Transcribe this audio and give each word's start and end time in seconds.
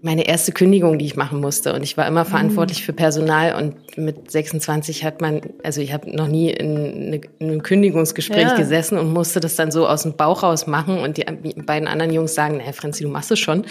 meine 0.00 0.28
erste 0.28 0.52
Kündigung, 0.52 0.98
die 0.98 1.06
ich 1.06 1.16
machen 1.16 1.40
musste. 1.40 1.74
Und 1.74 1.82
ich 1.82 1.96
war 1.96 2.06
immer 2.06 2.24
verantwortlich 2.24 2.84
für 2.84 2.92
Personal. 2.92 3.54
Und 3.56 3.98
mit 3.98 4.30
26 4.30 5.04
hat 5.04 5.20
man, 5.20 5.40
also 5.64 5.80
ich 5.80 5.92
habe 5.92 6.14
noch 6.14 6.28
nie 6.28 6.50
in, 6.50 7.12
in 7.12 7.22
einem 7.40 7.62
Kündigungsgespräch 7.62 8.42
ja. 8.42 8.56
gesessen 8.56 8.96
und 8.96 9.12
musste 9.12 9.40
das 9.40 9.56
dann 9.56 9.72
so 9.72 9.88
aus 9.88 10.04
dem 10.04 10.14
Bauch 10.14 10.44
raus 10.44 10.68
machen. 10.68 10.98
Und 10.98 11.16
die 11.16 11.24
beiden 11.62 11.88
anderen 11.88 12.12
Jungs 12.12 12.34
sagen, 12.34 12.58
naja, 12.58 12.72
Franzi, 12.72 13.02
du 13.02 13.08
machst 13.08 13.32
es 13.32 13.40
schon. 13.40 13.64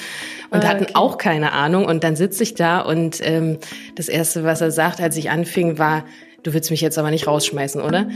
Und 0.50 0.66
ah, 0.66 0.68
hatten 0.68 0.88
auch 0.96 1.18
keine 1.18 1.54
Ahnung. 1.54 1.86
Und 1.86 2.03
dann 2.03 2.17
sitze 2.17 2.44
ich 2.44 2.55
da 2.55 2.81
und 2.81 3.19
ähm, 3.23 3.57
das 3.96 4.09
Erste, 4.09 4.44
was 4.44 4.59
er 4.59 4.71
sagt, 4.71 4.99
als 4.99 5.15
ich 5.15 5.29
anfing, 5.29 5.78
war, 5.78 6.03
du 6.44 6.53
willst 6.53 6.71
mich 6.71 6.81
jetzt 6.81 6.97
aber 6.97 7.09
nicht 7.09 7.28
rausschmeißen, 7.28 7.81
oder? 7.81 8.09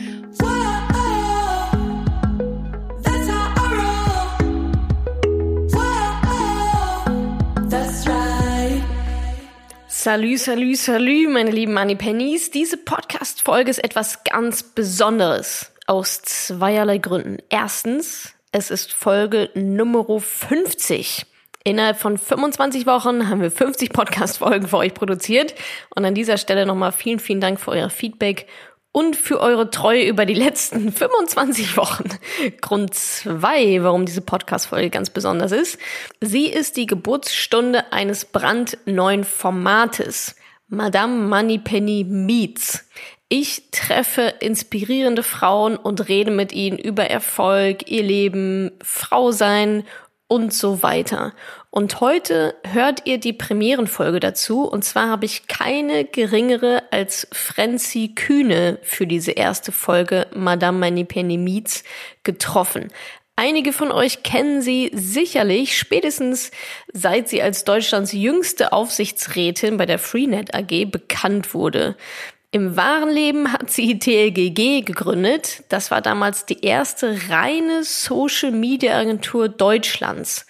Salü, 10.04 10.40
salü, 10.40 10.76
salü, 10.76 11.28
meine 11.28 11.52
lieben 11.52 11.76
Money 11.76 11.96
Pennies. 11.96 12.50
Diese 12.50 12.76
Podcast-Folge 12.76 13.70
ist 13.70 13.84
etwas 13.84 14.24
ganz 14.24 14.64
Besonderes. 14.64 15.72
Aus 15.86 16.24
zweierlei 16.24 16.98
Gründen. 16.98 17.38
Erstens, 17.50 18.34
es 18.52 18.72
ist 18.72 18.94
Folge 18.94 19.52
Nummer 19.54 20.20
50. 20.20 21.28
Innerhalb 21.64 22.00
von 22.00 22.18
25 22.18 22.88
Wochen 22.88 23.30
haben 23.30 23.42
wir 23.42 23.52
50 23.52 23.94
Podcast-Folgen 23.94 24.68
für 24.68 24.78
euch 24.78 24.96
produziert. 24.96 25.54
Und 25.96 26.04
an 26.04 26.16
dieser 26.16 26.38
Stelle 26.38 26.66
nochmal 26.66 26.94
vielen, 26.94 27.20
vielen 27.20 27.40
Dank 27.40 27.60
für 27.60 27.70
euer 27.70 27.92
Feedback 27.92 28.48
und 28.92 29.16
für 29.16 29.40
eure 29.40 29.70
Treue 29.70 30.06
über 30.06 30.26
die 30.26 30.34
letzten 30.34 30.92
25 30.94 31.78
Wochen. 31.78 32.10
Grund 32.62 32.94
zwei, 32.94 33.82
warum 33.84 34.06
diese 34.06 34.22
Podcast-Folge 34.22 34.90
ganz 34.90 35.10
besonders 35.10 35.52
ist. 35.52 35.78
Sie 36.20 36.48
ist 36.48 36.78
die 36.78 36.86
Geburtsstunde 36.86 37.92
eines 37.92 38.26
brandneuen 38.26 39.24
Formates. 39.24 40.36
Madame 40.68 41.28
Moneypenny 41.28 42.06
Meets. 42.08 42.86
Ich 43.28 43.72
treffe 43.72 44.34
inspirierende 44.40 45.24
Frauen 45.24 45.78
und 45.78 46.10
rede 46.10 46.32
mit 46.32 46.52
ihnen 46.52 46.78
über 46.78 47.06
Erfolg, 47.06 47.90
ihr 47.90 48.04
Leben, 48.04 48.72
Frau 48.84 49.32
sein 49.32 49.86
und 50.28 50.54
so 50.54 50.84
weiter. 50.84 51.34
Und 51.74 52.02
heute 52.02 52.54
hört 52.64 53.06
ihr 53.06 53.18
die 53.18 53.32
Premierenfolge 53.32 54.20
dazu. 54.20 54.66
Und 54.66 54.84
zwar 54.84 55.08
habe 55.08 55.24
ich 55.24 55.48
keine 55.48 56.04
geringere 56.04 56.84
als 56.92 57.30
Frenzy 57.32 58.10
Kühne 58.14 58.78
für 58.84 59.08
diese 59.08 59.32
erste 59.32 59.72
Folge 59.72 60.28
Madame 60.36 60.80
Manipeni 60.80 61.38
Meets 61.38 61.86
getroffen. 62.24 62.90
Einige 63.38 63.72
von 63.72 63.90
euch 63.90 64.22
kennen 64.22 64.62
sie 64.62 64.92
sicherlich, 64.94 65.78
spätestens 65.78 66.52
seit 66.92 67.30
sie 67.30 67.42
als 67.42 67.64
Deutschlands 67.64 68.12
jüngste 68.12 68.74
Aufsichtsrätin 68.74 69.78
bei 69.78 69.86
der 69.86 69.98
Freenet 69.98 70.54
AG 70.54 70.92
bekannt 70.92 71.54
wurde. 71.54 71.96
Im 72.52 72.76
wahren 72.76 73.10
Leben 73.10 73.54
hat 73.54 73.72
sie 73.72 73.98
TLGG 73.98 74.82
gegründet. 74.82 75.64
Das 75.70 75.90
war 75.90 76.02
damals 76.02 76.46
die 76.46 76.66
erste 76.66 77.18
reine 77.30 77.86
Social 77.86 78.52
Media 78.52 79.00
Agentur 79.00 79.48
Deutschlands. 79.48 80.46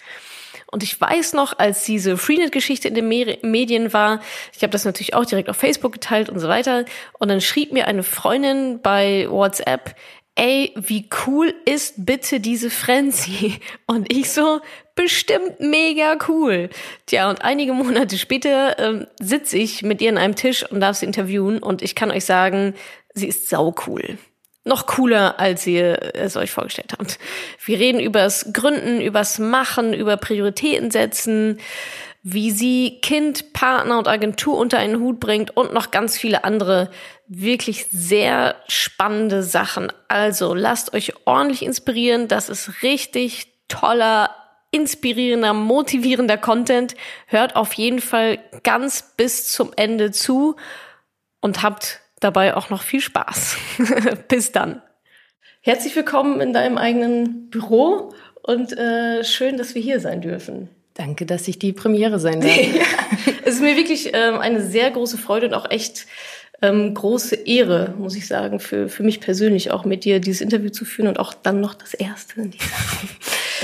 Und 0.72 0.82
ich 0.82 0.98
weiß 0.98 1.34
noch, 1.34 1.58
als 1.58 1.84
diese 1.84 2.16
Freenet-Geschichte 2.16 2.88
in 2.88 2.94
den 2.94 3.06
Medien 3.06 3.92
war, 3.92 4.20
ich 4.56 4.62
habe 4.62 4.70
das 4.70 4.86
natürlich 4.86 5.14
auch 5.14 5.26
direkt 5.26 5.50
auf 5.50 5.56
Facebook 5.56 5.92
geteilt 5.92 6.30
und 6.30 6.38
so 6.38 6.48
weiter. 6.48 6.86
Und 7.18 7.28
dann 7.28 7.42
schrieb 7.42 7.72
mir 7.72 7.86
eine 7.86 8.02
Freundin 8.02 8.80
bei 8.80 9.26
WhatsApp, 9.28 9.94
ey, 10.34 10.72
wie 10.74 11.10
cool 11.26 11.54
ist 11.66 12.06
bitte 12.06 12.40
diese 12.40 12.70
Frenzy? 12.70 13.60
Und 13.86 14.10
ich 14.10 14.30
so, 14.30 14.60
bestimmt 14.94 15.60
mega 15.60 16.16
cool. 16.26 16.70
Tja, 17.06 17.28
und 17.28 17.42
einige 17.42 17.72
Monate 17.74 18.18
später 18.18 18.78
ähm, 18.78 19.06
sitze 19.20 19.58
ich 19.58 19.82
mit 19.82 20.00
ihr 20.00 20.10
an 20.10 20.18
einem 20.18 20.36
Tisch 20.36 20.70
und 20.70 20.80
darf 20.80 20.96
sie 20.96 21.06
interviewen 21.06 21.58
und 21.62 21.82
ich 21.82 21.94
kann 21.94 22.10
euch 22.10 22.24
sagen, 22.24 22.74
sie 23.14 23.28
ist 23.28 23.48
sau 23.48 23.74
cool. 23.86 24.18
Noch 24.64 24.86
cooler, 24.86 25.40
als 25.40 25.66
ihr 25.66 26.14
es 26.14 26.36
euch 26.36 26.52
vorgestellt 26.52 26.92
habt. 26.96 27.18
Wir 27.64 27.78
reden 27.78 28.00
übers 28.00 28.52
Gründen, 28.52 29.00
übers 29.00 29.38
Machen, 29.40 29.92
über 29.92 30.16
Prioritäten 30.16 30.92
setzen, 30.92 31.58
wie 32.22 32.52
sie 32.52 33.00
Kind, 33.02 33.52
Partner 33.52 33.98
und 33.98 34.06
Agentur 34.06 34.56
unter 34.56 34.78
einen 34.78 35.00
Hut 35.00 35.18
bringt 35.18 35.56
und 35.56 35.74
noch 35.74 35.90
ganz 35.90 36.16
viele 36.16 36.44
andere 36.44 36.90
wirklich 37.26 37.86
sehr 37.90 38.54
spannende 38.68 39.42
Sachen. 39.42 39.92
Also 40.06 40.54
lasst 40.54 40.94
euch 40.94 41.14
ordentlich 41.24 41.62
inspirieren. 41.62 42.28
Das 42.28 42.48
ist 42.48 42.82
richtig 42.82 43.48
toller, 43.66 44.30
inspirierender, 44.70 45.54
motivierender 45.54 46.38
Content. 46.38 46.94
Hört 47.26 47.56
auf 47.56 47.72
jeden 47.72 48.00
Fall 48.00 48.38
ganz 48.62 49.14
bis 49.16 49.50
zum 49.52 49.72
Ende 49.74 50.12
zu 50.12 50.54
und 51.40 51.62
habt 51.62 52.01
dabei 52.22 52.54
auch 52.56 52.70
noch 52.70 52.82
viel 52.82 53.00
Spaß. 53.00 53.56
bis 54.28 54.52
dann. 54.52 54.82
Herzlich 55.60 55.94
willkommen 55.94 56.40
in 56.40 56.52
deinem 56.52 56.78
eigenen 56.78 57.50
Büro 57.50 58.12
und 58.42 58.76
äh, 58.76 59.22
schön, 59.24 59.56
dass 59.56 59.74
wir 59.74 59.82
hier 59.82 60.00
sein 60.00 60.20
dürfen. 60.20 60.68
Danke, 60.94 61.24
dass 61.24 61.48
ich 61.48 61.58
die 61.58 61.72
Premiere 61.72 62.18
sein 62.18 62.40
darf. 62.40 62.56
ja, 62.56 62.82
es 63.44 63.54
ist 63.54 63.62
mir 63.62 63.76
wirklich 63.76 64.10
ähm, 64.12 64.38
eine 64.38 64.60
sehr 64.60 64.90
große 64.90 65.18
Freude 65.18 65.46
und 65.46 65.54
auch 65.54 65.70
echt 65.70 66.06
ähm, 66.60 66.94
große 66.94 67.34
Ehre, 67.34 67.94
muss 67.98 68.16
ich 68.16 68.26
sagen, 68.26 68.60
für, 68.60 68.88
für 68.88 69.02
mich 69.02 69.20
persönlich 69.20 69.70
auch 69.70 69.84
mit 69.84 70.04
dir 70.04 70.20
dieses 70.20 70.40
Interview 70.40 70.70
zu 70.70 70.84
führen 70.84 71.08
und 71.08 71.18
auch 71.18 71.34
dann 71.34 71.60
noch 71.60 71.74
das 71.74 71.94
erste 71.94 72.40
in 72.40 72.50
dieser 72.50 72.66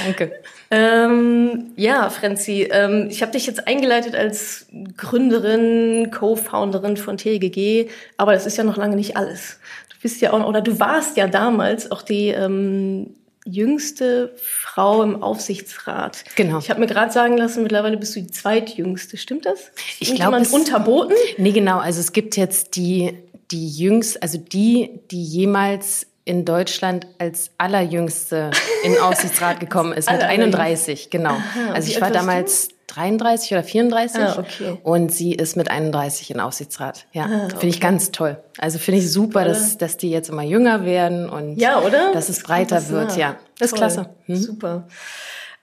Danke. 0.05 0.33
Ähm, 0.71 1.73
ja, 1.77 2.11
Frenzi, 2.11 2.69
ähm, 2.71 3.09
ich 3.11 3.23
habe 3.23 3.33
dich 3.33 3.47
jetzt 3.47 3.67
eingeleitet 3.67 4.15
als 4.15 4.67
Gründerin, 4.97 6.11
Co-Founderin 6.11 6.97
von 6.97 7.17
TGG, 7.17 7.89
aber 8.17 8.33
das 8.33 8.47
ist 8.47 8.59
ja 8.59 8.65
noch 8.65 8.77
lange 8.77 8.97
nicht 8.97 9.17
alles. 9.17 9.59
Du 9.91 9.97
bist 10.03 10.21
ja 10.21 10.33
auch, 10.33 10.47
oder 10.47 10.61
du 10.61 10.79
warst 10.79 11.17
ja 11.17 11.27
damals 11.27 11.91
auch 11.91 12.03
die 12.03 12.29
ähm, 12.29 13.15
jüngste 13.45 14.35
Frau 14.37 15.03
im 15.03 15.23
Aufsichtsrat. 15.23 16.25
Genau. 16.37 16.59
Ich 16.59 16.69
habe 16.69 16.81
mir 16.81 16.87
gerade 16.87 17.13
sagen 17.13 17.39
lassen, 17.39 17.63
mittlerweile 17.63 17.97
bist 17.97 18.15
du 18.15 18.21
die 18.21 18.31
zweitjüngste. 18.31 19.17
Stimmt 19.17 19.47
das? 19.47 19.73
Ich 20.01 20.15
glaube, 20.15 20.37
unterboten. 20.53 21.15
Nee, 21.39 21.53
genau. 21.53 21.79
Also 21.79 22.01
es 22.01 22.13
gibt 22.13 22.37
jetzt 22.37 22.77
die 22.77 23.17
die 23.51 23.69
jüngst, 23.69 24.23
also 24.23 24.39
die, 24.39 25.01
die 25.11 25.23
jemals 25.23 26.07
in 26.29 26.45
Deutschland 26.45 27.07
als 27.19 27.51
allerjüngste 27.57 28.51
in 28.85 28.99
Aufsichtsrat 29.03 29.61
gekommen 29.61 29.93
ist 29.93 30.11
mit 30.11 30.23
31, 30.23 31.09
genau. 31.09 31.31
Aha, 31.31 31.73
also 31.73 31.89
ich 31.91 32.01
war 32.03 32.11
damals 32.11 32.69
33 32.89 33.53
oder 33.53 33.63
34 33.63 34.21
ah, 34.21 34.39
okay. 34.39 34.79
und 34.83 35.11
sie 35.11 35.35
ist 35.35 35.57
mit 35.57 35.71
31 35.71 36.31
in 36.31 36.41
Aufsichtsrat. 36.41 37.07
Ja, 37.13 37.25
ah, 37.25 37.45
okay. 37.45 37.57
finde 37.61 37.69
ich 37.69 37.81
ganz 37.81 38.11
toll. 38.11 38.37
Also 38.59 38.79
finde 38.79 39.01
ich 39.01 39.11
super, 39.11 39.45
dass, 39.45 39.79
dass 39.79 39.97
die 39.97 40.11
jetzt 40.11 40.29
immer 40.29 40.43
jünger 40.43 40.85
werden 40.85 41.31
und 41.31 41.57
ja, 41.57 41.81
oder? 41.81 42.13
dass 42.13 42.29
es 42.29 42.43
breiter 42.43 42.77
das 42.77 42.91
wird. 42.91 43.17
Ja, 43.17 43.37
das 43.59 43.73
ist 43.73 43.77
klasse. 43.77 44.11
Hm? 44.27 44.37
Super. 44.37 44.87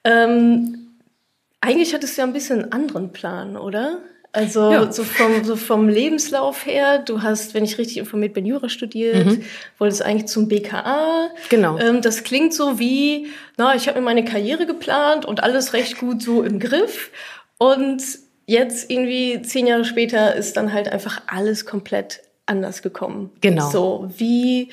Ähm, 0.03 0.97
eigentlich 1.61 1.93
hattest 1.93 2.17
du 2.17 2.21
ja 2.21 2.27
ein 2.27 2.33
bisschen 2.33 2.63
einen 2.63 2.71
anderen 2.71 3.11
Plan, 3.11 3.55
oder? 3.55 3.99
Also 4.35 4.69
ja. 4.69 4.91
so, 4.91 5.05
vom, 5.05 5.45
so 5.45 5.55
vom 5.55 5.87
Lebenslauf 5.87 6.65
her, 6.65 6.99
du 6.99 7.21
hast, 7.21 7.53
wenn 7.53 7.63
ich 7.63 7.77
richtig 7.77 7.97
informiert 7.97 8.33
bin, 8.33 8.45
Jura 8.45 8.67
studiert, 8.67 9.25
mhm. 9.25 9.43
wolltest 9.77 10.01
eigentlich 10.01 10.25
zum 10.25 10.49
BKA. 10.49 11.29
Genau. 11.47 11.77
Ähm, 11.77 12.01
das 12.01 12.23
klingt 12.23 12.53
so 12.53 12.77
wie, 12.77 13.27
na, 13.55 13.75
ich 13.75 13.87
habe 13.87 13.99
mir 13.99 14.03
meine 14.03 14.25
Karriere 14.25 14.65
geplant 14.65 15.25
und 15.25 15.41
alles 15.41 15.71
recht 15.71 15.99
gut 15.99 16.21
so 16.21 16.43
im 16.43 16.59
Griff. 16.59 17.11
Und 17.57 18.03
jetzt 18.45 18.91
irgendwie 18.91 19.41
zehn 19.41 19.67
Jahre 19.67 19.85
später 19.85 20.35
ist 20.35 20.57
dann 20.57 20.73
halt 20.73 20.89
einfach 20.89 21.21
alles 21.27 21.65
komplett 21.65 22.19
anders 22.45 22.81
gekommen. 22.81 23.31
Genau. 23.39 23.69
So, 23.69 24.09
wie 24.17 24.69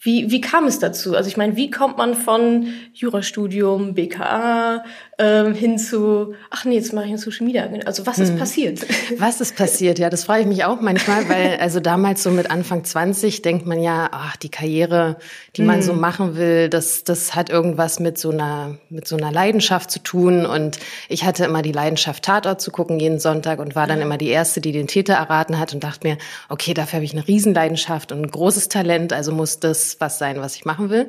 wie, 0.00 0.30
wie 0.30 0.40
kam 0.40 0.66
es 0.66 0.78
dazu? 0.78 1.16
Also 1.16 1.28
ich 1.28 1.36
meine, 1.36 1.56
wie 1.56 1.70
kommt 1.70 1.98
man 1.98 2.14
von 2.14 2.68
Jurastudium, 2.94 3.94
BKA 3.94 4.84
ähm, 5.18 5.54
hin 5.54 5.76
zu, 5.76 6.34
ach 6.50 6.64
nee, 6.64 6.76
jetzt 6.76 6.92
mache 6.92 7.06
ich 7.06 7.10
eine 7.10 7.18
Social 7.18 7.44
Media. 7.44 7.68
Also 7.84 8.06
was 8.06 8.20
ist 8.20 8.30
hm. 8.30 8.38
passiert? 8.38 8.86
Was 9.18 9.40
ist 9.40 9.56
passiert? 9.56 9.98
Ja, 9.98 10.10
das 10.10 10.24
frage 10.24 10.42
ich 10.42 10.46
mich 10.46 10.64
auch 10.64 10.80
manchmal, 10.80 11.28
weil 11.28 11.56
also 11.60 11.80
damals 11.80 12.22
so 12.22 12.30
mit 12.30 12.50
Anfang 12.50 12.84
20 12.84 13.42
denkt 13.42 13.66
man 13.66 13.82
ja, 13.82 14.08
ach, 14.12 14.36
die 14.36 14.50
Karriere, 14.50 15.16
die 15.56 15.62
man 15.62 15.76
hm. 15.76 15.82
so 15.82 15.92
machen 15.94 16.36
will, 16.36 16.68
das, 16.68 17.02
das 17.02 17.34
hat 17.34 17.50
irgendwas 17.50 17.98
mit 17.98 18.18
so 18.18 18.30
einer, 18.30 18.78
mit 18.90 19.08
so 19.08 19.16
einer 19.16 19.32
Leidenschaft 19.32 19.90
zu 19.90 19.98
tun. 19.98 20.46
Und 20.46 20.78
ich 21.08 21.24
hatte 21.24 21.44
immer 21.44 21.62
die 21.62 21.72
Leidenschaft, 21.72 22.24
Tatort 22.24 22.60
zu 22.60 22.70
gucken 22.70 23.00
jeden 23.00 23.18
Sonntag 23.18 23.58
und 23.58 23.74
war 23.74 23.88
dann 23.88 24.00
immer 24.00 24.18
die 24.18 24.28
Erste, 24.28 24.60
die 24.60 24.70
den 24.70 24.86
Täter 24.86 25.14
erraten 25.14 25.58
hat 25.58 25.74
und 25.74 25.82
dachte 25.82 26.06
mir, 26.06 26.18
okay, 26.48 26.74
dafür 26.74 26.98
habe 26.98 27.04
ich 27.04 27.12
eine 27.12 27.26
Riesenleidenschaft 27.26 28.12
und 28.12 28.22
ein 28.22 28.30
großes 28.30 28.68
Talent, 28.68 29.12
also 29.12 29.32
muss 29.32 29.58
das 29.58 29.87
was 30.00 30.18
sein, 30.18 30.40
was 30.40 30.56
ich 30.56 30.64
machen 30.64 30.90
will. 30.90 31.08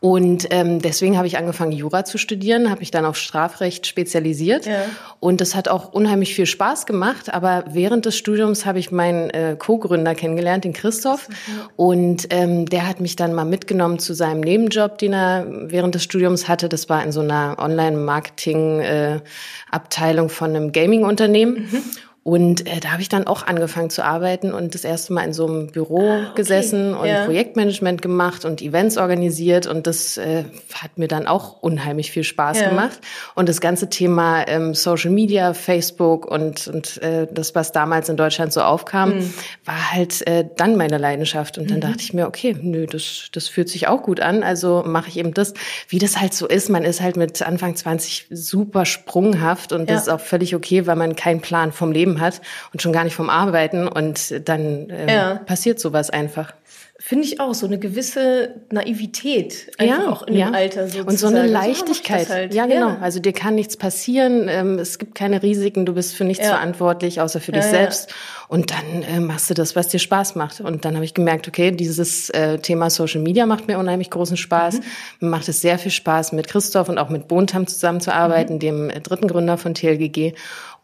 Und 0.00 0.48
ähm, 0.50 0.80
deswegen 0.80 1.16
habe 1.16 1.26
ich 1.26 1.38
angefangen, 1.38 1.72
Jura 1.72 2.04
zu 2.04 2.18
studieren, 2.18 2.70
habe 2.70 2.78
mich 2.80 2.92
dann 2.92 3.04
auf 3.04 3.16
Strafrecht 3.16 3.86
spezialisiert. 3.86 4.66
Ja. 4.66 4.82
Und 5.18 5.40
das 5.40 5.56
hat 5.56 5.68
auch 5.68 5.92
unheimlich 5.92 6.34
viel 6.34 6.46
Spaß 6.46 6.86
gemacht. 6.86 7.34
Aber 7.34 7.64
während 7.70 8.06
des 8.06 8.16
Studiums 8.16 8.64
habe 8.64 8.78
ich 8.78 8.92
meinen 8.92 9.30
äh, 9.30 9.56
Co-Gründer 9.58 10.14
kennengelernt, 10.14 10.62
den 10.64 10.72
Christoph. 10.72 11.28
Mhm. 11.28 11.34
Und 11.76 12.28
ähm, 12.30 12.66
der 12.66 12.86
hat 12.86 13.00
mich 13.00 13.16
dann 13.16 13.34
mal 13.34 13.44
mitgenommen 13.44 13.98
zu 13.98 14.14
seinem 14.14 14.40
Nebenjob, 14.40 14.98
den 14.98 15.14
er 15.14 15.46
während 15.48 15.96
des 15.96 16.04
Studiums 16.04 16.46
hatte. 16.48 16.68
Das 16.68 16.88
war 16.88 17.02
in 17.02 17.10
so 17.10 17.18
einer 17.20 17.56
Online-Marketing-Abteilung 17.58 20.26
äh, 20.26 20.30
von 20.30 20.50
einem 20.50 20.70
Gaming-Unternehmen. 20.72 21.68
Mhm. 21.70 21.82
Und 22.28 22.66
äh, 22.66 22.78
da 22.80 22.90
habe 22.90 23.00
ich 23.00 23.08
dann 23.08 23.26
auch 23.26 23.46
angefangen 23.46 23.88
zu 23.88 24.04
arbeiten 24.04 24.52
und 24.52 24.74
das 24.74 24.84
erste 24.84 25.14
Mal 25.14 25.22
in 25.22 25.32
so 25.32 25.46
einem 25.46 25.68
Büro 25.68 26.02
ah, 26.02 26.24
okay. 26.24 26.32
gesessen 26.34 26.92
und 26.92 27.08
ja. 27.08 27.24
Projektmanagement 27.24 28.02
gemacht 28.02 28.44
und 28.44 28.60
Events 28.60 28.98
organisiert. 28.98 29.66
Und 29.66 29.86
das 29.86 30.18
äh, 30.18 30.44
hat 30.74 30.98
mir 30.98 31.08
dann 31.08 31.26
auch 31.26 31.62
unheimlich 31.62 32.10
viel 32.10 32.24
Spaß 32.24 32.60
ja. 32.60 32.68
gemacht. 32.68 33.00
Und 33.34 33.48
das 33.48 33.62
ganze 33.62 33.88
Thema 33.88 34.46
ähm, 34.46 34.74
Social 34.74 35.10
Media, 35.10 35.54
Facebook 35.54 36.26
und, 36.26 36.68
und 36.68 37.02
äh, 37.02 37.26
das, 37.32 37.54
was 37.54 37.72
damals 37.72 38.10
in 38.10 38.18
Deutschland 38.18 38.52
so 38.52 38.60
aufkam, 38.60 39.20
mhm. 39.20 39.34
war 39.64 39.92
halt 39.92 40.26
äh, 40.26 40.44
dann 40.54 40.76
meine 40.76 40.98
Leidenschaft. 40.98 41.56
Und 41.56 41.70
dann 41.70 41.78
mhm. 41.78 41.82
dachte 41.82 42.00
ich 42.00 42.12
mir, 42.12 42.26
okay, 42.26 42.54
nö, 42.60 42.84
das, 42.84 43.30
das 43.32 43.48
fühlt 43.48 43.70
sich 43.70 43.88
auch 43.88 44.02
gut 44.02 44.20
an. 44.20 44.42
Also 44.42 44.84
mache 44.86 45.08
ich 45.08 45.16
eben 45.16 45.32
das, 45.32 45.54
wie 45.88 45.98
das 45.98 46.20
halt 46.20 46.34
so 46.34 46.46
ist. 46.46 46.68
Man 46.68 46.84
ist 46.84 47.00
halt 47.00 47.16
mit 47.16 47.40
Anfang 47.40 47.74
20 47.74 48.26
super 48.28 48.84
sprunghaft 48.84 49.72
und 49.72 49.88
ja. 49.88 49.94
das 49.94 50.02
ist 50.02 50.08
auch 50.10 50.20
völlig 50.20 50.54
okay, 50.54 50.86
weil 50.86 50.96
man 50.96 51.16
keinen 51.16 51.40
Plan 51.40 51.72
vom 51.72 51.90
Leben 51.90 52.17
hat 52.20 52.40
und 52.72 52.82
schon 52.82 52.92
gar 52.92 53.04
nicht 53.04 53.14
vom 53.14 53.30
Arbeiten 53.30 53.88
und 53.88 54.48
dann 54.48 54.88
ähm, 54.90 55.08
ja. 55.08 55.34
passiert 55.36 55.80
sowas 55.80 56.10
einfach. 56.10 56.52
Finde 57.00 57.26
ich 57.26 57.38
auch, 57.38 57.54
so 57.54 57.64
eine 57.64 57.78
gewisse 57.78 58.56
Naivität 58.72 59.70
einfach 59.78 59.98
ja, 60.00 60.10
auch 60.10 60.22
in 60.24 60.34
ja. 60.34 60.46
dem 60.46 60.54
Alter 60.54 60.86
sozusagen. 60.86 61.08
Und 61.08 61.16
so 61.16 61.28
eine 61.28 61.46
Leichtigkeit. 61.46 62.26
So 62.26 62.34
halt. 62.34 62.54
Ja, 62.54 62.66
genau. 62.66 62.88
Ja. 62.88 62.98
Also 63.00 63.20
dir 63.20 63.32
kann 63.32 63.54
nichts 63.54 63.76
passieren, 63.76 64.48
ähm, 64.48 64.80
es 64.80 64.98
gibt 64.98 65.14
keine 65.14 65.40
Risiken, 65.40 65.86
du 65.86 65.94
bist 65.94 66.16
für 66.16 66.24
nichts 66.24 66.44
verantwortlich, 66.44 67.20
außer 67.20 67.40
für 67.40 67.52
dich 67.52 67.62
selbst. 67.62 68.12
Und 68.48 68.72
dann 68.72 69.02
äh, 69.02 69.20
machst 69.20 69.48
du 69.48 69.54
das, 69.54 69.76
was 69.76 69.88
dir 69.88 70.00
Spaß 70.00 70.34
macht. 70.34 70.60
Und 70.60 70.84
dann 70.84 70.96
habe 70.96 71.04
ich 71.04 71.14
gemerkt, 71.14 71.46
okay, 71.46 71.70
dieses 71.70 72.30
äh, 72.30 72.58
Thema 72.58 72.90
Social 72.90 73.20
Media 73.20 73.46
macht 73.46 73.68
mir 73.68 73.78
unheimlich 73.78 74.10
großen 74.10 74.36
Spaß. 74.36 74.78
Mhm. 74.78 74.84
Mir 75.20 75.28
macht 75.28 75.48
es 75.48 75.60
sehr 75.60 75.78
viel 75.78 75.92
Spaß, 75.92 76.32
mit 76.32 76.48
Christoph 76.48 76.88
und 76.88 76.98
auch 76.98 77.10
mit 77.10 77.28
Bontam 77.28 77.66
zusammenzuarbeiten, 77.68 78.56
mhm. 78.56 78.60
dem 78.60 78.90
äh, 78.90 79.00
dritten 79.00 79.28
Gründer 79.28 79.56
von 79.56 79.74
TLGG. 79.74 80.32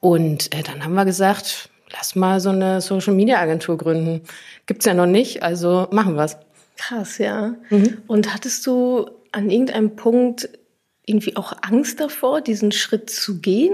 Und 0.04 0.54
äh, 0.54 0.62
dann 0.62 0.84
haben 0.84 0.92
wir 0.92 1.06
gesagt, 1.06 1.70
lass 1.90 2.14
mal 2.14 2.38
so 2.38 2.50
eine 2.50 2.82
Social 2.82 3.14
Media 3.14 3.38
Agentur 3.40 3.78
gründen. 3.78 4.20
Gibt's 4.66 4.84
ja 4.84 4.92
noch 4.92 5.06
nicht, 5.06 5.42
also 5.42 5.88
machen 5.92 6.14
wir's. 6.14 6.36
Krass, 6.76 7.16
ja. 7.16 7.54
Mhm. 7.70 8.02
Und 8.06 8.34
hattest 8.34 8.66
du 8.66 9.10
an 9.32 9.48
irgendeinem 9.48 9.96
Punkt 9.96 10.50
irgendwie 11.06 11.38
auch 11.38 11.54
Angst 11.62 12.00
davor, 12.00 12.42
diesen 12.42 12.70
Schritt 12.70 13.08
zu 13.08 13.40
gehen? 13.40 13.72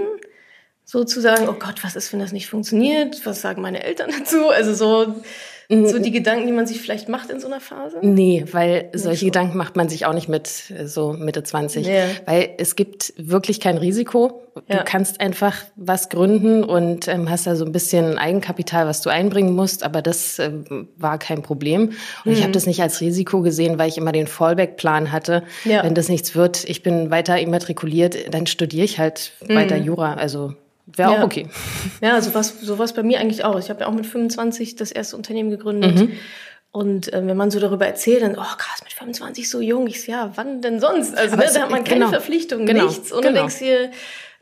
Sozusagen, 0.85 1.49
oh 1.49 1.55
Gott, 1.59 1.83
was 1.83 1.97
ist, 1.97 2.13
wenn 2.13 2.21
das 2.21 2.31
nicht 2.31 2.47
funktioniert? 2.47 3.25
Was 3.25 3.41
sagen 3.41 3.61
meine 3.61 3.83
Eltern 3.83 4.11
dazu? 4.17 4.47
Also 4.47 4.73
so, 4.73 5.21
so 5.71 5.99
die 5.99 6.11
Gedanken, 6.11 6.47
die 6.47 6.51
man 6.51 6.67
sich 6.67 6.81
vielleicht 6.81 7.07
macht 7.07 7.29
in 7.29 7.39
so 7.39 7.47
einer 7.47 7.61
Phase? 7.61 7.97
Nee, 8.01 8.45
weil 8.51 8.89
solche 8.93 9.21
so. 9.21 9.25
Gedanken 9.27 9.57
macht 9.57 9.77
man 9.77 9.87
sich 9.87 10.05
auch 10.05 10.13
nicht 10.13 10.27
mit 10.27 10.71
äh, 10.77 10.85
so 10.85 11.13
Mitte 11.13 11.43
20. 11.43 11.87
Yeah. 11.87 12.07
Weil 12.25 12.49
es 12.57 12.75
gibt 12.75 13.13
wirklich 13.17 13.61
kein 13.61 13.77
Risiko. 13.77 14.41
Ja. 14.67 14.79
Du 14.79 14.83
kannst 14.83 15.21
einfach 15.21 15.55
was 15.77 16.09
gründen 16.09 16.65
und 16.65 17.07
ähm, 17.07 17.29
hast 17.29 17.47
da 17.47 17.55
so 17.55 17.63
ein 17.63 17.71
bisschen 17.71 18.17
Eigenkapital, 18.17 18.85
was 18.85 19.01
du 19.01 19.09
einbringen 19.09 19.55
musst, 19.55 19.83
aber 19.83 20.01
das 20.01 20.39
äh, 20.39 20.51
war 20.97 21.17
kein 21.19 21.41
Problem. 21.41 21.91
Und 22.25 22.25
mhm. 22.25 22.31
ich 22.33 22.41
habe 22.41 22.51
das 22.51 22.65
nicht 22.65 22.81
als 22.81 22.99
Risiko 22.99 23.41
gesehen, 23.41 23.79
weil 23.79 23.87
ich 23.87 23.97
immer 23.97 24.11
den 24.11 24.27
Fallback-Plan 24.27 25.13
hatte. 25.13 25.43
Ja. 25.63 25.83
Wenn 25.83 25.95
das 25.95 26.09
nichts 26.09 26.35
wird, 26.35 26.65
ich 26.65 26.83
bin 26.83 27.11
weiter 27.11 27.39
immatrikuliert, 27.39 28.33
dann 28.33 28.45
studiere 28.45 28.83
ich 28.83 28.99
halt 28.99 29.31
mhm. 29.47 29.55
weiter 29.55 29.77
Jura. 29.77 30.15
Also 30.15 30.53
Wäre 30.95 31.11
auch 31.11 31.23
okay. 31.23 31.47
Ja, 32.01 32.21
so 32.21 32.33
was, 32.33 32.59
so 32.61 32.79
was 32.79 32.93
bei 32.93 33.03
mir 33.03 33.19
eigentlich 33.19 33.43
auch. 33.43 33.59
Ich 33.59 33.69
habe 33.69 33.81
ja 33.81 33.87
auch 33.87 33.93
mit 33.93 34.05
25 34.05 34.75
das 34.75 34.91
erste 34.91 35.15
Unternehmen 35.15 35.49
gegründet. 35.49 35.95
Mhm. 35.95 36.11
Und 36.71 37.11
äh, 37.11 37.25
wenn 37.25 37.35
man 37.35 37.51
so 37.51 37.59
darüber 37.59 37.85
erzählt, 37.85 38.21
dann, 38.21 38.35
oh 38.35 38.55
krass, 38.57 38.81
mit 38.83 38.93
25 38.93 39.49
so 39.49 39.59
jung. 39.59 39.87
Ich 39.87 40.03
so, 40.03 40.11
ja, 40.11 40.31
wann 40.35 40.61
denn 40.61 40.79
sonst? 40.79 41.17
Also 41.17 41.35
ne, 41.35 41.45
da 41.53 41.61
hat 41.61 41.69
man 41.69 41.83
keine 41.83 42.01
genau, 42.01 42.09
Verpflichtung, 42.11 42.65
genau, 42.65 42.85
nichts. 42.85 43.11
Und 43.11 43.21
genau. 43.21 43.33
du 43.33 43.39
denkst 43.39 43.57
hier, 43.57 43.91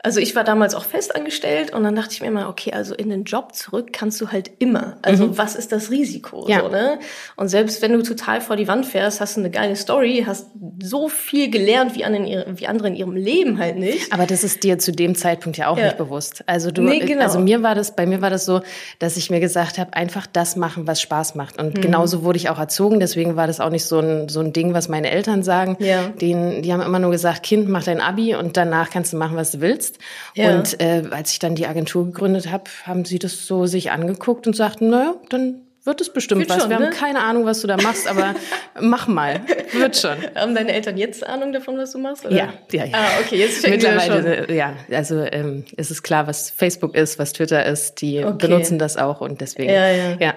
also 0.02 0.18
ich 0.18 0.34
war 0.34 0.44
damals 0.44 0.74
auch 0.74 0.84
festangestellt 0.84 1.74
und 1.74 1.84
dann 1.84 1.94
dachte 1.94 2.14
ich 2.14 2.22
mir 2.22 2.28
immer, 2.28 2.48
okay, 2.48 2.72
also 2.72 2.94
in 2.94 3.10
den 3.10 3.24
Job 3.24 3.54
zurück 3.54 3.92
kannst 3.92 4.18
du 4.20 4.28
halt 4.28 4.50
immer. 4.58 4.96
Also 5.02 5.26
mhm. 5.26 5.38
was 5.38 5.54
ist 5.54 5.72
das 5.72 5.90
Risiko? 5.90 6.48
Ja. 6.48 6.62
So, 6.62 6.68
ne? 6.68 6.98
Und 7.36 7.48
selbst 7.48 7.82
wenn 7.82 7.92
du 7.92 8.02
total 8.02 8.40
vor 8.40 8.56
die 8.56 8.66
Wand 8.66 8.86
fährst, 8.86 9.20
hast 9.20 9.36
du 9.36 9.40
eine 9.40 9.50
geile 9.50 9.76
Story, 9.76 10.24
hast 10.26 10.46
so 10.82 11.08
viel 11.08 11.50
gelernt 11.50 11.94
wie, 11.96 12.04
an 12.04 12.14
wie 12.14 12.66
andere 12.66 12.88
in 12.88 12.96
ihrem 12.96 13.14
Leben 13.14 13.58
halt 13.58 13.76
nicht. 13.76 14.10
Aber 14.10 14.26
das 14.26 14.42
ist 14.42 14.64
dir 14.64 14.78
zu 14.78 14.92
dem 14.92 15.14
Zeitpunkt 15.14 15.58
ja 15.58 15.68
auch 15.68 15.76
ja. 15.76 15.86
nicht 15.86 15.98
bewusst. 15.98 16.44
Also 16.46 16.70
du, 16.70 16.80
nee, 16.80 17.00
genau. 17.00 17.24
also 17.24 17.38
mir 17.38 17.62
war 17.62 17.74
das, 17.74 17.94
bei 17.94 18.06
mir 18.06 18.22
war 18.22 18.30
das 18.30 18.46
so, 18.46 18.62
dass 19.00 19.18
ich 19.18 19.28
mir 19.28 19.40
gesagt 19.40 19.76
habe, 19.76 19.92
einfach 19.92 20.26
das 20.26 20.56
machen, 20.56 20.86
was 20.86 21.02
Spaß 21.02 21.34
macht. 21.34 21.60
Und 21.60 21.76
mhm. 21.76 21.80
genauso 21.82 22.24
wurde 22.24 22.38
ich 22.38 22.48
auch 22.48 22.58
erzogen. 22.58 23.00
Deswegen 23.00 23.36
war 23.36 23.46
das 23.46 23.60
auch 23.60 23.70
nicht 23.70 23.84
so 23.84 23.98
ein, 23.98 24.30
so 24.30 24.40
ein 24.40 24.54
Ding, 24.54 24.72
was 24.72 24.88
meine 24.88 25.10
Eltern 25.10 25.42
sagen. 25.42 25.76
Ja. 25.78 26.08
Den, 26.08 26.62
die 26.62 26.72
haben 26.72 26.80
immer 26.80 26.98
nur 26.98 27.10
gesagt, 27.10 27.42
Kind, 27.42 27.68
mach 27.68 27.84
dein 27.84 28.00
Abi 28.00 28.34
und 28.34 28.56
danach 28.56 28.88
kannst 28.88 29.12
du 29.12 29.18
machen, 29.18 29.36
was 29.36 29.50
du 29.52 29.60
willst. 29.60 29.89
Ja. 30.34 30.56
Und 30.56 30.80
äh, 30.80 31.04
als 31.10 31.32
ich 31.32 31.38
dann 31.38 31.54
die 31.54 31.66
Agentur 31.66 32.06
gegründet 32.06 32.50
habe, 32.50 32.64
haben 32.84 33.04
sie 33.04 33.18
das 33.18 33.46
so 33.46 33.66
sich 33.66 33.90
angeguckt 33.90 34.46
und 34.46 34.54
sagten, 34.54 34.90
naja, 34.90 35.14
dann 35.28 35.62
wird 35.84 36.00
es 36.02 36.12
bestimmt 36.12 36.40
wird 36.40 36.50
was. 36.50 36.60
Schon, 36.62 36.70
Wir 36.70 36.78
ne? 36.78 36.86
haben 36.86 36.94
keine 36.94 37.20
Ahnung, 37.20 37.46
was 37.46 37.62
du 37.62 37.66
da 37.66 37.78
machst, 37.78 38.06
aber 38.06 38.34
mach 38.80 39.08
mal. 39.08 39.40
Wird 39.72 39.96
schon. 39.96 40.16
Haben 40.34 40.54
deine 40.54 40.72
Eltern 40.72 40.98
jetzt 40.98 41.26
Ahnung 41.26 41.52
davon, 41.52 41.78
was 41.78 41.92
du 41.92 41.98
machst? 41.98 42.26
Oder? 42.26 42.34
Ja, 42.34 42.52
ja, 42.70 42.84
ja. 42.84 42.98
Ah, 42.98 43.08
okay, 43.24 43.36
jetzt 43.36 43.66
Mittlerweile, 43.66 44.46
schon. 44.46 44.54
ja. 44.54 44.74
Also 44.90 45.20
ähm, 45.22 45.64
ist 45.76 45.90
es 45.90 46.02
klar, 46.02 46.26
was 46.26 46.50
Facebook 46.50 46.94
ist, 46.94 47.18
was 47.18 47.32
Twitter 47.32 47.64
ist. 47.64 48.02
Die 48.02 48.22
okay. 48.22 48.46
benutzen 48.46 48.78
das 48.78 48.98
auch 48.98 49.22
und 49.22 49.40
deswegen. 49.40 49.72
Ja, 49.72 49.90
ja. 49.90 50.16
Ja, 50.20 50.34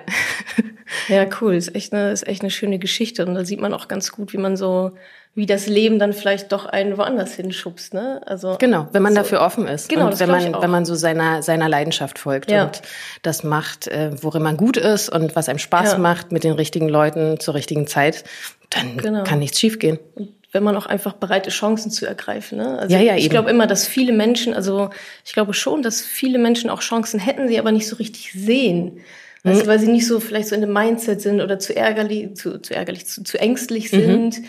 ja 1.09 1.25
cool. 1.41 1.55
Ist 1.55 1.75
echt, 1.75 1.91
eine, 1.93 2.11
ist 2.11 2.25
echt 2.25 2.41
eine 2.41 2.51
schöne 2.51 2.79
Geschichte. 2.79 3.25
Und 3.25 3.35
da 3.35 3.43
sieht 3.43 3.59
man 3.59 3.73
auch 3.73 3.89
ganz 3.89 4.13
gut, 4.13 4.31
wie 4.31 4.37
man 4.37 4.55
so 4.55 4.91
wie 5.35 5.47
das 5.47 5.65
Leben 5.65 5.97
dann 5.97 6.13
vielleicht 6.13 6.51
doch 6.51 6.65
einen 6.65 6.97
woanders 6.97 7.33
hinschubst, 7.33 7.93
ne? 7.93 8.21
Also 8.25 8.57
genau, 8.59 8.87
wenn 8.91 9.01
man 9.01 9.13
so. 9.13 9.19
dafür 9.19 9.41
offen 9.41 9.67
ist 9.67 9.89
genau, 9.89 10.07
und 10.07 10.19
wenn 10.19 10.29
man 10.29 10.61
wenn 10.61 10.69
man 10.69 10.85
so 10.85 10.93
seiner 10.93 11.41
seiner 11.41 11.67
Leidenschaft 11.67 12.19
folgt 12.19 12.51
ja. 12.51 12.65
und 12.65 12.81
das 13.23 13.43
macht, 13.43 13.87
äh, 13.87 14.11
worin 14.21 14.43
man 14.43 14.57
gut 14.57 14.77
ist 14.77 15.09
und 15.09 15.35
was 15.35 15.49
einem 15.49 15.59
Spaß 15.59 15.93
ja. 15.93 15.97
macht 15.97 16.31
mit 16.31 16.43
den 16.43 16.53
richtigen 16.53 16.87
Leuten 16.87 17.39
zur 17.39 17.55
richtigen 17.55 17.87
Zeit, 17.87 18.23
dann 18.69 18.97
genau. 18.97 19.23
kann 19.23 19.39
nichts 19.39 19.59
schiefgehen. 19.59 19.97
Und 20.15 20.33
wenn 20.51 20.61
man 20.61 20.77
auch 20.77 20.85
einfach 20.85 21.13
bereit 21.13 21.47
ist, 21.47 21.55
Chancen 21.55 21.89
zu 21.89 22.05
ergreifen. 22.05 22.59
Ne? 22.59 22.77
Also 22.77 22.95
ja, 22.95 23.01
ja, 23.01 23.15
ich 23.15 23.29
glaube 23.31 23.49
immer, 23.49 23.65
dass 23.65 23.87
viele 23.87 24.13
Menschen, 24.13 24.53
also 24.53 24.91
ich 25.25 25.33
glaube 25.33 25.55
schon, 25.55 25.81
dass 25.81 26.01
viele 26.01 26.37
Menschen 26.37 26.69
auch 26.69 26.81
Chancen 26.81 27.19
hätten, 27.19 27.47
sie 27.47 27.57
aber 27.57 27.71
nicht 27.71 27.87
so 27.87 27.95
richtig 27.95 28.33
sehen. 28.33 28.99
Also, 29.45 29.67
weil 29.67 29.77
sie 29.77 29.91
nicht 29.91 30.07
so 30.07 30.21
vielleicht 30.21 30.47
so 30.47 30.55
in 30.55 30.61
dem 30.61 30.71
Mindset 30.71 31.19
sind 31.19 31.41
oder 31.41 31.59
zu 31.59 31.75
ärgerlich, 31.75 32.33
zu, 32.35 32.61
zu 32.61 32.73
ärgerlich, 32.73 33.07
zu, 33.07 33.23
zu 33.23 33.37
ängstlich 33.37 33.91
mhm. 33.91 33.99
sind. 33.99 34.39
Mhm. 34.39 34.45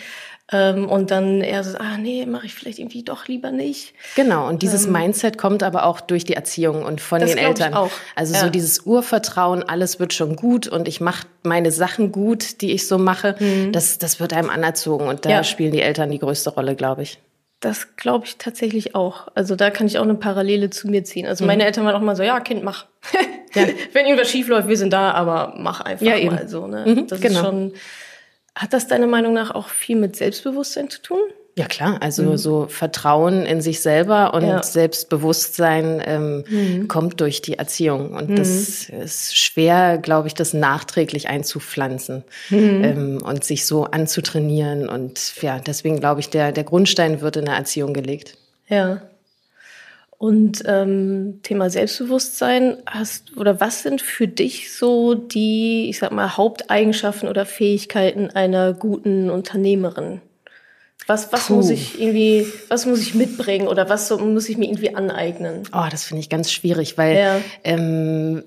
Ähm, 0.52 0.90
und 0.90 1.10
dann 1.10 1.40
eher 1.40 1.64
so, 1.64 1.78
ah 1.78 1.96
nee, 1.96 2.26
mache 2.26 2.44
ich 2.44 2.54
vielleicht 2.54 2.78
irgendwie 2.78 3.02
doch 3.02 3.28
lieber 3.28 3.50
nicht. 3.50 3.94
Genau, 4.14 4.46
und 4.46 4.60
dieses 4.60 4.84
ähm, 4.84 4.92
Mindset 4.92 5.38
kommt 5.38 5.62
aber 5.62 5.86
auch 5.86 6.02
durch 6.02 6.24
die 6.24 6.34
Erziehung 6.34 6.84
und 6.84 7.00
von 7.00 7.20
den 7.20 7.38
Eltern. 7.38 7.72
Ich 7.72 7.76
auch. 7.76 7.90
Also 8.14 8.34
ja. 8.34 8.40
so 8.40 8.50
dieses 8.50 8.80
Urvertrauen, 8.84 9.62
alles 9.62 10.00
wird 10.00 10.12
schon 10.12 10.36
gut 10.36 10.68
und 10.68 10.86
ich 10.86 11.00
mache 11.00 11.26
meine 11.42 11.70
Sachen 11.70 12.12
gut, 12.12 12.60
die 12.60 12.72
ich 12.72 12.86
so 12.86 12.98
mache, 12.98 13.36
mhm. 13.38 13.72
das, 13.72 13.96
das 13.96 14.20
wird 14.20 14.34
einem 14.34 14.50
anerzogen 14.50 15.08
und 15.08 15.24
da 15.24 15.30
ja. 15.30 15.44
spielen 15.44 15.72
die 15.72 15.80
Eltern 15.80 16.10
die 16.10 16.18
größte 16.18 16.50
Rolle, 16.50 16.76
glaube 16.76 17.02
ich. 17.02 17.18
Das 17.60 17.96
glaube 17.96 18.26
ich 18.26 18.36
tatsächlich 18.36 18.94
auch. 18.94 19.28
Also 19.34 19.56
da 19.56 19.70
kann 19.70 19.86
ich 19.86 19.96
auch 19.96 20.02
eine 20.02 20.14
Parallele 20.14 20.68
zu 20.68 20.88
mir 20.88 21.04
ziehen. 21.04 21.26
Also 21.26 21.44
mhm. 21.44 21.48
meine 21.48 21.64
Eltern 21.64 21.86
waren 21.86 21.94
auch 21.94 22.02
mal 22.02 22.16
so, 22.16 22.22
ja, 22.22 22.38
Kind, 22.40 22.62
mach. 22.62 22.84
ja. 23.54 23.62
Wenn 23.94 24.04
irgendwas 24.04 24.30
schief 24.30 24.48
läuft, 24.48 24.68
wir 24.68 24.76
sind 24.76 24.92
da, 24.92 25.12
aber 25.12 25.54
mach 25.56 25.80
einfach 25.80 26.04
ja, 26.04 26.30
mal 26.30 26.46
so. 26.48 26.66
Ne? 26.66 26.84
Mhm, 26.86 27.06
das 27.06 27.18
genau. 27.22 27.40
ist 27.40 27.46
schon 27.46 27.72
hat 28.54 28.72
das 28.72 28.86
deiner 28.86 29.06
Meinung 29.06 29.32
nach 29.32 29.50
auch 29.50 29.68
viel 29.68 29.96
mit 29.96 30.16
Selbstbewusstsein 30.16 30.90
zu 30.90 31.02
tun? 31.02 31.20
Ja 31.56 31.66
klar, 31.66 31.98
also 32.02 32.24
mhm. 32.24 32.36
so 32.36 32.66
Vertrauen 32.66 33.46
in 33.46 33.60
sich 33.60 33.80
selber 33.80 34.34
und 34.34 34.44
ja. 34.44 34.60
Selbstbewusstsein 34.60 36.02
ähm, 36.04 36.44
mhm. 36.48 36.88
kommt 36.88 37.20
durch 37.20 37.42
die 37.42 37.58
Erziehung 37.58 38.12
und 38.12 38.30
mhm. 38.30 38.36
das 38.36 38.88
ist 38.88 39.38
schwer, 39.38 39.98
glaube 39.98 40.26
ich, 40.26 40.34
das 40.34 40.52
nachträglich 40.52 41.28
einzupflanzen 41.28 42.24
mhm. 42.50 42.84
ähm, 42.84 43.22
und 43.22 43.44
sich 43.44 43.66
so 43.66 43.84
anzutrainieren 43.84 44.88
und 44.88 45.40
ja, 45.42 45.60
deswegen 45.60 46.00
glaube 46.00 46.18
ich, 46.20 46.28
der 46.28 46.50
der 46.50 46.64
Grundstein 46.64 47.20
wird 47.20 47.36
in 47.36 47.44
der 47.44 47.54
Erziehung 47.54 47.94
gelegt. 47.94 48.36
Ja. 48.68 49.02
Und 50.24 50.62
ähm, 50.64 51.40
Thema 51.42 51.68
Selbstbewusstsein, 51.68 52.78
hast 52.86 53.36
oder 53.36 53.60
was 53.60 53.82
sind 53.82 54.00
für 54.00 54.26
dich 54.26 54.72
so 54.72 55.12
die, 55.12 55.90
ich 55.90 55.98
sag 55.98 56.12
mal, 56.12 56.38
Haupteigenschaften 56.38 57.28
oder 57.28 57.44
Fähigkeiten 57.44 58.30
einer 58.30 58.72
guten 58.72 59.28
Unternehmerin? 59.28 60.22
Was, 61.06 61.30
was 61.30 61.50
muss 61.50 61.68
ich 61.68 62.00
irgendwie, 62.00 62.46
was 62.68 62.86
muss 62.86 63.00
ich 63.00 63.14
mitbringen 63.14 63.68
oder 63.68 63.90
was 63.90 64.08
so, 64.08 64.16
muss 64.16 64.48
ich 64.48 64.56
mir 64.56 64.64
irgendwie 64.64 64.96
aneignen? 64.96 65.64
Oh, 65.74 65.84
das 65.90 66.04
finde 66.04 66.22
ich 66.22 66.30
ganz 66.30 66.50
schwierig, 66.50 66.96
weil 66.96 67.18
ja. 67.18 67.40
ähm, 67.62 68.44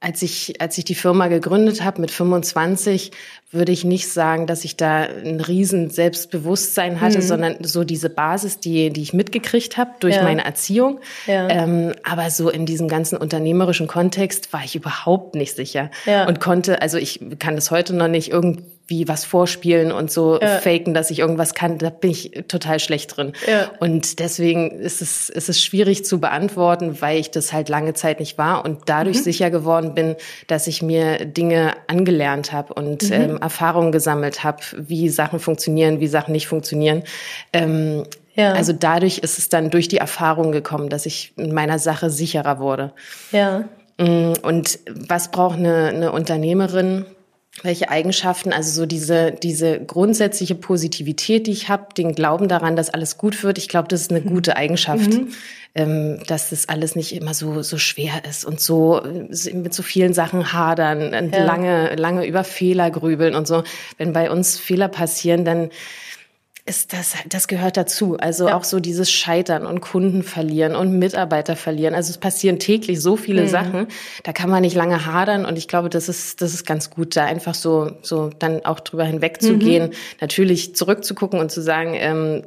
als 0.00 0.22
ich, 0.22 0.60
als 0.60 0.78
ich 0.78 0.84
die 0.84 0.94
Firma 0.94 1.26
gegründet 1.26 1.82
habe 1.82 2.00
mit 2.00 2.12
25, 2.12 3.10
würde 3.50 3.72
ich 3.72 3.84
nicht 3.84 4.08
sagen, 4.08 4.46
dass 4.46 4.64
ich 4.64 4.76
da 4.76 5.02
ein 5.02 5.40
riesen 5.40 5.90
Selbstbewusstsein 5.90 7.00
hatte, 7.00 7.18
mhm. 7.18 7.22
sondern 7.22 7.64
so 7.64 7.82
diese 7.82 8.08
Basis, 8.08 8.60
die, 8.60 8.90
die 8.90 9.02
ich 9.02 9.12
mitgekriegt 9.12 9.76
habe 9.76 9.90
durch 9.98 10.14
ja. 10.14 10.22
meine 10.22 10.44
Erziehung. 10.44 11.00
Ja. 11.26 11.48
Ähm, 11.48 11.94
aber 12.04 12.30
so 12.30 12.48
in 12.48 12.64
diesem 12.64 12.86
ganzen 12.86 13.16
unternehmerischen 13.16 13.88
Kontext 13.88 14.52
war 14.52 14.62
ich 14.64 14.76
überhaupt 14.76 15.34
nicht 15.34 15.56
sicher 15.56 15.90
ja. 16.06 16.28
und 16.28 16.38
konnte, 16.38 16.80
also 16.80 16.96
ich 16.96 17.20
kann 17.40 17.56
das 17.56 17.72
heute 17.72 17.94
noch 17.94 18.08
nicht 18.08 18.30
irgendwie 18.30 18.62
wie 18.88 19.06
was 19.06 19.24
vorspielen 19.24 19.92
und 19.92 20.10
so 20.10 20.40
ja. 20.40 20.58
faken, 20.58 20.94
dass 20.94 21.10
ich 21.10 21.18
irgendwas 21.18 21.54
kann, 21.54 21.76
da 21.78 21.90
bin 21.90 22.10
ich 22.10 22.44
total 22.48 22.80
schlecht 22.80 23.16
drin. 23.16 23.34
Ja. 23.46 23.70
Und 23.80 24.18
deswegen 24.18 24.70
ist 24.80 25.02
es, 25.02 25.28
ist 25.28 25.50
es 25.50 25.62
schwierig 25.62 26.06
zu 26.06 26.20
beantworten, 26.20 27.00
weil 27.00 27.20
ich 27.20 27.30
das 27.30 27.52
halt 27.52 27.68
lange 27.68 27.92
Zeit 27.92 28.18
nicht 28.18 28.38
war 28.38 28.64
und 28.64 28.80
dadurch 28.86 29.18
mhm. 29.18 29.22
sicher 29.22 29.50
geworden 29.50 29.94
bin, 29.94 30.16
dass 30.46 30.66
ich 30.66 30.80
mir 30.80 31.24
Dinge 31.26 31.74
angelernt 31.86 32.52
habe 32.52 32.72
und 32.74 33.04
mhm. 33.04 33.12
ähm, 33.12 33.36
Erfahrungen 33.36 33.92
gesammelt 33.92 34.42
habe, 34.42 34.62
wie 34.76 35.10
Sachen 35.10 35.38
funktionieren, 35.38 36.00
wie 36.00 36.08
Sachen 36.08 36.32
nicht 36.32 36.48
funktionieren. 36.48 37.02
Ähm, 37.52 38.04
ja. 38.34 38.52
Also 38.52 38.72
dadurch 38.72 39.18
ist 39.18 39.38
es 39.38 39.50
dann 39.50 39.68
durch 39.68 39.88
die 39.88 39.98
Erfahrung 39.98 40.50
gekommen, 40.52 40.88
dass 40.88 41.06
ich 41.06 41.32
in 41.36 41.52
meiner 41.52 41.78
Sache 41.78 42.08
sicherer 42.08 42.58
wurde. 42.58 42.92
Ja. 43.32 43.64
Mm, 43.98 44.32
und 44.42 44.78
was 44.88 45.30
braucht 45.30 45.58
eine, 45.58 45.88
eine 45.88 46.12
Unternehmerin? 46.12 47.04
Welche 47.62 47.88
Eigenschaften, 47.88 48.52
also 48.52 48.70
so 48.70 48.86
diese, 48.86 49.32
diese 49.32 49.80
grundsätzliche 49.80 50.54
Positivität, 50.54 51.46
die 51.46 51.52
ich 51.52 51.68
habe, 51.68 51.92
den 51.96 52.14
Glauben 52.14 52.48
daran, 52.48 52.76
dass 52.76 52.90
alles 52.90 53.18
gut 53.18 53.42
wird, 53.42 53.58
ich 53.58 53.68
glaube, 53.68 53.88
das 53.88 54.02
ist 54.02 54.10
eine 54.10 54.20
mhm. 54.20 54.28
gute 54.28 54.56
Eigenschaft, 54.56 55.10
mhm. 55.10 55.28
ähm, 55.74 56.20
dass 56.26 56.50
das 56.50 56.68
alles 56.68 56.94
nicht 56.94 57.14
immer 57.14 57.34
so, 57.34 57.62
so 57.62 57.78
schwer 57.78 58.22
ist 58.28 58.44
und 58.44 58.60
so 58.60 59.02
mit 59.52 59.74
so 59.74 59.82
vielen 59.82 60.14
Sachen 60.14 60.52
hadern, 60.52 61.30
ja. 61.32 61.44
lange, 61.44 61.96
lange 61.96 62.26
über 62.26 62.44
Fehler 62.44 62.90
grübeln 62.90 63.34
und 63.34 63.48
so. 63.48 63.64
Wenn 63.96 64.12
bei 64.12 64.30
uns 64.30 64.58
Fehler 64.58 64.88
passieren, 64.88 65.44
dann 65.44 65.70
ist 66.68 66.92
das, 66.92 67.14
das 67.28 67.48
gehört 67.48 67.76
dazu. 67.76 68.16
Also 68.18 68.48
ja. 68.48 68.56
auch 68.56 68.64
so 68.64 68.78
dieses 68.78 69.10
Scheitern 69.10 69.66
und 69.66 69.80
Kunden 69.80 70.22
verlieren 70.22 70.76
und 70.76 70.98
Mitarbeiter 70.98 71.56
verlieren. 71.56 71.94
Also 71.94 72.10
es 72.10 72.18
passieren 72.18 72.58
täglich 72.58 73.00
so 73.00 73.16
viele 73.16 73.42
mhm. 73.42 73.48
Sachen. 73.48 73.86
Da 74.24 74.32
kann 74.32 74.50
man 74.50 74.60
nicht 74.62 74.76
lange 74.76 75.06
hadern. 75.06 75.44
Und 75.44 75.56
ich 75.56 75.66
glaube, 75.66 75.88
das 75.88 76.08
ist, 76.08 76.42
das 76.42 76.54
ist 76.54 76.66
ganz 76.66 76.90
gut, 76.90 77.16
da 77.16 77.24
einfach 77.24 77.54
so, 77.54 77.92
so 78.02 78.30
dann 78.38 78.64
auch 78.64 78.80
drüber 78.80 79.04
hinwegzugehen. 79.04 79.88
Mhm. 79.88 79.94
Natürlich 80.20 80.76
zurückzugucken 80.76 81.40
und 81.40 81.50
zu 81.50 81.62
sagen, 81.62 81.94
ähm, 81.94 82.42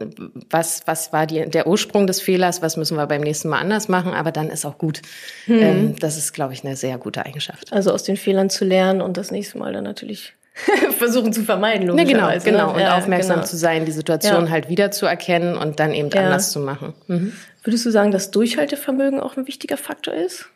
was, 0.49 0.83
was 0.85 1.11
war 1.11 1.25
die, 1.25 1.49
der 1.49 1.67
Ursprung 1.67 2.05
des 2.05 2.21
Fehlers? 2.21 2.61
Was 2.61 2.77
müssen 2.77 2.97
wir 2.97 3.07
beim 3.07 3.21
nächsten 3.21 3.49
Mal 3.49 3.59
anders 3.59 3.87
machen? 3.87 4.13
Aber 4.13 4.31
dann 4.31 4.49
ist 4.49 4.65
auch 4.65 4.77
gut. 4.77 5.01
Mhm. 5.47 5.59
Ähm, 5.59 5.95
das 5.99 6.17
ist, 6.17 6.33
glaube 6.33 6.53
ich, 6.53 6.63
eine 6.63 6.75
sehr 6.75 6.97
gute 6.97 7.25
Eigenschaft. 7.25 7.73
Also 7.73 7.91
aus 7.91 8.03
den 8.03 8.17
Fehlern 8.17 8.49
zu 8.49 8.65
lernen 8.65 9.01
und 9.01 9.17
das 9.17 9.31
nächste 9.31 9.57
Mal 9.57 9.73
dann 9.73 9.83
natürlich 9.83 10.33
versuchen 10.97 11.33
zu 11.33 11.43
vermeiden, 11.43 11.87
ne, 11.87 11.91
logischerweise. 11.91 12.45
Ja, 12.45 12.51
genau, 12.51 12.67
genau. 12.67 12.73
Und 12.75 12.81
ja, 12.81 12.97
aufmerksam 12.97 13.37
genau. 13.37 13.47
zu 13.47 13.57
sein, 13.57 13.85
die 13.85 13.91
Situation 13.91 14.45
ja. 14.45 14.51
halt 14.51 14.69
wiederzuerkennen 14.69 15.57
und 15.57 15.79
dann 15.79 15.93
eben 15.93 16.11
anders 16.13 16.51
zu 16.51 16.59
machen. 16.59 16.93
Mhm. 17.07 17.33
Würdest 17.63 17.85
du 17.85 17.91
sagen, 17.91 18.11
dass 18.11 18.31
Durchhaltevermögen 18.31 19.19
auch 19.19 19.37
ein 19.37 19.47
wichtiger 19.47 19.77
Faktor 19.77 20.13
ist? 20.13 20.49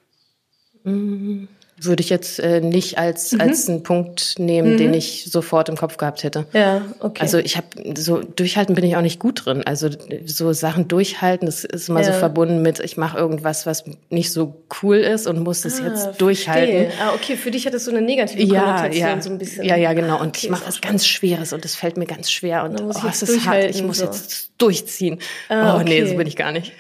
Mhm 0.84 1.48
würde 1.78 2.02
ich 2.02 2.10
jetzt 2.10 2.40
äh, 2.40 2.62
nicht 2.62 2.98
als 2.98 3.34
mhm. 3.34 3.42
als 3.42 3.68
einen 3.68 3.84
Punkt 3.84 4.36
nehmen, 4.38 4.74
mhm. 4.74 4.78
den 4.78 4.94
ich 4.94 5.26
sofort 5.30 5.68
im 5.68 5.76
Kopf 5.76 5.98
gehabt 5.98 6.24
hätte. 6.24 6.46
Ja, 6.54 6.84
okay. 7.00 7.22
Also 7.22 7.38
ich 7.38 7.58
habe 7.58 7.68
so 7.98 8.22
durchhalten 8.22 8.76
bin 8.76 8.86
ich 8.86 8.96
auch 8.96 9.02
nicht 9.02 9.20
gut 9.20 9.46
drin. 9.46 9.64
Also 9.66 9.90
so 10.26 10.54
Sachen 10.54 10.88
durchhalten, 10.88 11.46
das 11.46 11.66
ist 11.66 11.90
immer 11.90 12.02
ja. 12.02 12.14
so 12.14 12.14
verbunden 12.14 12.62
mit 12.62 12.80
ich 12.80 12.96
mache 12.96 13.18
irgendwas, 13.18 13.66
was 13.66 13.84
nicht 14.10 14.32
so 14.32 14.64
cool 14.82 14.98
ist 14.98 15.28
und 15.28 15.44
muss 15.44 15.62
das 15.62 15.82
ah, 15.82 15.88
jetzt 15.88 16.22
durchhalten. 16.22 16.94
Ah, 17.02 17.14
okay, 17.14 17.36
für 17.36 17.52
dich 17.52 17.66
hat 17.66 17.74
das 17.74 17.84
so 17.84 17.92
eine 17.92 18.02
negative 18.02 18.42
ja, 18.42 18.88
ja. 18.88 19.22
so 19.22 19.30
ein 19.30 19.38
bisschen. 19.38 19.66
Ja, 19.66 19.76
ja, 19.76 19.92
genau. 19.92 20.22
Und 20.22 20.30
okay, 20.30 20.46
ich 20.46 20.50
mache 20.50 20.66
was 20.68 20.80
ganz 20.80 21.06
Schweres 21.06 21.52
und 21.52 21.66
es 21.66 21.76
fällt 21.76 21.98
mir 21.98 22.06
ganz 22.06 22.32
schwer 22.32 22.64
und 22.64 22.80
oh, 22.82 22.92
es 23.10 23.22
ist 23.22 23.46
hart. 23.46 23.66
Ich 23.66 23.84
muss 23.84 23.98
so. 23.98 24.06
jetzt 24.06 24.52
durchziehen. 24.58 25.20
Ah, 25.50 25.76
oh 25.76 25.82
okay. 25.82 26.02
nee, 26.02 26.06
so 26.06 26.16
bin 26.16 26.28
ich 26.28 26.38
gar 26.38 26.54
nicht. 26.54 26.72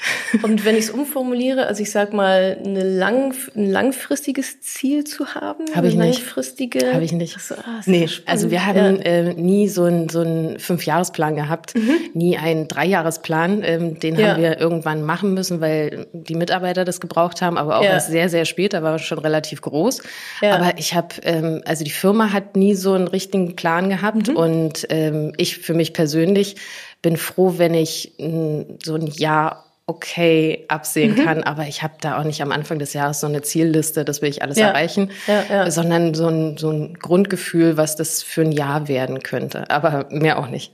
Und 0.41 0.63
wenn 0.63 0.75
ich 0.75 0.85
es 0.85 0.89
umformuliere, 0.89 1.67
also 1.67 1.81
ich 1.81 1.91
sag 1.91 2.13
mal 2.13 2.57
eine 2.63 2.83
lang, 2.83 3.33
ein 3.55 3.69
langfristiges 3.69 4.61
Ziel 4.61 4.84
Ziel 4.85 5.03
zu 5.03 5.33
haben? 5.33 5.65
Habe 5.73 5.87
ich 5.87 5.95
nicht. 5.95 6.19
Langfristige? 6.19 6.93
Habe 6.93 7.03
ich 7.03 7.11
nicht. 7.11 7.39
So, 7.39 7.55
ah, 7.55 7.81
nee, 7.87 8.07
also 8.25 8.51
wir 8.51 8.65
haben 8.65 8.97
ja. 8.97 9.01
äh, 9.01 9.33
nie 9.33 9.67
so 9.67 9.83
einen 9.83 10.09
so 10.09 10.19
einen 10.19 10.59
Fünfjahresplan 10.59 11.35
gehabt, 11.35 11.75
mhm. 11.75 11.95
nie 12.13 12.37
einen 12.37 12.67
Dreijahresplan. 12.67 13.63
Ähm, 13.63 13.99
den 13.99 14.15
ja. 14.15 14.29
haben 14.29 14.41
wir 14.41 14.59
irgendwann 14.59 15.01
machen 15.01 15.33
müssen, 15.33 15.59
weil 15.59 16.05
die 16.13 16.35
Mitarbeiter 16.35 16.85
das 16.85 16.99
gebraucht 17.01 17.41
haben, 17.41 17.57
aber 17.57 17.79
auch 17.79 17.83
ja. 17.83 17.91
erst 17.91 18.11
sehr, 18.11 18.29
sehr 18.29 18.45
spät, 18.45 18.73
da 18.73 18.83
war 18.83 18.99
schon 18.99 19.17
relativ 19.17 19.61
groß. 19.61 20.03
Aber 20.41 20.73
ich 20.77 20.93
habe, 20.93 21.15
ähm, 21.23 21.61
also 21.65 21.83
die 21.83 21.91
Firma 21.91 22.31
hat 22.31 22.55
nie 22.55 22.75
so 22.75 22.93
einen 22.93 23.07
richtigen 23.07 23.55
Plan 23.55 23.89
gehabt 23.89 24.27
mhm. 24.27 24.35
und 24.35 24.87
ähm, 24.89 25.33
ich 25.37 25.57
für 25.57 25.73
mich 25.73 25.93
persönlich 25.93 26.57
bin 27.01 27.17
froh, 27.17 27.55
wenn 27.57 27.73
ich 27.73 28.13
so 28.17 28.95
ein 28.95 29.07
Jahr 29.07 29.65
okay 29.87 30.65
absehen 30.67 31.11
mhm. 31.11 31.23
kann, 31.23 31.43
aber 31.43 31.67
ich 31.67 31.83
habe 31.83 31.93
da 32.01 32.19
auch 32.19 32.23
nicht 32.23 32.41
am 32.41 32.51
Anfang 32.51 32.79
des 32.79 32.93
Jahres 32.93 33.19
so 33.19 33.27
eine 33.27 33.43
Zielliste, 33.43 34.03
das 34.03 34.21
will 34.21 34.29
ich 34.29 34.41
alles 34.41 34.57
ja. 34.57 34.67
erreichen, 34.69 35.11
ja, 35.27 35.43
ja. 35.49 35.71
sondern 35.71 36.13
so 36.15 36.27
ein, 36.27 36.57
so 36.57 36.71
ein 36.71 36.95
Grundgefühl, 36.95 37.77
was 37.77 37.95
das 37.95 38.23
für 38.23 38.41
ein 38.41 38.51
Jahr 38.51 38.87
werden 38.87 39.21
könnte, 39.21 39.69
aber 39.69 40.07
mehr 40.09 40.39
auch 40.39 40.49
nicht. 40.49 40.73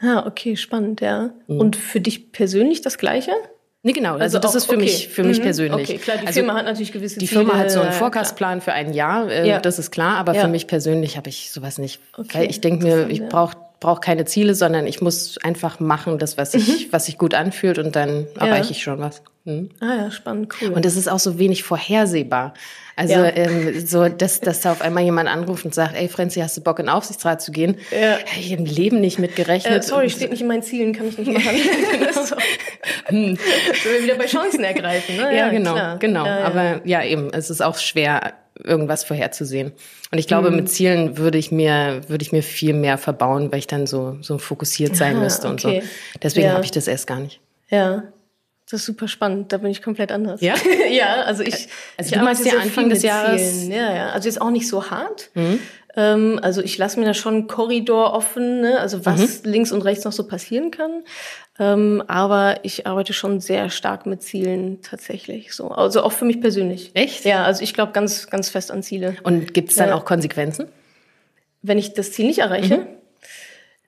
Ja, 0.00 0.26
okay, 0.26 0.56
spannend, 0.56 1.00
ja. 1.00 1.30
Mhm. 1.46 1.60
Und 1.60 1.76
für 1.76 2.00
dich 2.00 2.32
persönlich 2.32 2.82
das 2.82 2.98
Gleiche? 2.98 3.32
Nee, 3.84 3.92
genau. 3.92 4.12
Also, 4.12 4.22
also 4.22 4.38
das 4.38 4.52
auch, 4.52 4.56
ist 4.56 4.64
für 4.66 4.76
okay. 4.76 4.82
mich 4.82 5.08
für 5.08 5.24
mich 5.24 5.38
mhm. 5.40 5.42
persönlich. 5.42 5.88
Okay, 5.88 5.98
klar, 5.98 6.18
die 6.18 6.26
also, 6.28 6.38
Firma 6.38 6.54
hat 6.54 6.66
natürlich 6.66 6.92
gewisse 6.92 7.18
Die 7.18 7.26
Firma 7.26 7.58
hat 7.58 7.70
so 7.72 7.80
einen 7.80 7.92
Forecastplan 7.92 8.60
für 8.60 8.72
ein 8.72 8.92
Jahr, 8.92 9.28
äh, 9.28 9.48
ja. 9.48 9.58
das 9.58 9.80
ist 9.80 9.90
klar, 9.90 10.18
aber 10.18 10.34
ja. 10.34 10.42
für 10.42 10.48
mich 10.48 10.68
persönlich 10.68 11.16
habe 11.16 11.28
ich 11.28 11.50
sowas 11.50 11.78
nicht. 11.78 12.00
Okay. 12.16 12.38
Weil 12.38 12.50
ich 12.50 12.60
denke 12.60 12.84
mir, 12.84 13.08
ich 13.08 13.26
brauche 13.26 13.56
brauche 13.82 14.00
keine 14.00 14.24
Ziele, 14.24 14.54
sondern 14.54 14.86
ich 14.86 15.00
muss 15.02 15.38
einfach 15.42 15.80
machen, 15.80 16.18
das, 16.18 16.38
was 16.38 16.52
sich, 16.52 16.86
mhm. 16.86 16.92
was 16.92 17.06
sich 17.06 17.18
gut 17.18 17.34
anfühlt 17.34 17.78
und 17.78 17.96
dann 17.96 18.26
ja. 18.36 18.46
erreiche 18.46 18.70
ich 18.70 18.82
schon 18.82 19.00
was. 19.00 19.22
Mhm. 19.44 19.70
Ah 19.80 19.96
ja, 19.96 20.10
spannend, 20.10 20.54
cool. 20.60 20.68
Und 20.68 20.86
es 20.86 20.96
ist 20.96 21.08
auch 21.08 21.18
so 21.18 21.38
wenig 21.38 21.64
vorhersehbar. 21.64 22.54
Also 22.94 23.14
ja. 23.14 23.34
ähm, 23.34 23.84
so, 23.84 24.08
dass, 24.08 24.40
dass 24.40 24.60
da 24.60 24.70
auf 24.70 24.82
einmal 24.82 25.02
jemand 25.02 25.28
anruft 25.28 25.64
und 25.64 25.74
sagt, 25.74 25.96
ey 25.96 26.08
Franzi, 26.08 26.40
hast 26.40 26.56
du 26.56 26.60
Bock 26.60 26.78
in 26.78 26.88
Aufsichtsrat 26.88 27.42
zu 27.42 27.50
gehen? 27.50 27.76
Ja. 27.90 28.18
Hätte 28.18 28.38
ich 28.38 28.52
im 28.52 28.64
Leben 28.64 29.00
nicht 29.00 29.18
mitgerechnet. 29.18 29.82
Äh, 29.82 29.82
sorry, 29.82 30.10
steht 30.10 30.30
nicht 30.30 30.42
in 30.42 30.48
meinen 30.48 30.62
Zielen, 30.62 30.92
kann 30.92 31.08
ich 31.08 31.18
nicht 31.18 31.32
machen. 31.32 31.56
so. 32.24 32.36
hm. 33.06 33.36
wir 33.36 34.02
wieder 34.04 34.14
bei 34.14 34.26
Chancen 34.26 34.62
ergreifen, 34.62 35.16
ne? 35.16 35.22
Ja, 35.22 35.32
ja 35.32 35.48
genau, 35.48 35.72
klar. 35.72 35.98
genau. 35.98 36.24
Ja, 36.24 36.44
Aber 36.44 36.86
ja, 36.86 37.02
eben, 37.02 37.32
es 37.32 37.50
ist 37.50 37.62
auch 37.62 37.78
schwer, 37.78 38.34
irgendwas 38.62 39.02
vorherzusehen. 39.02 39.72
Und 40.12 40.18
ich 40.18 40.26
glaube, 40.26 40.50
mhm. 40.50 40.56
mit 40.56 40.68
Zielen 40.68 41.16
würde 41.16 41.38
ich 41.38 41.50
mir, 41.50 42.02
würde 42.06 42.22
ich 42.22 42.32
mir 42.32 42.42
viel 42.42 42.74
mehr 42.74 42.98
verbauen, 42.98 43.50
weil 43.50 43.60
ich 43.60 43.66
dann 43.66 43.86
so, 43.86 44.18
so 44.20 44.36
fokussiert 44.36 44.94
sein 44.94 45.16
Aha, 45.16 45.22
müsste 45.22 45.48
okay. 45.48 45.78
und 45.78 45.82
so. 45.82 45.88
Deswegen 46.22 46.48
ja. 46.48 46.52
habe 46.52 46.64
ich 46.64 46.70
das 46.70 46.86
erst 46.86 47.06
gar 47.06 47.18
nicht. 47.18 47.40
Ja. 47.70 48.04
Das 48.70 48.80
ist 48.80 48.86
super 48.86 49.08
spannend, 49.08 49.52
da 49.52 49.58
bin 49.58 49.70
ich 49.70 49.82
komplett 49.82 50.12
anders. 50.12 50.42
Ja? 50.42 50.54
ja, 50.90 51.22
also 51.22 51.42
ich. 51.42 51.68
Also 51.96 52.12
ich 52.12 52.18
du 52.18 52.24
meinst 52.24 52.44
ja 52.44 52.58
Anfang 52.58 52.90
des 52.90 53.02
Jahres. 53.02 53.66
Ja, 53.68 53.94
ja. 53.94 54.08
Also 54.10 54.28
jetzt 54.28 54.40
auch 54.40 54.50
nicht 54.50 54.68
so 54.68 54.90
hart. 54.90 55.30
Mhm. 55.32 55.58
Ähm, 55.96 56.40
also 56.42 56.62
ich 56.62 56.76
lasse 56.76 57.00
mir 57.00 57.06
da 57.06 57.14
schon 57.14 57.34
einen 57.34 57.46
Korridor 57.46 58.12
offen, 58.12 58.60
ne? 58.60 58.80
also 58.80 59.04
was 59.04 59.44
mhm. 59.44 59.50
links 59.50 59.72
und 59.72 59.82
rechts 59.82 60.04
noch 60.04 60.12
so 60.12 60.26
passieren 60.26 60.70
kann. 60.70 61.04
Ähm, 61.62 62.02
aber 62.08 62.56
ich 62.62 62.86
arbeite 62.86 63.12
schon 63.12 63.40
sehr 63.40 63.70
stark 63.70 64.06
mit 64.06 64.22
Zielen 64.22 64.82
tatsächlich. 64.82 65.52
So, 65.52 65.68
also 65.68 66.02
auch 66.02 66.12
für 66.12 66.24
mich 66.24 66.40
persönlich. 66.40 66.90
Echt? 66.94 67.24
Ja, 67.24 67.44
also 67.44 67.62
ich 67.62 67.72
glaube 67.72 67.92
ganz, 67.92 68.26
ganz 68.28 68.48
fest 68.48 68.72
an 68.72 68.82
Ziele. 68.82 69.16
Und 69.22 69.54
gibt 69.54 69.70
es 69.70 69.76
dann 69.76 69.90
ja. 69.90 69.94
auch 69.94 70.04
Konsequenzen? 70.04 70.66
Wenn 71.62 71.78
ich 71.78 71.94
das 71.94 72.10
Ziel 72.12 72.26
nicht 72.26 72.40
erreiche? 72.40 72.78
Mhm. 72.78 72.86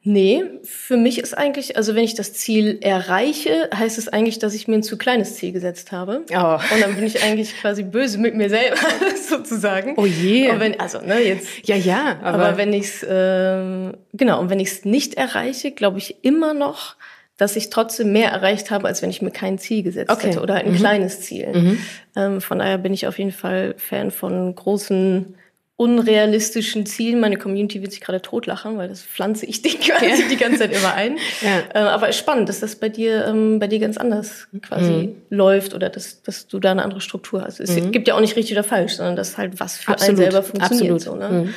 Nee, 0.07 0.45
für 0.65 0.99
mich 0.99 1.19
ist 1.19 1.37
eigentlich, 1.37 1.79
also 1.79 1.95
wenn 1.95 2.05
ich 2.05 2.15
das 2.15 2.35
Ziel 2.35 2.79
erreiche, 2.83 3.71
heißt 3.75 3.97
es 3.97 4.07
eigentlich, 4.07 4.39
dass 4.39 4.53
ich 4.53 4.69
mir 4.69 4.75
ein 4.75 4.83
zu 4.83 4.99
kleines 4.99 5.37
Ziel 5.37 5.51
gesetzt 5.51 5.93
habe. 5.93 6.27
Oh. 6.31 6.59
Und 6.75 6.83
dann 6.83 6.95
bin 6.95 7.07
ich 7.07 7.23
eigentlich 7.23 7.57
quasi 7.59 7.85
böse 7.85 8.19
mit 8.19 8.35
mir 8.35 8.51
selber, 8.51 8.77
sozusagen. 9.29 9.95
Oh 9.97 10.05
je. 10.05 10.51
Und 10.51 10.61
wenn, 10.61 10.79
also, 10.79 11.01
ne, 11.01 11.21
jetzt. 11.21 11.49
Ja, 11.65 11.75
ja. 11.75 12.19
Aber, 12.23 12.45
aber 12.45 12.59
wenn 12.59 12.75
ich 12.75 12.85
es, 12.85 13.03
äh, 13.03 13.93
genau, 14.13 14.41
und 14.41 14.51
wenn 14.51 14.61
ich 14.61 14.69
es 14.69 14.85
nicht 14.85 15.15
erreiche, 15.15 15.71
glaube 15.71 15.97
ich 15.97 16.23
immer 16.23 16.53
noch, 16.53 16.97
dass 17.37 17.57
ich 17.57 17.71
trotzdem 17.71 18.13
mehr 18.13 18.31
erreicht 18.31 18.71
habe, 18.71 18.87
als 18.87 19.03
wenn 19.03 19.11
ich 19.11 19.23
mir 19.23 19.31
kein 19.31 19.59
Ziel 19.59 19.83
gesetzt 19.83 20.11
okay. 20.11 20.29
hätte 20.29 20.41
oder 20.41 20.55
ein 20.55 20.73
mhm. 20.73 20.77
kleines 20.77 21.21
Ziel. 21.21 21.49
Mhm. 21.53 21.79
Ähm, 22.17 22.41
von 22.41 22.59
daher 22.61 22.79
bin 22.79 22.95
ich 22.95 23.07
auf 23.07 23.19
jeden 23.19 23.33
Fall 23.33 23.75
Fan 23.77 24.11
von 24.11 24.55
großen 24.55 25.35
unrealistischen 25.77 26.87
Zielen. 26.87 27.19
Meine 27.19 27.37
Community 27.37 27.83
wird 27.83 27.91
sich 27.91 28.01
gerade 28.01 28.23
totlachen, 28.23 28.79
weil 28.79 28.89
das 28.89 29.03
pflanze 29.03 29.47
ich 29.47 29.61
die, 29.63 29.77
quasi 29.77 30.23
ja. 30.23 30.29
die 30.31 30.37
ganze 30.37 30.61
Zeit 30.61 30.73
immer 30.73 30.95
ein. 30.95 31.19
Ja. 31.43 31.63
Äh, 31.75 31.89
aber 31.89 32.09
ist 32.09 32.19
spannend, 32.19 32.49
dass 32.49 32.61
das 32.61 32.77
bei 32.77 32.89
dir, 32.89 33.27
ähm, 33.27 33.59
bei 33.59 33.67
dir 33.67 33.81
ganz 33.81 33.97
anders 33.97 34.47
quasi 34.63 34.93
mhm. 34.93 35.17
läuft 35.31 35.75
oder 35.75 35.91
dass, 35.91 36.23
dass 36.23 36.47
du 36.47 36.61
da 36.61 36.71
eine 36.71 36.85
andere 36.85 37.01
Struktur 37.01 37.43
hast. 37.43 37.59
Es 37.59 37.71
mhm. 37.71 37.91
gibt 37.91 38.07
ja 38.07 38.15
auch 38.15 38.21
nicht 38.21 38.37
richtig 38.37 38.53
oder 38.53 38.63
falsch, 38.63 38.95
sondern 38.95 39.17
das 39.17 39.37
halt 39.37 39.59
was 39.59 39.79
für 39.79 39.93
Absolut. 39.93 40.21
einen 40.21 40.31
selber 40.31 40.43
funktioniert. 40.45 40.95
Absolut. 40.95 41.21
So, 41.21 41.29
ne? 41.29 41.47
Mhm. 41.47 41.55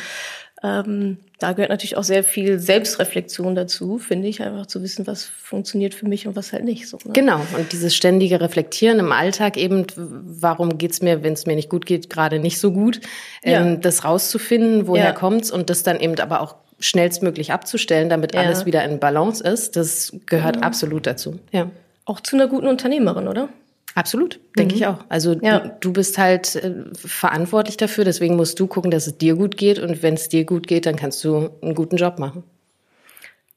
Ähm, 0.67 1.17
da 1.39 1.53
gehört 1.53 1.69
natürlich 1.69 1.97
auch 1.97 2.03
sehr 2.03 2.23
viel 2.23 2.57
Selbstreflexion 2.57 3.53
dazu, 3.53 3.99
finde 3.99 4.27
ich, 4.27 4.41
einfach 4.41 4.65
zu 4.65 4.81
wissen, 4.81 5.05
was 5.05 5.25
funktioniert 5.25 5.93
für 5.93 6.07
mich 6.07 6.27
und 6.27 6.35
was 6.35 6.51
halt 6.51 6.63
nicht. 6.63 6.87
So, 6.87 6.97
ne? 7.05 7.13
Genau, 7.13 7.39
und 7.55 7.71
dieses 7.71 7.95
ständige 7.95 8.41
Reflektieren 8.41 8.99
im 8.99 9.11
Alltag 9.11 9.57
eben, 9.57 9.85
warum 9.95 10.77
geht's 10.77 11.01
mir, 11.01 11.23
wenn 11.23 11.33
es 11.33 11.45
mir 11.45 11.55
nicht 11.55 11.69
gut 11.69 11.85
geht, 11.85 12.09
gerade 12.09 12.39
nicht 12.39 12.59
so 12.59 12.71
gut, 12.71 13.01
ja. 13.43 13.61
ähm, 13.61 13.81
das 13.81 14.03
rauszufinden, 14.03 14.87
woher 14.87 15.05
ja. 15.05 15.11
kommt's 15.11 15.51
und 15.51 15.69
das 15.69 15.83
dann 15.83 15.99
eben 15.99 16.19
aber 16.19 16.41
auch 16.41 16.55
schnellstmöglich 16.79 17.51
abzustellen, 17.51 18.09
damit 18.09 18.33
ja. 18.33 18.41
alles 18.41 18.65
wieder 18.65 18.83
in 18.83 18.99
Balance 18.99 19.43
ist, 19.43 19.75
das 19.75 20.13
gehört 20.25 20.63
absolut 20.63 21.05
dazu. 21.05 21.39
Ja. 21.51 21.69
Auch 22.05 22.19
zu 22.21 22.35
einer 22.35 22.47
guten 22.47 22.67
Unternehmerin, 22.67 23.27
oder? 23.27 23.49
Absolut, 23.97 24.39
denke 24.55 24.75
mhm. 24.75 24.79
ich 24.79 24.85
auch. 24.85 24.99
Also 25.09 25.33
ja. 25.41 25.57
du, 25.57 25.75
du, 25.79 25.93
bist 25.93 26.19
halt 26.19 26.55
äh, 26.55 26.71
verantwortlich 26.93 27.77
dafür, 27.77 28.05
deswegen 28.05 28.35
musst 28.35 28.59
du 28.59 28.67
gucken, 28.67 28.91
dass 28.91 29.07
es 29.07 29.17
dir 29.17 29.33
gut 29.33 29.57
geht 29.57 29.79
und 29.79 30.03
wenn 30.03 30.13
es 30.13 30.29
dir 30.29 30.45
gut 30.45 30.67
geht, 30.67 30.85
dann 30.85 30.95
kannst 30.95 31.23
du 31.23 31.49
einen 31.63 31.73
guten 31.73 31.97
Job 31.97 32.19
machen. 32.19 32.43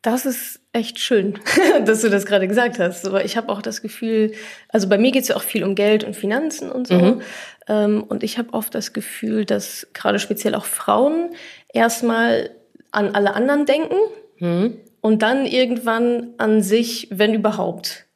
Das 0.01 0.25
ist 0.25 0.61
echt 0.73 0.99
schön, 0.99 1.39
dass 1.85 2.01
du 2.01 2.09
das 2.09 2.25
gerade 2.25 2.49
gesagt 2.49 2.79
hast. 2.79 3.07
Aber 3.07 3.23
ich 3.23 3.37
habe 3.37 3.51
auch 3.51 3.61
das 3.61 3.83
Gefühl, 3.83 4.33
also 4.71 4.89
bei 4.89 4.97
mir 4.97 5.11
geht 5.11 5.25
es 5.25 5.29
ja 5.29 5.37
auch 5.37 5.43
viel 5.43 5.63
um 5.63 5.75
Geld 5.75 6.05
und 6.05 6.17
Finanzen 6.17 6.73
und 6.73 6.87
so. 6.87 6.95
Mhm. 6.95 7.21
Ähm, 7.69 8.03
und 8.03 8.23
ich 8.23 8.39
habe 8.39 8.55
oft 8.55 8.75
das 8.75 8.95
Gefühl, 8.95 9.45
dass 9.45 9.89
gerade 9.93 10.19
speziell 10.19 10.55
auch 10.55 10.65
Frauen 10.65 11.35
erstmal 11.71 12.49
an 12.93 13.15
alle 13.15 13.35
anderen 13.35 13.67
denken 13.67 13.99
mhm. 14.39 14.79
und 15.03 15.21
dann 15.21 15.45
irgendwann 15.45 16.29
an 16.39 16.63
sich, 16.63 17.09
wenn 17.11 17.35
überhaupt. 17.35 18.07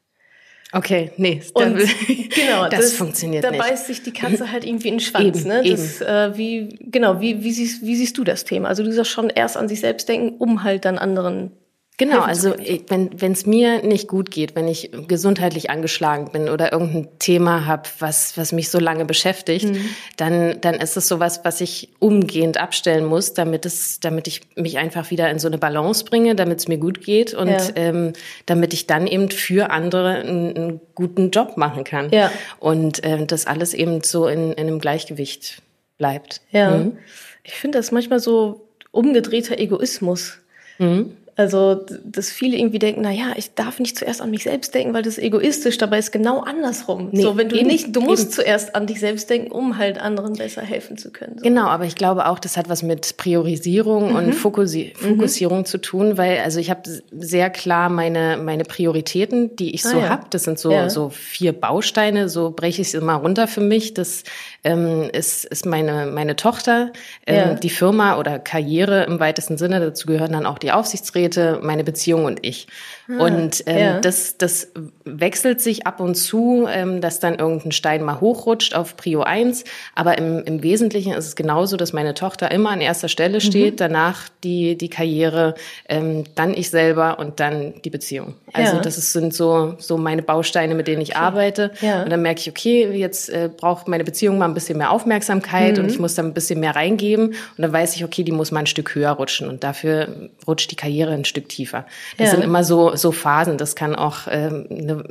Okay, 0.75 1.11
nee, 1.15 1.41
und, 1.53 1.77
genau, 2.35 2.67
das, 2.67 2.81
das, 2.81 2.93
funktioniert 2.95 3.45
da 3.45 3.49
nicht. 3.49 3.63
Da 3.63 3.69
beißt 3.69 3.87
sich 3.87 4.03
die 4.03 4.11
Katze 4.11 4.51
halt 4.51 4.65
irgendwie 4.65 4.89
in 4.89 4.95
den 4.95 4.99
Schwanz. 4.99 5.39
Eben, 5.39 5.47
ne? 5.47 5.63
Das. 5.63 6.01
Äh, 6.01 6.37
wie, 6.37 6.77
genau, 6.81 7.21
wie, 7.21 7.41
wie, 7.45 7.51
siehst, 7.53 7.81
wie 7.85 7.95
siehst 7.95 8.17
du 8.17 8.25
das 8.25 8.43
Thema? 8.43 8.67
Also 8.67 8.83
du 8.83 8.91
sagst 8.91 9.09
schon 9.09 9.29
erst 9.29 9.55
an 9.55 9.69
sich 9.69 9.79
selbst 9.79 10.09
denken, 10.09 10.35
um 10.37 10.63
halt 10.63 10.83
dann 10.83 10.97
anderen 10.97 11.51
Genau, 11.97 12.21
also 12.21 12.53
wenn 12.87 13.31
es 13.31 13.45
mir 13.45 13.81
nicht 13.81 14.09
gut 14.09 14.29
geht, 14.29 14.53
wenn 14.55 14.67
ich 14.67 14.91
gesundheitlich 15.07 15.69
angeschlagen 15.69 16.29
bin 16.29 16.49
oder 16.49 16.73
irgendein 16.73 17.07
Thema 17.19 17.65
habe, 17.65 17.83
was, 17.99 18.37
was 18.37 18.51
mich 18.51 18.69
so 18.69 18.79
lange 18.79 19.05
beschäftigt, 19.05 19.65
mhm. 19.65 19.89
dann, 20.17 20.59
dann 20.59 20.75
ist 20.75 20.97
es 20.97 21.07
sowas, 21.07 21.41
was 21.43 21.61
ich 21.61 21.89
umgehend 21.99 22.57
abstellen 22.57 23.05
muss, 23.05 23.33
damit 23.33 23.65
es, 23.65 24.01
damit 24.01 24.27
ich 24.27 24.41
mich 24.57 24.77
einfach 24.77 25.09
wieder 25.09 25.29
in 25.29 25.39
so 25.39 25.47
eine 25.47 25.57
Balance 25.57 26.03
bringe, 26.03 26.35
damit 26.35 26.59
es 26.59 26.67
mir 26.67 26.77
gut 26.77 27.01
geht 27.01 27.33
und 27.33 27.47
ja. 27.47 27.61
ähm, 27.75 28.11
damit 28.45 28.73
ich 28.73 28.87
dann 28.87 29.07
eben 29.07 29.31
für 29.31 29.69
andere 29.71 30.15
einen, 30.15 30.57
einen 30.57 30.81
guten 30.95 31.31
Job 31.31 31.55
machen 31.55 31.85
kann. 31.85 32.09
Ja. 32.09 32.29
Und 32.59 32.99
ähm, 33.03 33.25
das 33.25 33.47
alles 33.47 33.73
eben 33.73 34.03
so 34.03 34.27
in, 34.27 34.51
in 34.51 34.67
einem 34.67 34.79
Gleichgewicht 34.79 35.61
bleibt. 35.97 36.41
Ja. 36.51 36.71
Mhm. 36.71 36.97
Ich 37.43 37.53
finde 37.53 37.77
das 37.77 37.93
manchmal 37.93 38.19
so 38.19 38.67
umgedrehter 38.91 39.57
Egoismus. 39.57 40.39
Mhm. 40.77 41.15
Also, 41.37 41.85
dass 42.05 42.29
viele 42.29 42.55
irgendwie 42.55 42.79
denken, 42.79 43.01
na 43.01 43.11
ja, 43.11 43.33
ich 43.35 43.53
darf 43.55 43.79
nicht 43.79 43.99
zuerst 43.99 44.21
an 44.21 44.31
mich 44.31 44.43
selbst 44.43 44.73
denken, 44.73 44.93
weil 44.93 45.01
das 45.01 45.17
ist 45.17 45.23
egoistisch. 45.23 45.77
Dabei 45.77 45.99
ist 45.99 46.13
genau 46.13 46.39
andersrum. 46.39 47.09
Nee, 47.11 47.23
so, 47.23 47.35
wenn 47.35 47.49
du 47.49 47.57
eben, 47.57 47.67
nicht, 47.67 47.93
du 47.93 47.99
musst 47.99 48.27
eben. 48.27 48.31
zuerst 48.31 48.73
an 48.73 48.87
dich 48.87 49.01
selbst 49.01 49.29
denken, 49.29 49.51
um 49.51 49.77
halt 49.77 49.99
anderen 49.99 50.35
besser 50.35 50.61
helfen 50.61 50.97
zu 50.97 51.11
können. 51.11 51.37
So. 51.37 51.43
Genau, 51.43 51.65
aber 51.67 51.83
ich 51.83 51.95
glaube 51.95 52.27
auch, 52.27 52.39
das 52.39 52.55
hat 52.55 52.69
was 52.69 52.83
mit 52.83 53.17
Priorisierung 53.17 54.11
mhm. 54.11 54.15
und 54.15 54.33
Fokussi 54.33 54.93
mhm. 55.01 55.09
Fokussierung 55.09 55.59
mhm. 55.59 55.65
zu 55.65 55.81
tun, 55.81 56.17
weil 56.17 56.39
also 56.39 56.61
ich 56.61 56.69
habe 56.69 56.83
sehr 57.11 57.49
klar 57.49 57.89
meine 57.89 58.37
meine 58.37 58.63
Prioritäten, 58.63 59.57
die 59.57 59.75
ich 59.75 59.85
ah, 59.87 59.89
so 59.89 59.97
ja. 59.97 60.09
habe. 60.09 60.27
Das 60.29 60.45
sind 60.45 60.57
so 60.57 60.71
ja. 60.71 60.89
so 60.89 61.09
vier 61.09 61.51
Bausteine. 61.51 62.29
So 62.29 62.51
breche 62.51 62.81
ich 62.81 62.89
es 62.89 62.93
immer 62.93 63.15
runter 63.15 63.49
für 63.49 63.61
mich. 63.61 63.93
Das 63.93 64.23
ähm, 64.63 65.09
ist 65.11 65.43
ist 65.43 65.65
meine 65.65 66.05
meine 66.05 66.37
Tochter, 66.37 66.93
ähm, 67.27 67.35
ja. 67.35 67.53
die 67.55 67.69
Firma 67.69 68.17
oder 68.17 68.39
Karriere 68.39 69.03
im 69.03 69.19
weitesten 69.19 69.57
Sinne. 69.57 69.81
Dazu 69.81 70.07
gehören 70.07 70.31
dann 70.31 70.45
auch 70.45 70.59
die 70.59 70.71
Aufsichtsräte 70.71 71.24
Geräte, 71.25 71.59
meine 71.63 71.83
Beziehung 71.83 72.25
und 72.25 72.45
ich. 72.45 72.67
Ah, 73.07 73.23
und 73.23 73.63
ähm, 73.67 73.77
ja. 73.77 73.99
das, 73.99 74.37
das 74.37 74.71
wechselt 75.03 75.61
sich 75.61 75.85
ab 75.85 75.99
und 75.99 76.15
zu, 76.15 76.65
ähm, 76.67 77.01
dass 77.01 77.19
dann 77.19 77.35
irgendein 77.35 77.71
Stein 77.71 78.03
mal 78.03 78.19
hochrutscht 78.19 78.75
auf 78.75 78.97
Prio 78.97 79.21
1. 79.21 79.63
Aber 79.93 80.17
im, 80.17 80.43
im 80.43 80.63
Wesentlichen 80.63 81.13
ist 81.13 81.27
es 81.27 81.35
genauso, 81.35 81.77
dass 81.77 81.93
meine 81.93 82.13
Tochter 82.13 82.51
immer 82.51 82.71
an 82.71 82.81
erster 82.81 83.07
Stelle 83.07 83.41
steht, 83.41 83.73
mhm. 83.73 83.77
danach 83.77 84.29
die, 84.43 84.75
die 84.77 84.89
Karriere, 84.89 85.55
ähm, 85.87 86.23
dann 86.35 86.53
ich 86.53 86.69
selber 86.69 87.19
und 87.19 87.39
dann 87.39 87.75
die 87.83 87.89
Beziehung. 87.89 88.35
Also 88.53 88.77
ja. 88.77 88.81
das 88.81 88.97
ist, 88.97 89.13
sind 89.13 89.33
so, 89.33 89.75
so 89.77 89.97
meine 89.97 90.23
Bausteine, 90.23 90.73
mit 90.73 90.87
denen 90.87 91.01
ich 91.01 91.11
okay. 91.11 91.19
arbeite. 91.19 91.71
Ja. 91.81 92.03
Und 92.03 92.09
dann 92.09 92.21
merke 92.21 92.39
ich, 92.39 92.49
okay, 92.49 92.89
jetzt 92.91 93.29
äh, 93.29 93.49
braucht 93.55 93.87
meine 93.87 94.03
Beziehung 94.03 94.37
mal 94.37 94.45
ein 94.45 94.53
bisschen 94.53 94.77
mehr 94.77 94.91
Aufmerksamkeit 94.91 95.77
mhm. 95.77 95.83
und 95.83 95.89
ich 95.91 95.99
muss 95.99 96.15
da 96.15 96.23
ein 96.23 96.33
bisschen 96.33 96.59
mehr 96.59 96.75
reingeben. 96.75 97.27
Und 97.27 97.35
dann 97.57 97.71
weiß 97.71 97.95
ich, 97.95 98.03
okay, 98.03 98.23
die 98.23 98.31
muss 98.31 98.51
mal 98.51 98.61
ein 98.61 98.67
Stück 98.67 98.95
höher 98.95 99.11
rutschen 99.11 99.47
und 99.47 99.63
dafür 99.63 100.29
rutscht 100.47 100.71
die 100.71 100.75
Karriere 100.75 101.14
ein 101.15 101.25
Stück 101.25 101.49
tiefer. 101.49 101.85
Das 102.17 102.31
sind 102.31 102.43
immer 102.43 102.63
so 102.63 102.95
so 102.95 103.11
Phasen. 103.11 103.57
Das 103.57 103.75
kann 103.75 103.95
auch 103.95 104.27
ähm, 104.29 104.67
eine, 104.69 105.03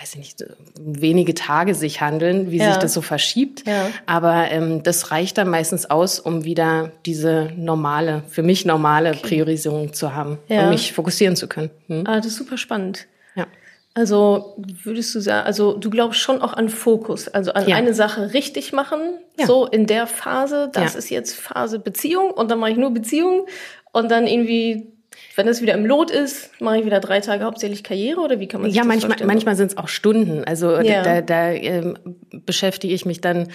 weiß 0.00 0.14
ich 0.14 0.18
nicht, 0.18 0.44
wenige 0.80 1.34
Tage 1.34 1.74
sich 1.74 2.00
handeln, 2.00 2.50
wie 2.50 2.58
ja. 2.58 2.70
sich 2.70 2.76
das 2.76 2.94
so 2.94 3.02
verschiebt. 3.02 3.66
Ja. 3.66 3.88
Aber 4.06 4.50
ähm, 4.50 4.82
das 4.82 5.10
reicht 5.10 5.38
dann 5.38 5.48
meistens 5.48 5.90
aus, 5.90 6.18
um 6.18 6.44
wieder 6.44 6.92
diese 7.04 7.50
normale, 7.56 8.22
für 8.28 8.42
mich 8.42 8.64
normale 8.64 9.10
okay. 9.10 9.20
Priorisierung 9.22 9.92
zu 9.92 10.14
haben, 10.14 10.38
ja. 10.48 10.64
um 10.64 10.70
mich 10.70 10.92
fokussieren 10.92 11.36
zu 11.36 11.46
können. 11.46 11.70
Hm? 11.88 12.04
Ah, 12.06 12.16
das 12.16 12.26
ist 12.26 12.36
super 12.36 12.56
spannend. 12.56 13.06
Ja. 13.34 13.46
Also 13.94 14.56
würdest 14.56 15.14
du 15.14 15.20
sagen, 15.20 15.46
also 15.46 15.74
du 15.74 15.90
glaubst 15.90 16.18
schon 16.20 16.40
auch 16.40 16.54
an 16.54 16.70
Fokus, 16.70 17.28
also 17.28 17.52
an 17.52 17.68
ja. 17.68 17.76
eine 17.76 17.92
Sache 17.92 18.32
richtig 18.32 18.72
machen, 18.72 19.00
ja. 19.38 19.46
so 19.46 19.66
in 19.66 19.86
der 19.86 20.06
Phase, 20.06 20.70
das 20.72 20.94
ja. 20.94 20.98
ist 20.98 21.10
jetzt 21.10 21.34
Phase 21.34 21.78
Beziehung 21.78 22.30
und 22.30 22.50
dann 22.50 22.58
mache 22.58 22.70
ich 22.70 22.78
nur 22.78 22.94
Beziehung 22.94 23.46
und 23.92 24.10
dann 24.10 24.26
irgendwie 24.26 24.86
wenn 25.36 25.48
es 25.48 25.62
wieder 25.62 25.74
im 25.74 25.86
Lot 25.86 26.10
ist, 26.10 26.50
mache 26.60 26.78
ich 26.78 26.84
wieder 26.84 27.00
drei 27.00 27.20
Tage 27.20 27.44
hauptsächlich 27.44 27.82
Karriere 27.82 28.20
oder 28.20 28.40
wie 28.40 28.48
kann 28.48 28.60
man 28.60 28.70
sich 28.70 28.76
ja, 28.76 28.82
das 28.82 28.88
manchmal, 28.88 29.10
vorstellen? 29.10 29.28
manchmal 29.28 29.56
sind 29.56 29.72
es 29.72 29.76
auch 29.76 29.88
Stunden. 29.88 30.44
Also 30.44 30.78
ja. 30.80 31.02
da, 31.02 31.20
da 31.20 31.50
ähm, 31.50 31.98
beschäftige 32.30 32.92
ich 32.92 33.06
mich 33.06 33.20
dann 33.20 33.48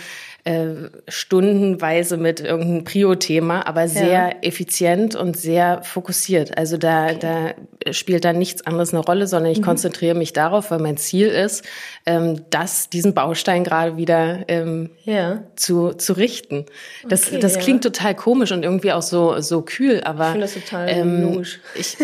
äh, 0.47 0.89
stundenweise 1.09 2.15
mit 2.15 2.39
irgendeinem 2.39 2.85
Prio-Thema, 2.85 3.67
aber 3.67 3.89
sehr 3.89 4.07
ja. 4.07 4.31
effizient 4.41 5.13
und 5.13 5.35
sehr 5.35 5.83
fokussiert. 5.83 6.57
Also 6.57 6.77
da, 6.77 7.07
okay. 7.07 7.55
da 7.85 7.93
spielt 7.93 8.23
dann 8.23 8.39
nichts 8.39 8.65
anderes 8.65 8.93
eine 8.93 9.03
Rolle, 9.03 9.27
sondern 9.27 9.51
ich 9.51 9.59
mhm. 9.59 9.65
konzentriere 9.65 10.15
mich 10.15 10.31
darauf, 10.31 10.71
weil 10.71 10.79
mein 10.79 10.95
Ziel 10.95 11.27
ist, 11.27 11.65
ähm, 12.05 12.45
das, 12.49 12.89
diesen 12.89 13.13
Baustein 13.13 13.65
gerade 13.65 13.97
wieder 13.97 14.45
ähm, 14.47 14.91
ja. 15.03 15.43
zu, 15.57 15.91
zu 15.91 16.13
richten. 16.13 16.65
Das, 17.09 17.27
okay, 17.27 17.39
das 17.39 17.55
ja. 17.55 17.61
klingt 17.61 17.83
total 17.83 18.15
komisch 18.15 18.53
und 18.53 18.63
irgendwie 18.63 18.93
auch 18.93 19.01
so, 19.01 19.41
so 19.41 19.63
kühl, 19.63 20.01
aber 20.05 20.27
ich 20.27 20.31
finde 20.31 20.45
das 20.45 20.53
total 20.53 20.89
ähm, 20.89 21.23
logisch. 21.23 21.59
Ich, 21.75 21.97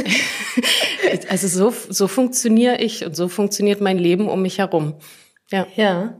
also 1.29 1.47
so, 1.47 1.73
so 1.89 2.09
funktioniere 2.09 2.75
ich 2.81 3.05
und 3.05 3.15
so 3.15 3.29
funktioniert 3.29 3.79
mein 3.79 3.97
Leben 3.97 4.27
um 4.27 4.41
mich 4.41 4.57
herum. 4.57 4.95
Ja. 5.49 5.65
Ja. 5.77 6.19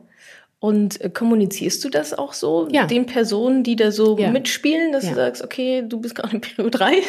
Und 0.63 1.02
äh, 1.02 1.10
kommunizierst 1.10 1.84
du 1.84 1.89
das 1.89 2.13
auch 2.13 2.32
so 2.32 2.69
ja. 2.71 2.86
den 2.86 3.06
Personen, 3.06 3.63
die 3.63 3.76
da 3.76 3.91
so 3.91 4.17
ja. 4.17 4.32
mitspielen, 4.32 4.93
dass 4.93 5.04
ja. 5.04 5.10
du 5.10 5.15
sagst, 5.17 5.43
okay, 5.43 5.84
du 5.86 5.99
bist 5.99 6.15
gerade 6.15 6.36
in 6.36 6.39
Prio 6.41 6.69
3? 6.69 6.93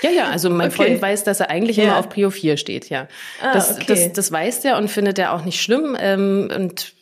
Ja, 0.00 0.10
ja, 0.10 0.28
also 0.28 0.48
mein 0.48 0.68
okay. 0.68 0.76
Freund 0.76 1.02
weiß, 1.02 1.24
dass 1.24 1.40
er 1.40 1.50
eigentlich 1.50 1.76
immer 1.76 1.98
auf 1.98 2.08
Prio 2.08 2.30
4 2.30 2.56
steht, 2.56 2.88
ja. 2.88 3.08
Ah, 3.42 3.52
das, 3.52 3.72
okay. 3.72 3.84
das, 3.88 4.12
das 4.12 4.30
weiß 4.30 4.64
er 4.64 4.76
und 4.76 4.86
findet 4.86 5.18
er 5.18 5.32
auch 5.32 5.44
nicht 5.44 5.60
schlimm. 5.60 5.96
Ähm, 5.98 6.48
und 6.54 6.92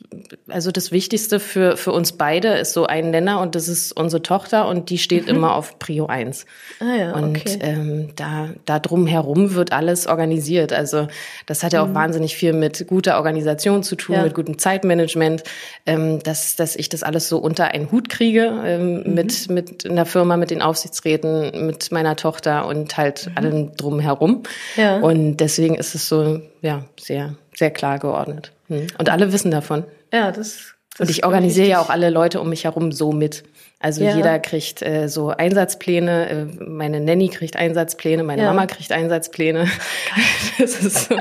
also 0.48 0.70
das 0.70 0.92
Wichtigste 0.92 1.40
für, 1.40 1.76
für 1.76 1.92
uns 1.92 2.12
beide 2.12 2.48
ist 2.59 2.72
so 2.72 2.87
ein 2.87 3.11
Nenner 3.11 3.40
und 3.40 3.55
das 3.55 3.68
ist 3.68 3.92
unsere 3.92 4.22
Tochter 4.22 4.68
und 4.68 4.90
die 4.90 4.98
steht 4.98 5.24
mhm. 5.24 5.37
immer 5.37 5.55
auf 5.55 5.79
Prio 5.79 6.07
1. 6.07 6.46
Ah 6.81 6.96
ja, 6.96 7.12
und 7.14 7.37
okay. 7.37 7.59
ähm, 7.61 8.09
da, 8.16 8.50
da 8.64 8.79
drum 8.79 9.07
herum 9.07 9.55
wird 9.55 9.72
alles 9.72 10.07
organisiert. 10.07 10.72
Also 10.72 11.09
das 11.46 11.62
hat 11.62 11.72
ja 11.72 11.83
auch 11.83 11.88
mhm. 11.88 11.94
wahnsinnig 11.94 12.37
viel 12.37 12.52
mit 12.52 12.87
guter 12.87 13.16
Organisation 13.16 13.83
zu 13.83 13.96
tun, 13.96 14.16
ja. 14.16 14.22
mit 14.22 14.35
gutem 14.35 14.59
Zeitmanagement, 14.59 15.42
ähm, 15.87 16.22
dass, 16.22 16.57
dass 16.57 16.76
ich 16.76 16.88
das 16.88 17.02
alles 17.02 17.29
so 17.29 17.38
unter 17.38 17.68
einen 17.68 17.90
Hut 17.92 18.09
kriege 18.09 18.61
ähm, 18.64 19.02
mhm. 19.02 19.14
mit, 19.14 19.50
mit 19.50 19.88
einer 19.88 20.07
Firma, 20.07 20.37
mit 20.37 20.50
den 20.50 20.62
Aufsichtsräten, 20.62 21.66
mit 21.66 21.92
meiner 21.92 22.16
Tochter 22.16 22.66
und 22.66 22.96
halt 22.96 23.26
mhm. 23.26 23.33
allem 23.37 23.76
drum 23.76 24.00
herum. 24.00 24.42
Ja. 24.76 24.98
Und 24.98 25.38
deswegen 25.38 25.74
ist 25.74 25.94
es 25.94 26.09
so, 26.09 26.40
ja, 26.62 26.85
sehr, 26.98 27.35
sehr 27.55 27.70
klar 27.70 27.98
geordnet. 27.98 28.52
Hm. 28.68 28.87
Und 28.98 29.11
alle 29.11 29.33
wissen 29.33 29.50
davon. 29.50 29.85
Ja, 30.12 30.33
das. 30.33 30.75
das 30.90 31.01
und 31.01 31.11
ich 31.11 31.25
organisiere 31.25 31.69
ja 31.69 31.81
auch 31.81 31.90
alle 31.90 32.11
Leute 32.11 32.40
um 32.40 32.49
mich 32.49 32.64
herum 32.64 32.92
so 32.92 33.12
mit. 33.12 33.45
Also 33.79 34.03
ja. 34.03 34.16
jeder 34.16 34.38
kriegt 34.38 34.83
äh, 34.83 35.09
so 35.09 35.29
Einsatzpläne. 35.29 36.29
Äh, 36.29 36.64
meine 36.64 37.01
Nanny 37.01 37.29
kriegt 37.29 37.57
Einsatzpläne, 37.57 38.23
meine 38.23 38.42
ja. 38.42 38.49
Mama 38.49 38.66
kriegt 38.66 38.90
Einsatzpläne. 38.92 39.69
das 40.59 40.81
ist 40.83 41.09
so, 41.09 41.16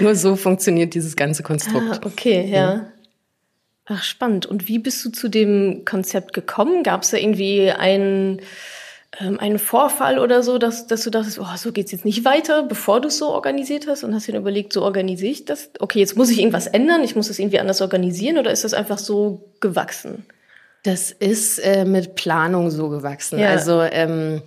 nur 0.00 0.14
so 0.14 0.36
funktioniert 0.36 0.94
dieses 0.94 1.16
ganze 1.16 1.42
Konstrukt. 1.42 2.00
Ah, 2.02 2.06
okay, 2.06 2.48
ja. 2.48 2.72
Hm. 2.74 2.80
Ach, 3.86 4.02
spannend. 4.02 4.46
Und 4.46 4.66
wie 4.66 4.78
bist 4.78 5.04
du 5.04 5.10
zu 5.10 5.28
dem 5.28 5.84
Konzept 5.84 6.32
gekommen? 6.32 6.82
Gab 6.82 7.02
es 7.02 7.10
da 7.10 7.16
irgendwie 7.16 7.70
einen 7.70 8.40
ähm, 9.20 9.40
einen 9.40 9.58
Vorfall 9.58 10.18
oder 10.18 10.42
so, 10.42 10.58
dass, 10.58 10.86
dass 10.86 11.02
du 11.02 11.10
dachtest, 11.10 11.38
oh, 11.38 11.56
so 11.56 11.72
geht's 11.72 11.92
jetzt 11.92 12.04
nicht 12.04 12.24
weiter, 12.24 12.62
bevor 12.62 13.00
du 13.00 13.08
es 13.08 13.18
so 13.18 13.28
organisiert 13.28 13.86
hast 13.86 14.04
und 14.04 14.14
hast 14.14 14.28
dir 14.28 14.36
überlegt, 14.36 14.72
so 14.72 14.82
organisiere 14.82 15.32
ich 15.32 15.44
das? 15.44 15.70
Okay, 15.78 15.98
jetzt 16.00 16.16
muss 16.16 16.30
ich 16.30 16.38
irgendwas 16.38 16.66
ändern, 16.66 17.02
ich 17.02 17.16
muss 17.16 17.28
das 17.28 17.38
irgendwie 17.38 17.60
anders 17.60 17.80
organisieren 17.80 18.38
oder 18.38 18.50
ist 18.50 18.64
das 18.64 18.74
einfach 18.74 18.98
so 18.98 19.44
gewachsen? 19.60 20.26
Das 20.82 21.10
ist 21.10 21.58
äh, 21.58 21.84
mit 21.84 22.14
Planung 22.14 22.70
so 22.70 22.88
gewachsen. 22.88 23.38
Ja. 23.38 23.50
Also 23.50 23.82
ähm, 23.82 24.42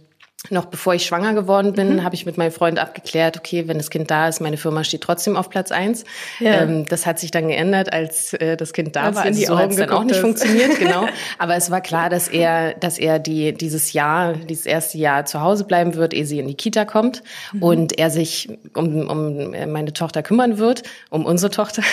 noch 0.49 0.65
bevor 0.65 0.95
ich 0.95 1.05
schwanger 1.05 1.33
geworden 1.33 1.73
bin, 1.73 1.97
mhm. 1.97 2.03
habe 2.03 2.15
ich 2.15 2.25
mit 2.25 2.37
meinem 2.37 2.53
Freund 2.53 2.79
abgeklärt, 2.79 3.37
okay, 3.37 3.67
wenn 3.67 3.77
das 3.77 3.89
Kind 3.89 4.09
da 4.09 4.29
ist, 4.29 4.39
meine 4.39 4.55
Firma 4.55 4.85
steht 4.85 5.01
trotzdem 5.01 5.35
auf 5.35 5.49
Platz 5.49 5.69
eins. 5.69 6.05
Ja. 6.39 6.61
Ähm, 6.61 6.85
das 6.85 7.05
hat 7.05 7.19
sich 7.19 7.29
dann 7.29 7.49
geändert, 7.49 7.91
als 7.91 8.33
äh, 8.33 8.55
das 8.55 8.71
Kind 8.71 8.95
da 8.95 9.03
als 9.03 9.17
war. 9.17 9.25
Also 9.25 9.45
so 9.45 9.57
hat 9.57 9.71
es 9.71 9.75
dann 9.75 9.89
auch 9.89 10.05
nicht 10.05 10.15
ist. 10.15 10.21
funktioniert, 10.21 10.79
genau. 10.79 11.07
Aber 11.39 11.55
es 11.55 11.69
war 11.71 11.81
klar, 11.81 12.09
dass 12.09 12.29
er, 12.29 12.73
dass 12.73 12.97
er 12.97 13.19
die, 13.19 13.53
dieses 13.53 13.91
Jahr, 13.91 14.33
dieses 14.33 14.65
erste 14.65 14.97
Jahr 14.97 15.25
zu 15.25 15.41
Hause 15.41 15.65
bleiben 15.65 15.95
wird, 15.95 16.13
ehe 16.13 16.25
sie 16.25 16.39
in 16.39 16.47
die 16.47 16.55
Kita 16.55 16.85
kommt 16.85 17.21
mhm. 17.51 17.63
und 17.63 17.99
er 17.99 18.09
sich 18.09 18.49
um, 18.75 19.09
um 19.09 19.51
meine 19.51 19.91
Tochter 19.91 20.23
kümmern 20.23 20.57
wird, 20.57 20.83
um 21.09 21.25
unsere 21.25 21.51
Tochter. 21.51 21.83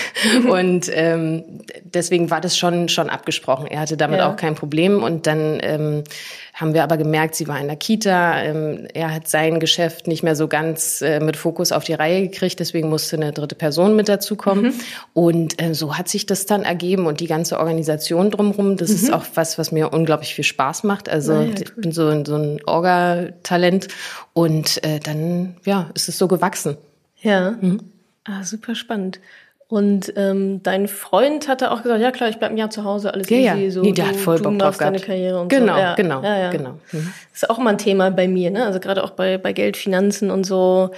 und 0.48 0.88
ähm, 0.94 1.42
deswegen 1.82 2.30
war 2.30 2.40
das 2.40 2.56
schon, 2.56 2.88
schon 2.88 3.10
abgesprochen. 3.10 3.66
Er 3.66 3.80
hatte 3.80 3.96
damit 3.96 4.20
ja. 4.20 4.30
auch 4.30 4.36
kein 4.36 4.54
Problem 4.54 5.02
und 5.02 5.26
dann 5.26 5.58
ähm, 5.62 6.04
haben 6.56 6.72
wir 6.72 6.82
aber 6.82 6.96
gemerkt, 6.96 7.34
sie 7.34 7.48
war 7.48 7.60
in 7.60 7.66
der 7.66 7.76
Kita. 7.76 8.42
Ähm, 8.42 8.88
er 8.94 9.12
hat 9.14 9.28
sein 9.28 9.60
Geschäft 9.60 10.06
nicht 10.06 10.22
mehr 10.22 10.34
so 10.34 10.48
ganz 10.48 11.02
äh, 11.02 11.20
mit 11.20 11.36
Fokus 11.36 11.70
auf 11.70 11.84
die 11.84 11.92
Reihe 11.92 12.22
gekriegt, 12.22 12.58
deswegen 12.60 12.88
musste 12.88 13.16
eine 13.16 13.32
dritte 13.32 13.54
Person 13.54 13.94
mit 13.94 14.08
dazukommen. 14.08 14.64
Mhm. 14.64 14.74
Und 15.12 15.62
äh, 15.62 15.74
so 15.74 15.98
hat 15.98 16.08
sich 16.08 16.24
das 16.24 16.46
dann 16.46 16.62
ergeben 16.62 17.04
und 17.06 17.20
die 17.20 17.26
ganze 17.26 17.58
Organisation 17.58 18.30
drumherum, 18.30 18.78
das 18.78 18.88
mhm. 18.88 18.96
ist 18.96 19.12
auch 19.12 19.26
was, 19.34 19.58
was 19.58 19.70
mir 19.70 19.92
unglaublich 19.92 20.34
viel 20.34 20.44
Spaß 20.44 20.84
macht. 20.84 21.10
Also 21.10 21.34
ja, 21.34 21.42
ja, 21.42 21.48
cool. 21.48 21.54
ich 21.62 21.74
bin 21.74 21.92
so, 21.92 22.24
so 22.24 22.36
ein 22.36 22.60
Orga-Talent 22.64 23.88
und 24.32 24.82
äh, 24.82 24.98
dann 24.98 25.56
ja, 25.66 25.90
ist 25.92 26.08
es 26.08 26.16
so 26.16 26.26
gewachsen. 26.26 26.78
Ja. 27.20 27.50
Mhm. 27.50 27.80
Ah, 28.24 28.44
super 28.44 28.74
spannend. 28.74 29.20
Und 29.68 30.12
ähm, 30.16 30.62
dein 30.62 30.86
Freund 30.86 31.48
hatte 31.48 31.72
auch 31.72 31.82
gesagt, 31.82 32.00
ja 32.00 32.12
klar, 32.12 32.28
ich 32.28 32.36
bleib 32.36 32.52
ein 32.52 32.56
Jahr 32.56 32.70
zu 32.70 32.84
Hause, 32.84 33.12
alles 33.12 33.28
ja, 33.28 33.54
easy. 33.54 33.64
Ja. 33.64 33.70
So, 33.72 33.82
nee, 33.82 33.92
der 33.92 34.04
du, 34.04 34.10
hat 34.10 34.16
voll 34.16 34.38
Bock 34.38 34.58
drauf 34.58 34.78
deine 34.78 35.00
Karriere 35.00 35.40
und 35.40 35.48
genau, 35.48 35.74
so. 35.74 35.80
Ja, 35.80 35.94
genau, 35.96 36.22
ja, 36.22 36.38
ja. 36.38 36.50
genau. 36.50 36.78
Mhm. 36.92 37.12
Das 37.32 37.42
ist 37.42 37.50
auch 37.50 37.58
immer 37.58 37.70
ein 37.70 37.78
Thema 37.78 38.10
bei 38.10 38.28
mir, 38.28 38.52
ne? 38.52 38.64
Also 38.64 38.78
gerade 38.78 39.02
auch 39.02 39.10
bei, 39.10 39.38
bei 39.38 39.52
Geld, 39.52 39.76
Finanzen 39.76 40.30
und 40.30 40.44
so. 40.44 40.90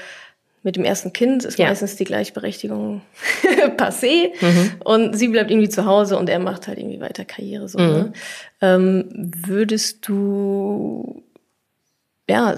Mit 0.64 0.76
dem 0.76 0.84
ersten 0.84 1.12
Kind 1.12 1.44
ist 1.44 1.58
ja. 1.58 1.68
meistens 1.68 1.96
die 1.96 2.04
Gleichberechtigung 2.04 3.00
passé 3.78 4.32
mhm. 4.40 4.72
und 4.84 5.16
sie 5.16 5.28
bleibt 5.28 5.50
irgendwie 5.50 5.68
zu 5.68 5.86
Hause 5.86 6.18
und 6.18 6.28
er 6.28 6.40
macht 6.40 6.66
halt 6.66 6.78
irgendwie 6.78 7.00
weiter 7.00 7.24
Karriere. 7.24 7.68
So, 7.68 7.78
mhm. 7.78 7.86
ne? 7.86 8.12
ähm, 8.60 9.30
würdest 9.46 10.06
du 10.08 11.22
ja 12.28 12.56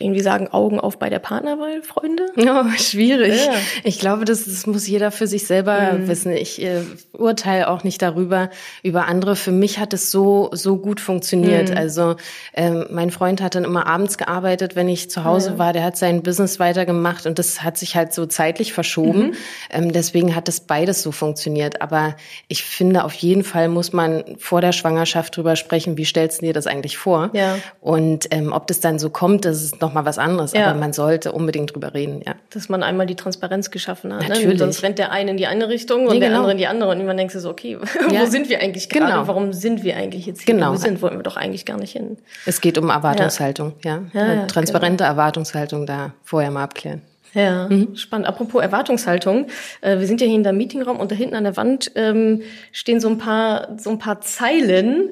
irgendwie 0.00 0.20
sagen, 0.20 0.48
Augen 0.48 0.80
auf 0.80 0.98
bei 0.98 1.08
der 1.08 1.18
Partnerwahl, 1.18 1.82
Freunde? 1.82 2.26
Oh, 2.46 2.68
schwierig. 2.76 3.46
Ja. 3.46 3.52
Ich 3.84 3.98
glaube, 3.98 4.24
das, 4.24 4.44
das 4.44 4.66
muss 4.66 4.86
jeder 4.86 5.10
für 5.10 5.26
sich 5.26 5.46
selber 5.46 5.94
mhm. 5.94 6.08
wissen. 6.08 6.32
Ich 6.32 6.62
äh, 6.62 6.82
urteile 7.12 7.68
auch 7.68 7.84
nicht 7.84 8.02
darüber, 8.02 8.50
über 8.82 9.06
andere. 9.06 9.34
Für 9.34 9.50
mich 9.50 9.78
hat 9.78 9.92
es 9.92 10.10
so, 10.10 10.50
so 10.52 10.76
gut 10.76 11.00
funktioniert. 11.00 11.70
Mhm. 11.70 11.76
Also 11.76 12.16
ähm, 12.52 12.86
mein 12.90 13.10
Freund 13.10 13.40
hat 13.40 13.54
dann 13.54 13.64
immer 13.64 13.86
abends 13.86 14.18
gearbeitet, 14.18 14.76
wenn 14.76 14.88
ich 14.88 15.10
zu 15.10 15.24
Hause 15.24 15.50
ja. 15.50 15.58
war. 15.58 15.72
Der 15.72 15.82
hat 15.84 15.96
sein 15.96 16.22
Business 16.22 16.60
weitergemacht 16.60 17.26
und 17.26 17.38
das 17.38 17.62
hat 17.62 17.78
sich 17.78 17.96
halt 17.96 18.12
so 18.12 18.26
zeitlich 18.26 18.72
verschoben. 18.72 19.28
Mhm. 19.28 19.34
Ähm, 19.70 19.92
deswegen 19.92 20.36
hat 20.36 20.46
das 20.46 20.60
beides 20.60 21.02
so 21.02 21.10
funktioniert. 21.12 21.80
Aber 21.80 22.14
ich 22.48 22.62
finde, 22.62 23.04
auf 23.04 23.14
jeden 23.14 23.42
Fall 23.42 23.68
muss 23.68 23.92
man 23.92 24.22
vor 24.38 24.60
der 24.60 24.72
Schwangerschaft 24.72 25.36
drüber 25.36 25.56
sprechen, 25.56 25.96
wie 25.96 26.04
stellst 26.04 26.42
du 26.42 26.46
dir 26.46 26.52
das 26.52 26.66
eigentlich 26.66 26.98
vor? 26.98 27.30
Ja. 27.32 27.58
Und 27.80 28.28
ähm, 28.30 28.52
ob 28.52 28.66
das 28.66 28.80
dann 28.80 28.98
so 28.98 29.10
kommt, 29.10 29.44
das 29.54 29.62
ist 29.62 29.80
noch 29.80 29.92
mal 29.92 30.04
was 30.04 30.18
anderes. 30.18 30.52
Ja. 30.52 30.68
Aber 30.68 30.78
man 30.78 30.92
sollte 30.92 31.32
unbedingt 31.32 31.74
drüber 31.74 31.94
reden, 31.94 32.22
ja. 32.26 32.34
Dass 32.50 32.68
man 32.68 32.82
einmal 32.82 33.06
die 33.06 33.14
Transparenz 33.14 33.70
geschaffen 33.70 34.12
hat. 34.12 34.22
Ne? 34.22 34.28
Natürlich. 34.28 34.54
Ne? 34.54 34.58
Sonst 34.58 34.82
rennt 34.82 34.98
der 34.98 35.12
eine 35.12 35.32
in 35.32 35.36
die 35.36 35.46
eine 35.46 35.68
Richtung 35.68 36.06
und 36.06 36.14
nee, 36.14 36.20
der 36.20 36.28
genau. 36.28 36.40
andere 36.40 36.52
in 36.52 36.58
die 36.58 36.66
andere. 36.66 36.90
Und 36.90 37.04
man 37.06 37.16
denkt 37.16 37.32
so, 37.32 37.48
okay, 37.48 37.78
ja. 38.10 38.20
wo 38.20 38.26
sind 38.26 38.48
wir 38.48 38.60
eigentlich 38.60 38.88
gerade? 38.88 39.12
Genau. 39.12 39.26
Warum 39.26 39.52
sind 39.52 39.82
wir 39.82 39.96
eigentlich 39.96 40.26
jetzt 40.26 40.42
hier? 40.42 40.54
Genau. 40.54 40.72
Wo 40.72 40.76
sind, 40.76 41.00
wollen 41.02 41.16
wir 41.16 41.22
doch 41.22 41.36
eigentlich 41.36 41.64
gar 41.64 41.78
nicht 41.78 41.92
hin. 41.92 42.18
Es 42.46 42.60
geht 42.60 42.78
um 42.78 42.90
Erwartungshaltung, 42.90 43.74
ja. 43.84 44.02
ja. 44.12 44.46
Transparente 44.46 45.04
genau. 45.04 45.10
Erwartungshaltung 45.10 45.86
da 45.86 46.12
vorher 46.22 46.50
mal 46.50 46.64
abklären. 46.64 47.02
Ja, 47.34 47.68
mhm. 47.68 47.96
spannend. 47.96 48.28
Apropos 48.28 48.62
Erwartungshaltung, 48.62 49.46
äh, 49.80 49.98
wir 49.98 50.06
sind 50.06 50.20
ja 50.20 50.26
hier 50.26 50.36
in 50.36 50.44
der 50.44 50.52
Meetingraum 50.52 51.00
und 51.00 51.10
da 51.10 51.16
hinten 51.16 51.34
an 51.34 51.44
der 51.44 51.56
Wand 51.56 51.90
ähm, 51.96 52.42
stehen 52.70 53.00
so 53.00 53.08
ein 53.08 53.18
paar 53.18 53.76
so 53.76 53.90
ein 53.90 53.98
paar 53.98 54.20
Zeilen 54.20 55.10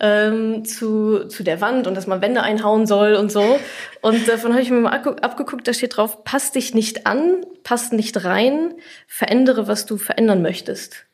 ähm, 0.00 0.64
zu, 0.64 1.26
zu 1.28 1.42
der 1.42 1.60
Wand 1.60 1.86
und 1.86 1.94
dass 1.94 2.06
man 2.06 2.20
Wände 2.20 2.42
einhauen 2.42 2.86
soll 2.86 3.14
und 3.14 3.30
so. 3.30 3.58
Und 4.00 4.28
davon 4.28 4.52
habe 4.52 4.62
ich 4.62 4.70
mir 4.70 4.80
mal 4.80 4.92
abgeguckt, 4.92 5.66
da 5.68 5.72
steht 5.72 5.96
drauf, 5.96 6.24
pass 6.24 6.52
dich 6.52 6.74
nicht 6.74 7.06
an, 7.06 7.44
pass 7.62 7.92
nicht 7.92 8.24
rein, 8.24 8.74
verändere, 9.06 9.68
was 9.68 9.86
du 9.86 9.96
verändern 9.96 10.42
möchtest. 10.42 11.06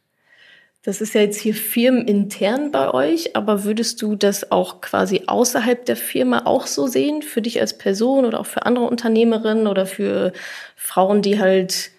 Das 0.83 1.03
ist 1.03 1.15
ja 1.15 1.21
jetzt 1.21 1.39
hier 1.39 1.55
firmenintern 1.55 2.71
bei 2.71 2.91
euch, 2.95 3.37
aber 3.37 3.65
würdest 3.65 4.01
du 4.01 4.17
das 4.17 4.51
auch 4.51 4.81
quasi 4.81 5.25
außerhalb 5.27 5.85
der 5.85 5.97
Firma 5.97 6.47
auch 6.47 6.67
so 6.67 6.87
sehen, 6.87 7.21
für 7.21 7.43
dich 7.43 7.61
als 7.61 7.77
Person 7.77 8.25
oder 8.25 8.41
auch 8.41 8.47
für 8.47 8.65
andere 8.65 8.87
Unternehmerinnen 8.87 9.67
oder 9.67 9.85
für 9.85 10.33
Frauen, 10.77 11.21
die 11.21 11.39
halt 11.39 11.91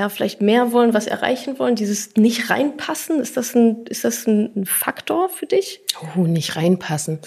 ja, 0.00 0.08
vielleicht 0.08 0.40
mehr 0.40 0.72
wollen, 0.72 0.94
was 0.94 1.06
erreichen 1.06 1.58
wollen, 1.58 1.76
dieses 1.76 2.16
nicht 2.16 2.48
reinpassen, 2.48 3.20
ist 3.20 3.36
das 3.36 3.54
ein, 3.54 3.84
ist 3.84 4.02
das 4.02 4.26
ein, 4.26 4.64
Faktor 4.64 5.28
für 5.28 5.44
dich? 5.44 5.82
Oh, 6.16 6.22
nicht 6.22 6.56
reinpassen. 6.56 7.18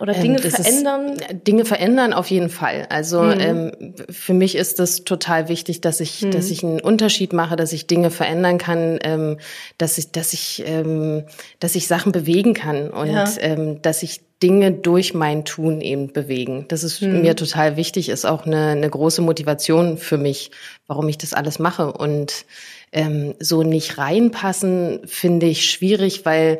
Oder 0.00 0.12
Dinge 0.12 0.42
ähm, 0.42 0.50
verändern? 0.50 1.12
Ist, 1.12 1.46
Dinge 1.46 1.64
verändern 1.64 2.12
auf 2.12 2.28
jeden 2.28 2.48
Fall. 2.48 2.86
Also 2.90 3.22
mhm. 3.22 3.40
ähm, 3.40 3.94
für 4.10 4.34
mich 4.34 4.56
ist 4.56 4.80
das 4.80 5.04
total 5.04 5.48
wichtig, 5.48 5.80
dass 5.80 6.00
ich, 6.00 6.22
mhm. 6.22 6.32
dass 6.32 6.50
ich 6.50 6.64
einen 6.64 6.80
Unterschied 6.80 7.32
mache, 7.32 7.54
dass 7.54 7.72
ich 7.72 7.86
Dinge 7.86 8.10
verändern 8.10 8.58
kann, 8.58 8.98
ähm, 9.02 9.38
dass 9.78 9.96
ich, 9.96 10.10
dass 10.10 10.32
ich, 10.32 10.64
ähm, 10.66 11.24
dass 11.60 11.76
ich 11.76 11.86
Sachen 11.86 12.10
bewegen 12.10 12.54
kann 12.54 12.90
und 12.90 13.12
ja. 13.12 13.24
ähm, 13.38 13.80
dass 13.82 14.02
ich 14.02 14.25
Dinge 14.42 14.72
durch 14.72 15.14
mein 15.14 15.44
Tun 15.44 15.80
eben 15.80 16.12
bewegen. 16.12 16.66
Das 16.68 16.84
ist 16.84 17.00
mhm. 17.00 17.22
mir 17.22 17.36
total 17.36 17.76
wichtig, 17.76 18.10
ist 18.10 18.26
auch 18.26 18.44
eine, 18.44 18.68
eine 18.68 18.90
große 18.90 19.22
Motivation 19.22 19.96
für 19.96 20.18
mich, 20.18 20.50
warum 20.86 21.08
ich 21.08 21.16
das 21.16 21.32
alles 21.32 21.58
mache. 21.58 21.92
Und 21.92 22.44
ähm, 22.92 23.34
so 23.40 23.62
nicht 23.62 23.98
reinpassen 23.98 25.00
finde 25.06 25.46
ich 25.46 25.70
schwierig, 25.70 26.24
weil 26.26 26.58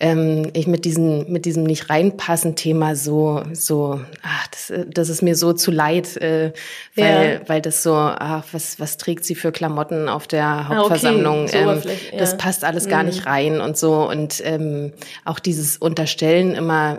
ähm, 0.00 0.50
ich 0.52 0.66
mit 0.66 0.84
diesem 0.84 1.30
mit 1.30 1.44
diesem 1.44 1.64
nicht 1.64 1.90
reinpassen 1.90 2.54
Thema 2.54 2.94
so 2.94 3.42
so 3.52 4.00
ach 4.22 4.46
das, 4.48 4.72
das 4.88 5.08
ist 5.08 5.22
mir 5.22 5.34
so 5.34 5.52
zu 5.52 5.70
leid, 5.70 6.16
äh, 6.18 6.52
weil 6.94 7.40
ja. 7.42 7.48
weil 7.48 7.60
das 7.60 7.82
so 7.82 7.94
ach 7.94 8.44
was 8.52 8.78
was 8.78 8.96
trägt 8.96 9.24
sie 9.24 9.34
für 9.34 9.52
Klamotten 9.52 10.08
auf 10.08 10.26
der 10.26 10.68
Hauptversammlung? 10.68 11.40
Ah, 11.40 11.44
okay. 11.44 11.64
so 11.64 11.70
ähm, 11.70 11.82
ja. 12.12 12.18
Das 12.18 12.36
passt 12.36 12.64
alles 12.64 12.86
mhm. 12.86 12.90
gar 12.90 13.02
nicht 13.02 13.26
rein 13.26 13.60
und 13.60 13.76
so 13.76 14.08
und 14.08 14.40
ähm, 14.44 14.92
auch 15.24 15.38
dieses 15.38 15.76
Unterstellen 15.76 16.54
immer 16.54 16.98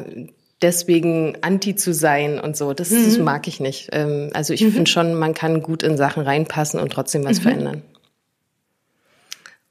deswegen 0.62 1.38
anti 1.42 1.76
zu 1.76 1.94
sein 1.94 2.40
und 2.40 2.58
so, 2.58 2.74
das, 2.74 2.90
mhm. 2.92 3.06
das 3.06 3.18
mag 3.18 3.48
ich 3.48 3.60
nicht. 3.60 3.90
Ähm, 3.92 4.30
also 4.34 4.54
ich 4.54 4.62
mhm. 4.62 4.72
finde 4.72 4.92
schon, 4.92 5.14
man 5.14 5.34
kann 5.34 5.62
gut 5.62 5.84
in 5.84 5.98
Sachen 5.98 6.24
reinpassen 6.24 6.80
und 6.80 6.92
trotzdem 6.92 7.24
was 7.24 7.40
mhm. 7.40 7.44
verändern. 7.44 7.82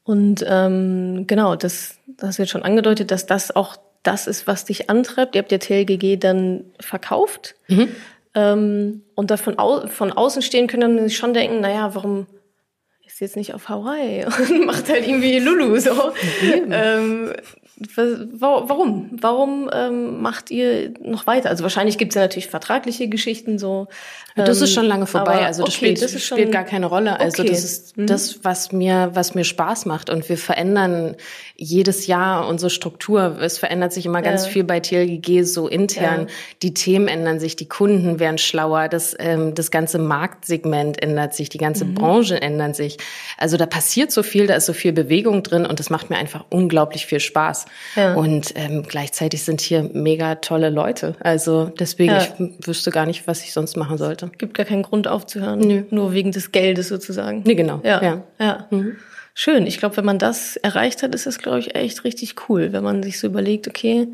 Und 0.04 0.44
ähm, 0.48 1.26
genau, 1.26 1.54
das, 1.56 1.97
das 2.18 2.28
hast 2.28 2.38
du 2.38 2.42
jetzt 2.42 2.50
schon 2.50 2.62
angedeutet, 2.62 3.10
dass 3.10 3.26
das 3.26 3.54
auch 3.54 3.76
das 4.02 4.26
ist, 4.26 4.46
was 4.46 4.64
dich 4.64 4.90
antreibt. 4.90 5.34
Ihr 5.34 5.40
habt 5.42 5.52
ja 5.52 5.58
TLGG 5.58 6.16
dann 6.18 6.64
verkauft. 6.80 7.54
Mhm. 7.68 7.88
Ähm, 8.34 9.02
und 9.14 9.30
davon 9.30 9.58
au 9.58 9.86
von 9.86 10.12
außen 10.12 10.42
stehen 10.42 10.66
können 10.66 10.96
dann 10.96 11.10
schon 11.10 11.32
denken, 11.32 11.60
naja, 11.60 11.94
warum 11.94 12.26
ist 13.06 13.20
jetzt 13.20 13.36
nicht 13.36 13.54
auf 13.54 13.68
Hawaii 13.68 14.26
und 14.50 14.66
macht 14.66 14.88
halt 14.88 15.06
irgendwie 15.06 15.38
Lulu 15.38 15.78
so. 15.78 16.12
Ähm, 16.42 17.32
warum? 17.94 19.08
Warum 19.12 19.70
ähm, 19.72 20.20
macht 20.20 20.50
ihr 20.50 20.92
noch 21.00 21.26
weiter? 21.26 21.48
Also 21.48 21.62
wahrscheinlich 21.62 21.96
gibt 21.96 22.12
es 22.12 22.16
ja 22.16 22.22
natürlich 22.22 22.48
vertragliche 22.48 23.08
Geschichten 23.08 23.58
so. 23.58 23.86
das 24.34 24.60
ist 24.60 24.72
schon 24.72 24.86
lange 24.86 25.06
vorbei. 25.06 25.46
also 25.46 25.64
das, 25.64 25.74
okay, 25.74 25.94
spielt, 25.94 26.02
das 26.02 26.22
spielt 26.22 26.42
schon, 26.42 26.50
gar 26.50 26.64
keine 26.64 26.86
Rolle. 26.86 27.20
Also 27.20 27.42
okay. 27.42 27.52
das 27.52 27.64
ist 27.64 27.96
mhm. 27.96 28.06
das, 28.06 28.44
was 28.44 28.72
mir, 28.72 29.10
was 29.14 29.34
mir 29.34 29.44
Spaß 29.44 29.86
macht. 29.86 30.10
Und 30.10 30.28
wir 30.28 30.36
verändern 30.36 31.14
jedes 31.54 32.06
Jahr 32.08 32.48
unsere 32.48 32.70
Struktur. 32.70 33.38
Es 33.40 33.58
verändert 33.58 33.92
sich 33.92 34.06
immer 34.06 34.22
ganz 34.22 34.46
ja. 34.46 34.50
viel 34.50 34.64
bei 34.64 34.80
TLGG 34.80 35.42
so 35.42 35.68
intern. 35.68 36.22
Ja. 36.22 36.34
Die 36.62 36.74
Themen 36.74 37.06
ändern 37.06 37.38
sich, 37.38 37.54
die 37.54 37.68
Kunden 37.68 38.18
werden 38.18 38.38
schlauer, 38.38 38.88
das, 38.88 39.14
ähm, 39.18 39.54
das 39.54 39.70
ganze 39.70 39.98
Marktsegment 39.98 41.00
ändert 41.00 41.34
sich, 41.34 41.48
die 41.48 41.58
ganze 41.58 41.84
mhm. 41.84 41.94
Branche 41.94 42.42
ändert 42.42 42.74
sich. 42.74 42.98
Also 43.36 43.56
da 43.56 43.66
passiert 43.66 44.10
so 44.10 44.24
viel, 44.24 44.48
da 44.48 44.54
ist 44.54 44.66
so 44.66 44.72
viel 44.72 44.92
Bewegung 44.92 45.44
drin 45.44 45.64
und 45.64 45.78
das 45.78 45.90
macht 45.90 46.10
mir 46.10 46.16
einfach 46.16 46.44
unglaublich 46.50 47.06
viel 47.06 47.20
Spaß. 47.20 47.67
Ja. 47.96 48.14
Und 48.14 48.52
ähm, 48.56 48.84
gleichzeitig 48.86 49.42
sind 49.42 49.60
hier 49.60 49.88
mega 49.92 50.36
tolle 50.36 50.70
Leute. 50.70 51.14
Also 51.20 51.72
deswegen, 51.78 52.12
ja. 52.12 52.22
ich 52.22 52.66
wüsste 52.66 52.90
gar 52.90 53.06
nicht, 53.06 53.26
was 53.26 53.42
ich 53.42 53.52
sonst 53.52 53.76
machen 53.76 53.98
sollte. 53.98 54.30
Gibt 54.38 54.54
gar 54.54 54.66
keinen 54.66 54.82
Grund 54.82 55.08
aufzuhören. 55.08 55.60
Nö. 55.60 55.82
Nur 55.90 56.12
wegen 56.12 56.32
des 56.32 56.52
Geldes 56.52 56.88
sozusagen. 56.88 57.42
Nee, 57.44 57.54
genau. 57.54 57.80
Ja. 57.84 58.02
ja. 58.02 58.22
ja. 58.38 58.66
Mhm 58.70 58.96
schön. 59.38 59.68
Ich 59.68 59.78
glaube, 59.78 59.96
wenn 59.96 60.04
man 60.04 60.18
das 60.18 60.56
erreicht 60.56 61.04
hat, 61.04 61.14
ist 61.14 61.26
das, 61.26 61.38
glaube 61.38 61.60
ich, 61.60 61.76
echt 61.76 62.02
richtig 62.02 62.48
cool, 62.48 62.72
wenn 62.72 62.82
man 62.82 63.04
sich 63.04 63.20
so 63.20 63.28
überlegt, 63.28 63.68
okay, 63.68 64.08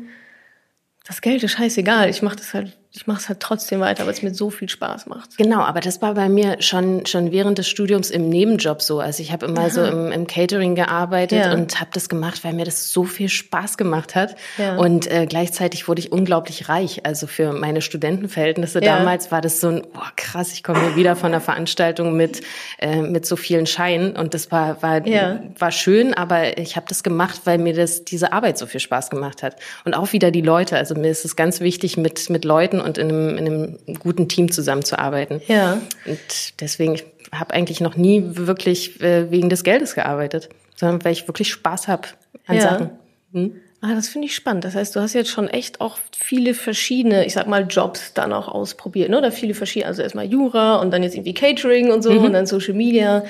das 1.07 1.21
Geld 1.21 1.41
ist 1.43 1.53
scheißegal, 1.53 2.09
ich 2.09 2.21
mache 2.21 2.35
das 2.35 2.53
halt, 2.53 2.77
ich 2.95 3.07
mache 3.07 3.19
es 3.19 3.27
halt 3.27 3.41
trotzdem 3.41 3.81
weiter, 3.81 4.05
weil 4.05 4.13
es 4.13 4.21
mir 4.21 4.33
so 4.33 4.49
viel 4.49 4.69
Spaß 4.69 5.07
macht. 5.07 5.37
Genau, 5.37 5.59
aber 5.59 5.81
das 5.81 6.01
war 6.01 6.13
bei 6.13 6.29
mir 6.29 6.61
schon 6.61 7.05
schon 7.05 7.31
während 7.31 7.57
des 7.57 7.67
Studiums 7.67 8.09
im 8.09 8.29
Nebenjob 8.29 8.81
so. 8.81 9.01
Also 9.01 9.21
ich 9.21 9.33
habe 9.33 9.45
immer 9.47 9.61
Aha. 9.61 9.69
so 9.69 9.83
im, 9.83 10.11
im, 10.13 10.27
Catering 10.27 10.75
gearbeitet 10.75 11.39
ja. 11.39 11.53
und 11.53 11.79
habe 11.81 11.89
das 11.93 12.07
gemacht, 12.07 12.43
weil 12.45 12.53
mir 12.53 12.63
das 12.63 12.93
so 12.93 13.03
viel 13.03 13.27
Spaß 13.27 13.77
gemacht 13.77 14.15
hat. 14.15 14.35
Ja. 14.57 14.77
Und 14.77 15.11
äh, 15.11 15.25
gleichzeitig 15.25 15.89
wurde 15.89 15.99
ich 15.99 16.13
unglaublich 16.13 16.69
reich. 16.69 17.05
Also 17.05 17.27
für 17.27 17.51
meine 17.51 17.81
Studentenverhältnisse 17.81 18.81
ja. 18.81 18.97
damals 18.97 19.29
war 19.29 19.41
das 19.41 19.59
so 19.59 19.67
ein, 19.67 19.81
oh 19.93 20.09
krass, 20.15 20.53
ich 20.53 20.63
komme 20.63 20.79
hier 20.79 20.95
wieder 20.95 21.17
von 21.17 21.27
einer 21.27 21.41
Veranstaltung 21.41 22.15
mit 22.15 22.41
äh, 22.79 23.01
mit 23.01 23.25
so 23.25 23.35
vielen 23.35 23.65
Scheinen 23.65 24.15
und 24.15 24.33
das 24.33 24.51
war 24.51 24.81
war 24.81 25.01
war 25.05 25.71
schön, 25.71 26.13
aber 26.13 26.57
ich 26.57 26.77
habe 26.77 26.85
das 26.87 27.03
gemacht, 27.03 27.41
weil 27.43 27.57
mir 27.57 27.73
das 27.73 28.05
diese 28.05 28.31
Arbeit 28.31 28.57
so 28.57 28.67
viel 28.67 28.79
Spaß 28.79 29.09
gemacht 29.09 29.43
hat. 29.43 29.57
Und 29.83 29.93
auch 29.95 30.13
wieder 30.13 30.31
die 30.31 30.41
Leute. 30.41 30.77
Also 30.77 30.95
mir 30.95 31.09
ist 31.09 31.25
es 31.25 31.35
ganz 31.35 31.59
wichtig, 31.59 31.97
mit 31.97 32.29
mit 32.29 32.45
Leuten 32.45 32.84
und 32.85 32.97
in 32.97 33.09
einem, 33.09 33.37
in 33.37 33.45
einem 33.47 33.77
guten 33.99 34.29
Team 34.29 34.51
zusammenzuarbeiten. 34.51 35.41
Ja. 35.47 35.81
Und 36.05 36.61
deswegen, 36.61 36.95
ich 36.95 37.05
habe 37.33 37.53
eigentlich 37.53 37.81
noch 37.81 37.95
nie 37.95 38.23
wirklich 38.23 39.01
äh, 39.01 39.31
wegen 39.31 39.49
des 39.49 39.63
Geldes 39.63 39.95
gearbeitet, 39.95 40.49
sondern 40.75 41.03
weil 41.03 41.13
ich 41.13 41.27
wirklich 41.27 41.51
Spaß 41.51 41.87
habe 41.87 42.07
an 42.47 42.55
ja. 42.55 42.61
Sachen. 42.61 42.89
Hm? 43.33 43.55
Ah, 43.87 43.93
das 43.93 44.07
finde 44.07 44.25
ich 44.25 44.33
spannend. 44.33 44.63
Das 44.63 44.73
heißt, 44.73 44.95
du 44.95 44.99
hast 44.99 45.13
jetzt 45.13 45.29
schon 45.29 45.47
echt 45.47 45.79
auch 45.79 45.99
viele 46.17 46.55
verschiedene, 46.55 47.23
ich 47.23 47.33
sag 47.33 47.45
mal, 47.45 47.67
Jobs 47.69 48.13
dann 48.15 48.33
auch 48.33 48.47
ausprobiert, 48.47 49.11
ne? 49.11 49.17
Oder 49.19 49.31
viele 49.31 49.53
verschiedene, 49.53 49.89
also 49.89 50.01
erstmal 50.01 50.25
Jura 50.25 50.77
und 50.77 50.89
dann 50.89 51.03
jetzt 51.03 51.13
irgendwie 51.13 51.35
Catering 51.35 51.91
und 51.91 52.01
so 52.01 52.11
mhm. 52.11 52.25
und 52.25 52.33
dann 52.33 52.47
Social 52.47 52.73
Media. 52.73 53.25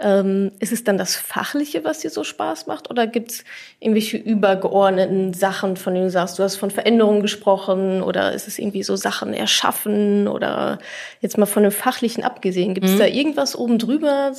Ähm, 0.00 0.50
ist 0.58 0.72
es 0.72 0.82
dann 0.82 0.98
das 0.98 1.14
Fachliche, 1.14 1.84
was 1.84 2.00
dir 2.00 2.10
so 2.10 2.24
Spaß 2.24 2.66
macht? 2.66 2.90
Oder 2.90 3.06
gibt's 3.06 3.44
irgendwelche 3.78 4.16
übergeordneten 4.16 5.32
Sachen, 5.32 5.76
von 5.76 5.94
denen 5.94 6.06
du 6.06 6.10
sagst, 6.10 6.40
du 6.40 6.42
hast 6.42 6.56
von 6.56 6.72
Veränderungen 6.72 7.22
gesprochen 7.22 8.02
oder 8.02 8.32
ist 8.32 8.48
es 8.48 8.58
irgendwie 8.58 8.82
so 8.82 8.96
Sachen 8.96 9.32
erschaffen 9.32 10.26
oder 10.26 10.80
jetzt 11.20 11.38
mal 11.38 11.46
von 11.46 11.62
dem 11.62 11.70
Fachlichen 11.70 12.24
abgesehen, 12.24 12.74
gibt 12.74 12.88
es 12.88 12.94
mhm. 12.94 12.98
da 12.98 13.06
irgendwas 13.06 13.54
oben 13.54 13.78
drüber? 13.78 14.32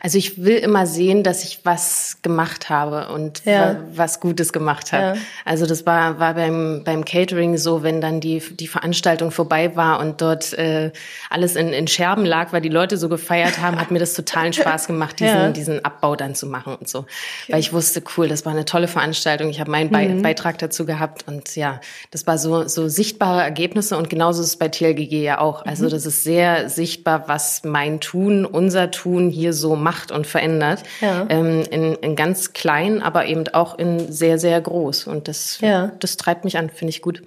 Also 0.00 0.18
ich 0.18 0.42
will 0.42 0.56
immer 0.56 0.86
sehen, 0.86 1.22
dass 1.22 1.44
ich 1.44 1.60
was 1.64 2.18
gemacht 2.22 2.70
habe 2.70 3.08
und 3.12 3.44
ja. 3.44 3.76
was 3.94 4.20
Gutes 4.20 4.52
gemacht 4.52 4.92
habe. 4.92 5.16
Ja. 5.16 5.22
Also 5.44 5.66
das 5.66 5.86
war, 5.86 6.18
war 6.18 6.34
beim, 6.34 6.82
beim 6.84 7.04
Catering 7.04 7.56
so, 7.56 7.82
wenn 7.82 8.00
dann 8.00 8.20
die, 8.20 8.40
die 8.40 8.66
Veranstaltung 8.68 9.30
vorbei 9.30 9.76
war 9.76 10.00
und 10.00 10.20
dort 10.20 10.52
äh, 10.54 10.90
alles 11.30 11.56
in, 11.56 11.68
in 11.68 11.86
Scherben 11.86 12.24
lag, 12.24 12.52
weil 12.52 12.60
die 12.60 12.68
Leute 12.68 12.96
so 12.96 13.08
gefeiert 13.08 13.58
haben, 13.58 13.80
hat 13.80 13.90
mir 13.90 13.98
das 13.98 14.14
totalen 14.14 14.52
Spaß 14.52 14.86
gemacht, 14.86 15.20
diesen, 15.20 15.34
ja. 15.34 15.50
diesen 15.50 15.84
Abbau 15.84 16.16
dann 16.16 16.34
zu 16.34 16.46
machen 16.46 16.74
und 16.74 16.88
so. 16.88 17.00
Okay. 17.00 17.52
Weil 17.52 17.60
ich 17.60 17.72
wusste, 17.72 18.02
cool, 18.16 18.28
das 18.28 18.44
war 18.44 18.52
eine 18.52 18.64
tolle 18.64 18.88
Veranstaltung. 18.88 19.48
Ich 19.48 19.60
habe 19.60 19.70
meinen 19.70 19.90
Be 19.90 19.98
mhm. 19.98 20.22
Beitrag 20.22 20.58
dazu 20.58 20.84
gehabt 20.84 21.26
und 21.28 21.54
ja, 21.56 21.80
das 22.10 22.26
war 22.26 22.38
so, 22.38 22.66
so 22.66 22.88
sichtbare 22.88 23.42
Ergebnisse 23.42 23.96
und 23.96 24.10
genauso 24.10 24.42
ist 24.42 24.48
es 24.48 24.56
bei 24.56 24.68
TLGG 24.68 25.22
ja 25.22 25.38
auch. 25.38 25.64
Also 25.64 25.86
mhm. 25.86 25.90
das 25.90 26.06
ist 26.06 26.24
sehr 26.24 26.68
sichtbar, 26.68 27.28
was 27.28 27.62
mein 27.64 28.00
Tun, 28.00 28.44
unser 28.44 28.90
Tun 28.90 29.30
hier 29.30 29.52
so 29.52 29.61
macht 29.70 30.12
und 30.12 30.26
verändert. 30.26 30.82
Ja. 31.00 31.26
Ähm, 31.28 31.64
in, 31.70 31.94
in 31.94 32.16
ganz 32.16 32.52
klein, 32.52 33.02
aber 33.02 33.26
eben 33.26 33.48
auch 33.48 33.78
in 33.78 34.12
sehr, 34.12 34.38
sehr 34.38 34.60
groß. 34.60 35.06
Und 35.06 35.28
das, 35.28 35.60
ja. 35.60 35.92
das 36.00 36.16
treibt 36.16 36.44
mich 36.44 36.58
an, 36.58 36.70
finde 36.70 36.90
ich 36.90 37.02
gut. 37.02 37.22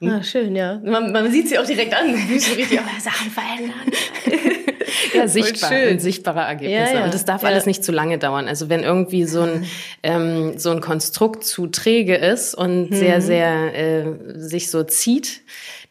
Hm? 0.00 0.10
Ah, 0.10 0.22
schön, 0.22 0.56
ja. 0.56 0.80
Man, 0.82 1.12
man 1.12 1.30
sieht 1.30 1.48
sie 1.48 1.58
auch 1.58 1.66
direkt 1.66 1.94
an, 1.94 2.14
wie 2.28 2.38
sie 2.38 2.54
richtig 2.54 2.80
Sachen 3.00 3.30
verändern. 3.30 3.90
ja, 5.14 5.28
sichtbar, 5.28 5.70
sichtbare 5.98 6.40
Ergebnisse. 6.40 6.92
Ja, 6.92 6.98
ja. 7.00 7.04
Und 7.04 7.12
das 7.12 7.26
darf 7.26 7.42
ja. 7.42 7.48
alles 7.48 7.66
nicht 7.66 7.84
zu 7.84 7.92
lange 7.92 8.18
dauern. 8.18 8.48
Also 8.48 8.70
wenn 8.70 8.82
irgendwie 8.82 9.24
so 9.24 9.42
ein, 9.42 9.66
ähm, 10.02 10.58
so 10.58 10.70
ein 10.70 10.80
Konstrukt 10.80 11.44
zu 11.44 11.66
träge 11.66 12.16
ist 12.16 12.54
und 12.54 12.90
mhm. 12.90 12.94
sehr, 12.94 13.20
sehr 13.20 13.74
äh, 13.74 14.04
sich 14.36 14.70
so 14.70 14.82
zieht, 14.84 15.42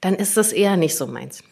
dann 0.01 0.15
ist 0.15 0.37
das 0.37 0.53
eher 0.53 0.75
nicht 0.75 0.95
so 0.95 1.05
meins. 1.05 1.43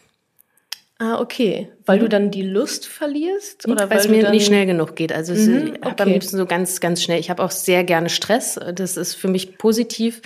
Ah, 1.00 1.20
okay. 1.20 1.68
Weil 1.86 1.98
mhm. 1.98 2.00
du 2.02 2.08
dann 2.08 2.30
die 2.32 2.42
Lust 2.42 2.86
verlierst? 2.86 3.68
Oder 3.68 3.88
weil 3.88 3.98
es 3.98 4.08
mir 4.08 4.30
nicht 4.30 4.46
schnell 4.46 4.66
genug 4.66 4.96
geht. 4.96 5.12
Also 5.12 5.32
mhm, 5.32 5.74
ich 5.76 5.82
habe 5.82 6.02
am 6.02 6.08
liebsten 6.08 6.36
so 6.36 6.44
ganz, 6.44 6.80
ganz 6.80 7.04
schnell. 7.04 7.20
Ich 7.20 7.30
habe 7.30 7.40
auch 7.42 7.52
sehr 7.52 7.84
gerne 7.84 8.08
Stress. 8.08 8.58
Das 8.74 8.96
ist 8.96 9.14
für 9.14 9.28
mich 9.28 9.58
positiv. 9.58 10.20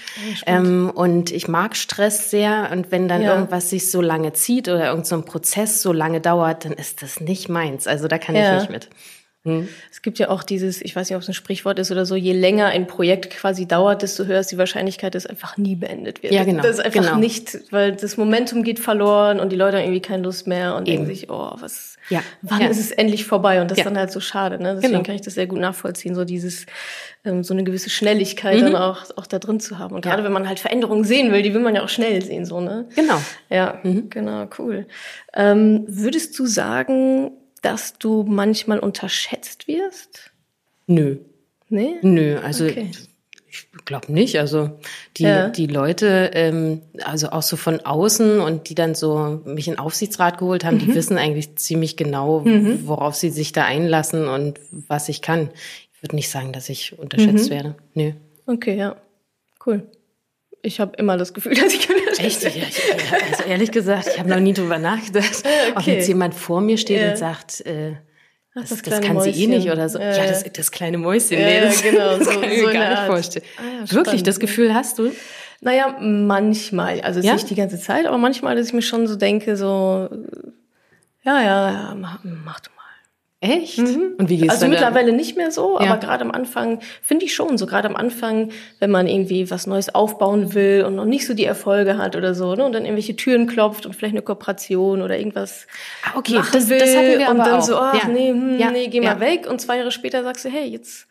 Ja, 0.47 0.57
ähm, 0.57 0.91
und 0.95 1.31
ich 1.31 1.47
mag 1.47 1.77
Stress 1.77 2.31
sehr. 2.31 2.71
Und 2.73 2.91
wenn 2.91 3.07
dann 3.07 3.21
ja. 3.21 3.35
irgendwas 3.35 3.69
sich 3.69 3.91
so 3.91 4.01
lange 4.01 4.33
zieht 4.33 4.69
oder 4.69 4.87
irgendein 4.87 5.05
so 5.05 5.23
Prozess 5.23 5.83
so 5.83 5.93
lange 5.93 6.23
dauert, 6.23 6.65
dann 6.65 6.73
ist 6.73 7.03
das 7.03 7.21
nicht 7.21 7.51
meins. 7.51 7.87
Also 7.87 8.09
da 8.09 8.17
kann 8.17 8.35
ja. 8.35 8.55
ich 8.55 8.61
nicht 8.63 8.71
mit. 8.71 8.89
Hm. 9.45 9.69
Es 9.91 10.03
gibt 10.03 10.21
ja 10.21 10.29
auch 10.29 10.45
dieses, 10.45 10.81
ich 10.81 10.95
weiß 10.95 11.11
nicht, 11.11 11.17
ob 11.17 11.23
es 11.23 11.29
ein 11.29 11.35
Sprichwort 11.35 11.81
ist 11.81 11.91
oder 11.91 12.07
so, 12.07 12.15
je 12.15 12.33
länger 12.33 12.67
ein 12.67 12.87
Projekt 12.87 13.31
quasi 13.31 13.67
dauert, 13.67 14.03
desto 14.03 14.25
höher 14.25 14.39
ist 14.39 14.53
die 14.53 14.59
Wahrscheinlichkeit, 14.59 15.17
dass 15.17 15.25
es 15.25 15.31
einfach 15.31 15.57
nie 15.57 15.75
beendet 15.75 16.23
wird. 16.23 16.33
Ja, 16.33 16.45
genau. 16.45 16.63
Das 16.63 16.79
ist 16.79 16.85
einfach 16.85 17.03
genau. 17.03 17.17
nicht, 17.17 17.59
weil 17.73 17.93
das 17.97 18.17
Momentum 18.17 18.63
geht 18.63 18.79
verloren 18.79 19.41
und 19.41 19.51
die 19.51 19.57
Leute 19.57 19.79
haben 19.79 19.85
irgendwie 19.85 20.01
keine 20.01 20.23
Lust 20.23 20.47
mehr 20.47 20.77
und 20.77 20.87
Eben. 20.87 20.99
denken 20.99 21.07
sich, 21.07 21.29
oh, 21.29 21.57
was, 21.59 21.97
ja. 22.09 22.23
wann 22.43 22.61
ja. 22.61 22.69
ist 22.69 22.79
es 22.79 22.93
endlich 22.93 23.25
vorbei? 23.25 23.61
Und 23.61 23.73
das 23.73 23.79
ja. 23.79 23.83
ist 23.83 23.91
dann 23.91 23.99
halt 23.99 24.13
so 24.13 24.21
schade. 24.21 24.63
Ne? 24.63 24.75
Deswegen 24.77 24.93
genau. 24.93 25.05
kann 25.05 25.17
ich 25.17 25.23
das 25.23 25.35
sehr 25.35 25.49
gut 25.49 25.59
nachvollziehen, 25.59 26.15
so 26.15 26.25
dieses, 26.25 26.67
ähm, 27.25 27.43
so 27.43 27.53
eine 27.53 27.65
gewisse 27.65 27.91
Schnelligkeit 27.91 28.61
mhm. 28.61 28.67
dann 28.67 28.77
auch, 28.77 29.07
auch 29.17 29.27
da 29.27 29.41
drin 29.41 29.59
zu 29.59 29.77
haben. 29.77 29.97
Und 29.97 30.03
gerade 30.03 30.23
wenn 30.23 30.33
man 30.33 30.47
halt 30.47 30.61
Veränderungen 30.61 31.03
sehen 31.03 31.33
will, 31.33 31.43
die 31.43 31.53
will 31.53 31.63
man 31.63 31.75
ja 31.75 31.83
auch 31.83 31.89
schnell 31.89 32.23
sehen, 32.23 32.45
so, 32.45 32.61
ne? 32.61 32.87
Genau. 32.95 33.21
Ja, 33.51 33.81
mhm. 33.83 34.09
genau, 34.09 34.47
cool. 34.59 34.87
Ähm, 35.35 35.85
würdest 35.89 36.39
du 36.39 36.47
sagen, 36.47 37.33
dass 37.63 37.99
du 37.99 38.25
manchmal 38.25 38.79
unterschätzt 38.79 39.67
wirst? 39.67 40.33
Nö. 40.87 41.19
Nee? 41.69 41.95
Nö, 42.03 42.39
also 42.39 42.67
okay. 42.67 42.91
ich 43.49 43.69
glaube 43.87 44.13
nicht. 44.13 44.39
Also 44.39 44.79
die, 45.17 45.23
ja. 45.23 45.49
die 45.49 45.67
Leute, 45.67 46.31
ähm, 46.35 46.83
also 47.03 47.31
auch 47.31 47.43
so 47.43 47.57
von 47.57 47.81
außen 47.81 48.41
und 48.41 48.69
die 48.69 48.75
dann 48.75 48.95
so 48.95 49.41
mich 49.47 49.69
in 49.69 49.79
Aufsichtsrat 49.79 50.39
geholt 50.39 50.65
haben, 50.65 50.77
mhm. 50.77 50.81
die 50.81 50.95
wissen 50.95 51.17
eigentlich 51.17 51.57
ziemlich 51.57 51.97
genau, 51.97 52.41
mhm. 52.41 52.87
worauf 52.87 53.15
sie 53.15 53.31
sich 53.31 53.53
da 53.53 53.65
einlassen 53.65 54.29
und 54.29 54.61
was 54.89 55.09
ich 55.09 55.23
kann. 55.23 55.49
Ich 55.95 56.03
würde 56.03 56.17
nicht 56.17 56.29
sagen, 56.29 56.53
dass 56.53 56.69
ich 56.69 56.99
unterschätzt 56.99 57.47
mhm. 57.47 57.55
werde. 57.55 57.75
Nö. 57.95 58.13
Okay, 58.47 58.77
ja. 58.77 58.97
Cool. 59.65 59.87
Ich 60.63 60.79
habe 60.79 60.97
immer 60.97 61.17
das 61.17 61.35
Gefühl, 61.35 61.55
dass 61.61 61.75
ich 61.75 61.89
Echt? 62.19 62.43
Ja, 62.43 62.51
ich, 62.51 62.81
also 63.31 63.45
ehrlich 63.45 63.73
gesagt, 63.73 64.07
ich 64.07 64.19
habe 64.19 64.29
noch 64.29 64.39
nie 64.39 64.53
drüber 64.53 64.79
nachgedacht, 64.79 65.43
okay. 65.71 65.73
ob 65.75 65.87
jetzt 65.87 66.09
jemand 66.09 66.35
vor 66.35 66.61
mir 66.61 66.79
steht 66.79 67.01
ja. 67.01 67.11
und 67.11 67.19
sagt, 67.19 67.63
äh, 67.63 67.97
das, 68.55 68.69
das, 68.69 68.83
das 68.83 69.01
kann 69.01 69.15
Mäuschen. 69.15 69.33
sie 69.33 69.45
eh 69.45 69.47
nicht 69.47 69.71
oder 69.71 69.89
so. 69.89 69.99
Ja, 69.99 70.15
ja 70.15 70.27
das, 70.27 70.45
das 70.45 70.71
kleine 70.71 70.99
Mäuschen. 70.99 71.39
Nee, 71.39 71.63
das, 71.63 71.83
genau, 71.83 72.19
das 72.19 72.29
kann 72.29 72.45
ich 72.45 72.61
so 72.61 72.67
mir 72.67 72.73
gar 72.73 72.91
nicht 72.91 73.03
vorstellen. 73.07 73.45
Ah, 73.59 73.85
ja, 73.85 73.93
Wirklich, 73.93 74.23
das 74.23 74.39
Gefühl 74.39 74.75
hast 74.75 74.99
du? 74.99 75.11
Naja, 75.63 75.97
manchmal. 76.01 77.01
Also 77.01 77.21
ja? 77.21 77.33
nicht 77.33 77.49
die 77.49 77.55
ganze 77.55 77.79
Zeit, 77.79 78.07
aber 78.07 78.19
manchmal, 78.19 78.57
dass 78.57 78.67
ich 78.67 78.73
mir 78.73 78.83
schon 78.83 79.07
so 79.07 79.17
denke, 79.17 79.57
so, 79.57 80.09
ja, 81.25 81.41
ja, 81.41 81.71
ja 81.71 81.95
mach, 81.95 82.19
mach 82.23 82.61
du. 82.61 82.71
Echt? 83.45 83.79
Mhm. 83.79 84.15
Und 84.19 84.29
wie 84.29 84.37
geht's 84.37 84.53
Also 84.53 84.69
mittlerweile 84.69 85.09
dann? 85.09 85.17
nicht 85.17 85.37
mehr 85.37 85.51
so, 85.51 85.81
ja. 85.81 85.91
aber 85.91 85.99
gerade 85.99 86.23
am 86.25 86.31
Anfang 86.31 86.79
finde 87.03 87.25
ich 87.25 87.35
schon 87.35 87.59
so. 87.59 87.67
Gerade 87.67 87.89
am 87.89 87.97
Anfang, 87.97 88.53
wenn 88.79 88.93
man 88.93 89.09
irgendwie 89.09 89.51
was 89.51 89.67
Neues 89.67 89.93
aufbauen 89.93 90.55
will 90.55 90.85
und 90.87 90.95
noch 90.95 91.07
nicht 91.07 91.27
so 91.27 91.35
die 91.35 91.45
Erfolge 91.45 91.99
hat 91.99 92.15
oder 92.15 92.37
so, 92.37 92.55
ne, 92.55 92.65
und 92.65 92.73
dann 92.73 92.85
irgendwelche 92.85 93.17
Türen 93.17 93.49
klopft 93.49 93.85
und 93.85 93.97
vielleicht 93.97 94.15
eine 94.15 94.23
Kooperation 94.23 95.03
oder 95.03 95.19
irgendwas 95.19 95.67
ah, 96.05 96.19
okay. 96.19 96.35
machen 96.35 96.51
das, 96.53 96.69
will 96.69 96.79
das 96.79 96.95
hatten 96.95 97.19
wir 97.19 97.31
und 97.31 97.41
aber 97.41 97.51
dann 97.51 97.59
auch. 97.59 97.63
so, 97.63 97.77
ach 97.77 98.01
ja. 98.01 98.09
nee, 98.09 98.29
hm, 98.29 98.59
ja. 98.61 98.71
nee, 98.71 98.87
geh 98.87 99.01
mal 99.01 99.19
weg 99.19 99.49
und 99.51 99.61
zwei 99.61 99.77
Jahre 99.77 99.91
später 99.91 100.23
sagst 100.23 100.45
du, 100.45 100.49
hey, 100.49 100.69
jetzt. 100.69 101.09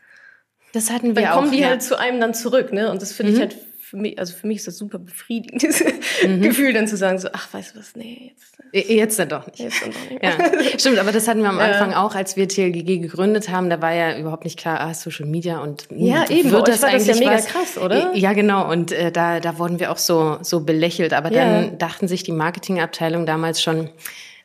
Das 0.72 0.90
hatten 0.90 1.08
wir 1.08 1.16
dann 1.16 1.26
auch. 1.26 1.36
Dann 1.36 1.44
kommen 1.44 1.52
die 1.52 1.66
halt 1.66 1.84
zu 1.84 2.00
einem 2.00 2.22
dann 2.22 2.34
zurück, 2.34 2.72
ne? 2.72 2.90
Und 2.92 3.02
das 3.02 3.12
finde 3.12 3.34
mhm. 3.34 3.38
ich 3.38 3.42
halt 3.42 3.58
für 3.92 3.98
mich, 3.98 4.18
also 4.18 4.34
für 4.34 4.48
mich 4.48 4.60
ist 4.60 4.68
das 4.68 4.78
super 4.78 5.00
befriedigendes 5.00 5.84
mhm. 6.26 6.42
Gefühl, 6.42 6.72
dann 6.72 6.88
zu 6.88 6.96
sagen, 6.96 7.20
so, 7.20 7.28
ach, 7.34 7.54
weißt 7.54 7.76
du 7.76 7.80
was, 7.80 7.94
nee, 7.98 8.32
jetzt. 8.72 8.90
Jetzt 8.90 9.20
dann 9.20 9.28
doch 9.28 9.46
nicht. 9.48 9.60
Jetzt 9.60 9.82
dann 9.82 9.92
doch 9.92 10.10
nicht. 10.10 10.24
Ja. 10.24 10.80
Stimmt, 10.80 10.98
aber 10.98 11.12
das 11.12 11.28
hatten 11.28 11.42
wir 11.42 11.50
am 11.50 11.60
Anfang 11.60 11.94
auch, 11.94 12.16
als 12.16 12.38
wir 12.38 12.48
TLGG 12.48 13.00
gegründet 13.00 13.50
haben, 13.50 13.70
da 13.70 13.82
war 13.82 13.94
ja 13.94 14.18
überhaupt 14.18 14.46
nicht 14.46 14.58
klar, 14.58 14.80
ah, 14.80 14.94
Social 14.94 15.26
Media 15.26 15.60
und 15.60 15.90
hm, 15.90 16.06
ja, 16.06 16.30
eben, 16.30 16.52
wird 16.52 16.70
das 16.70 16.82
war 16.84 16.90
eigentlich 16.90 17.08
das 17.08 17.20
ja 17.20 17.26
mega 17.26 17.38
was? 17.38 17.48
krass, 17.48 17.78
oder? 17.78 18.16
Ja, 18.16 18.32
genau, 18.32 18.72
und 18.72 18.94
äh, 18.94 19.12
da, 19.12 19.42
da 19.42 19.58
wurden 19.60 19.82
wir 19.82 19.92
auch 19.92 19.98
so, 19.98 20.38
so 20.42 20.62
belächelt, 20.62 21.12
aber 21.12 21.30
ja. 21.30 21.44
dann 21.44 21.78
dachten 21.78 22.08
sich 22.08 22.24
die 22.24 22.32
Marketingabteilung 22.32 23.26
damals 23.26 23.62
schon, 23.62 23.90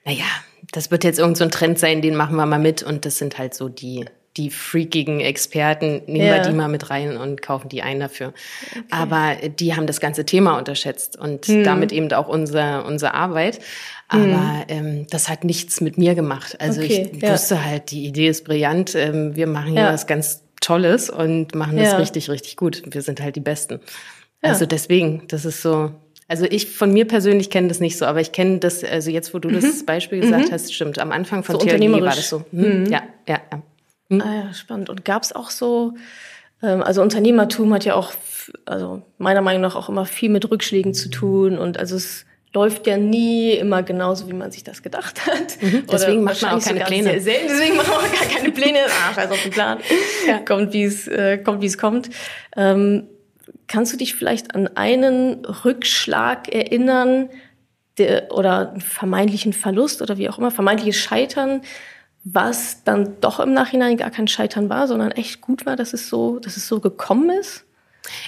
naja, 0.05 0.25
das 0.73 0.91
wird 0.91 1.05
jetzt 1.05 1.21
irgendein 1.21 1.51
so 1.53 1.57
Trend 1.57 1.79
sein, 1.79 2.03
den 2.03 2.17
machen 2.17 2.35
wir 2.35 2.47
mal 2.47 2.59
mit 2.59 2.83
und 2.83 3.05
das 3.05 3.19
sind 3.19 3.39
halt 3.39 3.55
so 3.55 3.69
die 3.69 4.07
die 4.37 4.51
freakigen 4.51 5.21
Experten, 5.21 6.03
nehmen 6.07 6.27
ja. 6.27 6.35
wir 6.37 6.43
die 6.43 6.53
mal 6.53 6.69
mit 6.69 6.91
rein 6.91 7.17
und 7.17 7.43
kaufen 7.43 7.69
die 7.69 7.83
ein 7.83 8.01
dafür. 8.01 8.33
Okay. 8.71 8.85
Aber 8.91 9.37
die 9.49 9.75
haben 9.75 9.87
das 9.87 10.01
ganze 10.01 10.25
Thema 10.25 10.59
unterschätzt 10.59 11.19
und 11.19 11.47
hm. 11.47 11.65
damit 11.65 11.93
eben 11.93 12.13
auch 12.13 12.29
unsere, 12.29 12.85
unsere 12.85 13.15
Arbeit. 13.15 13.61
Aber 14.09 14.21
hm. 14.21 14.65
ähm, 14.69 15.07
das 15.11 15.29
hat 15.29 15.45
nichts 15.45 15.81
mit 15.81 15.99
mir 15.99 16.15
gemacht. 16.15 16.61
Also 16.61 16.81
okay, 16.81 17.11
ich 17.13 17.23
ja. 17.23 17.33
wusste 17.33 17.65
halt, 17.65 17.91
die 17.91 18.07
Idee 18.07 18.29
ist 18.29 18.45
brillant. 18.45 18.95
Ähm, 18.95 19.35
wir 19.35 19.47
machen 19.47 19.73
hier 19.73 19.83
ja. 19.83 19.93
was 19.93 20.07
ganz 20.07 20.43
Tolles 20.61 21.11
und 21.11 21.55
machen 21.55 21.77
das 21.77 21.99
richtig, 21.99 22.31
richtig 22.31 22.57
gut. 22.57 22.83
Wir 22.87 23.03
sind 23.03 23.21
halt 23.21 23.37
die 23.37 23.41
Besten. 23.41 23.81
Also 24.43 24.67
deswegen, 24.67 25.23
das 25.29 25.45
ist 25.45 25.63
so, 25.63 25.93
also 26.29 26.45
ich 26.45 26.67
von 26.67 26.93
mir 26.93 27.07
persönlich 27.07 27.51
kenne 27.51 27.69
das 27.69 27.81
nicht 27.81 27.97
so, 27.99 28.05
aber 28.05 28.21
ich 28.21 28.33
kenne 28.33 28.59
das, 28.59 28.83
also 28.83 29.11
jetzt, 29.11 29.33
wo 29.33 29.39
du 29.39 29.49
mhm. 29.49 29.55
das 29.55 29.85
Beispiel 29.85 30.21
gesagt 30.21 30.49
mhm. 30.49 30.53
hast, 30.53 30.75
stimmt. 30.75 30.99
Am 30.99 31.13
Anfang 31.13 31.45
von 31.45 31.59
so 31.59 31.67
TLG 31.67 31.93
war 31.93 32.01
das 32.01 32.29
so. 32.29 32.45
Hm, 32.51 32.85
mhm. 32.85 32.87
Ja, 32.87 33.03
ja, 33.29 33.41
ja. 33.53 33.63
Hm? 34.11 34.21
Ah 34.21 34.35
ja, 34.35 34.55
spannend. 34.55 34.91
Und 34.91 35.05
gab 35.05 35.23
es 35.23 35.35
auch 35.35 35.51
so, 35.51 35.95
ähm, 36.63 36.83
also 36.83 37.03
Unternehmertum 37.03 37.73
hat 37.75 37.85
ja 37.85 37.95
auch, 37.95 38.13
also 38.65 39.03
meiner 39.19 39.43
Meinung 39.43 39.63
nach 39.63 39.77
auch 39.77 39.89
immer 39.89 40.07
viel 40.07 40.31
mit 40.31 40.51
Rückschlägen 40.51 40.95
zu 40.95 41.09
tun 41.09 41.59
und 41.59 41.79
also 41.79 41.97
es 41.97 42.27
läuft 42.57 42.87
ja 42.87 42.97
nie 42.97 43.53
immer 43.53 43.83
genauso, 43.83 44.29
wie 44.29 44.33
man 44.33 44.51
sich 44.51 44.65
das 44.65 44.83
gedacht 44.83 45.27
hat. 45.27 45.61
Mhm, 45.61 45.85
deswegen 45.93 46.25
macht 46.25 46.41
man 46.41 46.53
auch 46.53 46.65
keine 46.65 46.81
Pläne. 46.81 47.21
Selten, 47.21 47.49
deswegen 47.49 47.77
machen 47.77 47.91
wir 47.91 47.99
auch 47.99 48.21
gar 48.21 48.35
keine 48.35 48.51
Pläne. 48.51 48.79
Ah, 48.87 49.13
scheiß 49.15 49.31
auf 49.31 49.43
den 49.43 49.51
Plan. 49.51 49.79
Ja. 50.27 50.39
Kommt, 50.39 50.73
wie 50.73 50.85
es 50.85 51.07
äh, 51.07 51.37
kommt, 51.39 51.61
wie 51.61 51.67
es 51.67 51.77
kommt. 51.77 52.09
Ähm, 52.57 53.09
kannst 53.67 53.93
du 53.93 53.99
dich 53.99 54.15
vielleicht 54.15 54.55
an 54.55 54.69
einen 54.69 55.45
Rückschlag 55.45 56.49
erinnern 56.49 57.29
der, 57.99 58.33
oder 58.33 58.71
einen 58.71 58.81
vermeintlichen 58.81 59.53
Verlust 59.53 60.01
oder 60.03 60.17
wie 60.17 60.29
auch 60.29 60.39
immer, 60.39 60.51
vermeintliches 60.51 60.97
Scheitern, 60.97 61.63
was 62.29 62.83
dann 62.83 63.21
doch 63.21 63.39
im 63.39 63.53
Nachhinein 63.53 63.97
gar 63.97 64.11
kein 64.11 64.27
Scheitern 64.27 64.69
war, 64.69 64.89
sondern 64.89 65.13
echt 65.13 65.41
gut 65.41 65.65
war, 65.65 65.77
dass 65.77 65.93
es 65.93 66.09
so, 66.09 66.41
dass 66.41 66.57
es 66.57 66.67
so 66.67 66.81
gekommen 66.81 67.31
ist? 67.31 67.66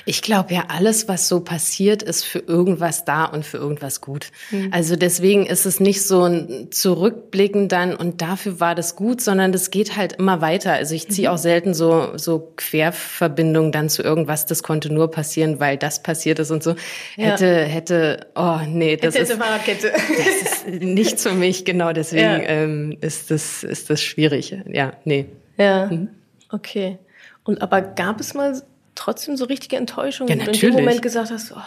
Ich 0.05 0.23
glaube 0.23 0.55
ja, 0.55 0.65
alles, 0.69 1.09
was 1.09 1.29
so 1.29 1.41
passiert, 1.41 2.03
ist 2.03 2.25
für 2.25 2.41
irgendwas 2.41 3.05
da 3.05 3.25
und 3.25 3.45
für 3.45 3.59
irgendwas 3.59 4.01
gut. 4.01 4.31
Mhm. 4.51 4.71
Also 4.73 4.97
deswegen 4.97 5.47
ist 5.47 5.67
es 5.67 5.81
nicht 5.81 6.03
so 6.03 6.25
ein 6.25 6.69
Zurückblicken 6.71 7.69
dann 7.69 7.95
und 7.95 8.21
dafür 8.23 8.61
war 8.61 8.75
das 8.75 8.97
gut, 8.97 9.21
sondern 9.21 9.53
das 9.53 9.71
geht 9.71 9.97
halt 9.97 10.15
immer 10.15 10.41
weiter. 10.41 10.73
Also 10.73 10.95
ich 10.95 11.09
ziehe 11.09 11.29
mhm. 11.29 11.35
auch 11.35 11.39
selten 11.39 11.75
so, 11.75 12.17
so 12.17 12.53
Querverbindungen 12.57 13.73
dann 13.73 13.89
zu 13.89 14.03
irgendwas, 14.03 14.47
das 14.47 14.63
konnte 14.63 14.93
nur 14.93 15.11
passieren, 15.11 15.61
weil 15.61 15.77
das 15.77 16.03
passiert 16.03 16.39
ist 16.39 16.51
und 16.51 16.63
so. 16.63 16.75
Ja. 17.17 17.33
Hätte, 17.33 17.65
hätte, 17.65 18.27
oh 18.35 18.59
nee, 18.67 18.97
das 18.97 19.15
hätte, 19.15 19.33
ist, 19.33 19.39
Fahrradkette. 19.39 19.93
das 19.93 20.53
ist 20.53 20.83
nichts 20.83 21.23
für 21.23 21.35
mich, 21.35 21.65
genau 21.65 21.93
deswegen 21.93 22.23
ja. 22.23 22.49
ähm, 22.49 22.99
ist, 23.01 23.31
das, 23.31 23.63
ist 23.65 23.91
das 23.91 24.03
schwierig. 24.03 24.57
Ja, 24.71 24.93
nee. 25.05 25.27
Ja, 25.57 25.87
mhm. 25.87 26.09
okay. 26.51 26.99
Und 27.45 27.63
aber 27.63 27.81
gab 27.81 28.21
es 28.21 28.35
mal 28.35 28.63
trotzdem 28.99 29.37
so 29.37 29.45
richtige 29.45 29.77
Enttäuschung, 29.77 30.29
ja, 30.29 30.35
wo 30.35 30.45
du 30.45 30.51
in 30.51 30.61
dem 30.61 30.73
Moment 30.73 31.03
gesagt 31.03 31.31
hast, 31.31 31.53
oh 31.53 31.63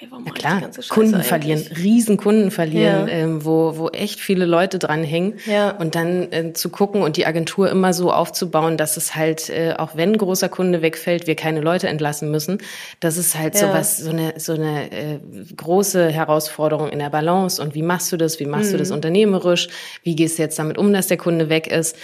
ey, 0.00 0.08
warum 0.10 0.26
ja, 0.26 0.32
klar. 0.32 0.70
Kunden 0.88 1.14
eigentlich? 1.14 1.26
verlieren, 1.26 1.64
riesen 1.76 2.16
Kunden 2.16 2.50
verlieren, 2.50 3.08
ja. 3.08 3.14
ähm, 3.14 3.44
wo, 3.44 3.76
wo 3.76 3.88
echt 3.88 4.20
viele 4.20 4.44
Leute 4.44 4.78
dran 4.78 5.04
hängen. 5.04 5.34
Ja. 5.46 5.70
Und 5.70 5.94
dann 5.94 6.32
äh, 6.32 6.52
zu 6.52 6.68
gucken 6.70 7.02
und 7.02 7.16
die 7.16 7.26
Agentur 7.26 7.70
immer 7.70 7.92
so 7.92 8.12
aufzubauen, 8.12 8.76
dass 8.76 8.96
es 8.96 9.14
halt, 9.14 9.48
äh, 9.50 9.74
auch 9.76 9.96
wenn 9.96 10.12
ein 10.12 10.18
großer 10.18 10.48
Kunde 10.48 10.82
wegfällt, 10.82 11.26
wir 11.26 11.36
keine 11.36 11.60
Leute 11.60 11.88
entlassen 11.88 12.30
müssen. 12.30 12.58
Das 13.00 13.16
ist 13.16 13.38
halt 13.38 13.54
ja. 13.54 13.60
so 13.60 13.66
was, 13.68 13.98
so 13.98 14.10
eine, 14.10 14.34
so 14.36 14.52
eine 14.52 14.90
äh, 14.92 15.18
große 15.56 16.08
Herausforderung 16.08 16.88
in 16.90 16.98
der 16.98 17.10
Balance. 17.10 17.60
Und 17.62 17.74
wie 17.74 17.82
machst 17.82 18.12
du 18.12 18.16
das? 18.16 18.40
Wie 18.40 18.46
machst 18.46 18.68
mhm. 18.68 18.72
du 18.72 18.78
das 18.78 18.88
mhm. 18.90 18.96
unternehmerisch? 18.96 19.68
Wie 20.02 20.16
gehst 20.16 20.38
du 20.38 20.42
jetzt 20.42 20.58
damit 20.58 20.78
um, 20.78 20.92
dass 20.92 21.06
der 21.06 21.16
Kunde 21.16 21.48
weg 21.48 21.66
ist? 21.66 21.96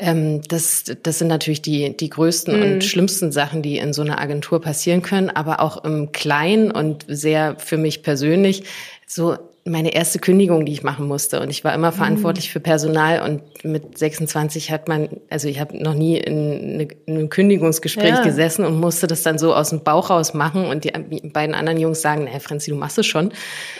Ähm, 0.00 0.40
das, 0.48 0.84
das 1.02 1.18
sind 1.18 1.28
natürlich 1.28 1.60
die, 1.60 1.96
die 1.96 2.08
größten 2.08 2.56
mhm. 2.56 2.62
und 2.62 2.84
schlimmsten 2.84 3.32
Sachen, 3.32 3.60
die 3.62 3.76
in 3.76 3.92
so 3.92 4.02
einer 4.02 4.18
Agentur 4.18 4.60
passieren 4.60 5.02
können, 5.02 5.28
aber 5.28 5.60
auch 5.60 5.84
im 5.84 6.10
Kleinen 6.12 6.70
und 6.70 7.04
sehr 7.06 7.29
für 7.58 7.76
mich 7.76 8.02
persönlich 8.02 8.64
so 9.06 9.36
meine 9.64 9.92
erste 9.92 10.18
Kündigung, 10.18 10.64
die 10.64 10.72
ich 10.72 10.82
machen 10.82 11.06
musste. 11.06 11.40
Und 11.40 11.50
ich 11.50 11.64
war 11.64 11.74
immer 11.74 11.92
verantwortlich 11.92 12.48
mhm. 12.48 12.52
für 12.52 12.60
Personal 12.60 13.22
und 13.22 13.64
mit 13.64 13.98
26 13.98 14.70
hat 14.70 14.88
man, 14.88 15.08
also 15.28 15.48
ich 15.48 15.60
habe 15.60 15.76
noch 15.82 15.94
nie 15.94 16.16
in, 16.16 16.74
eine, 16.74 16.88
in 17.06 17.16
einem 17.16 17.28
Kündigungsgespräch 17.28 18.08
ja. 18.08 18.22
gesessen 18.22 18.64
und 18.64 18.80
musste 18.80 19.06
das 19.06 19.22
dann 19.22 19.38
so 19.38 19.54
aus 19.54 19.70
dem 19.70 19.82
Bauch 19.82 20.10
raus 20.10 20.32
machen. 20.32 20.64
Und 20.66 20.84
die 20.84 20.90
beiden 21.32 21.54
anderen 21.54 21.78
Jungs 21.78 22.00
sagen, 22.00 22.24
naja, 22.24 22.38
Franzi, 22.38 22.70
du 22.70 22.76
machst 22.76 22.98
es 22.98 23.06
schon. 23.06 23.32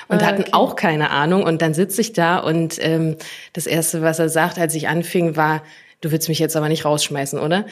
Und 0.08 0.22
ah, 0.22 0.26
hatten 0.26 0.42
okay. 0.42 0.52
auch 0.52 0.76
keine 0.76 1.10
Ahnung. 1.10 1.44
Und 1.44 1.62
dann 1.62 1.72
sitze 1.72 2.02
ich 2.02 2.12
da 2.12 2.38
und 2.38 2.76
ähm, 2.80 3.16
das 3.54 3.66
Erste, 3.66 4.02
was 4.02 4.18
er 4.18 4.28
sagt, 4.28 4.58
als 4.58 4.74
ich 4.74 4.88
anfing, 4.88 5.36
war, 5.36 5.62
du 6.02 6.12
willst 6.12 6.28
mich 6.28 6.38
jetzt 6.38 6.56
aber 6.56 6.68
nicht 6.68 6.84
rausschmeißen, 6.84 7.38
oder? 7.38 7.64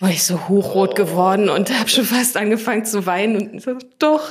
War 0.00 0.10
ich 0.10 0.24
so 0.24 0.48
hochrot 0.48 0.96
geworden 0.96 1.48
und 1.48 1.70
habe 1.78 1.88
schon 1.88 2.04
fast 2.04 2.36
angefangen 2.36 2.84
zu 2.84 3.06
weinen 3.06 3.52
und 3.52 3.62
so, 3.62 3.78
doch. 3.98 4.28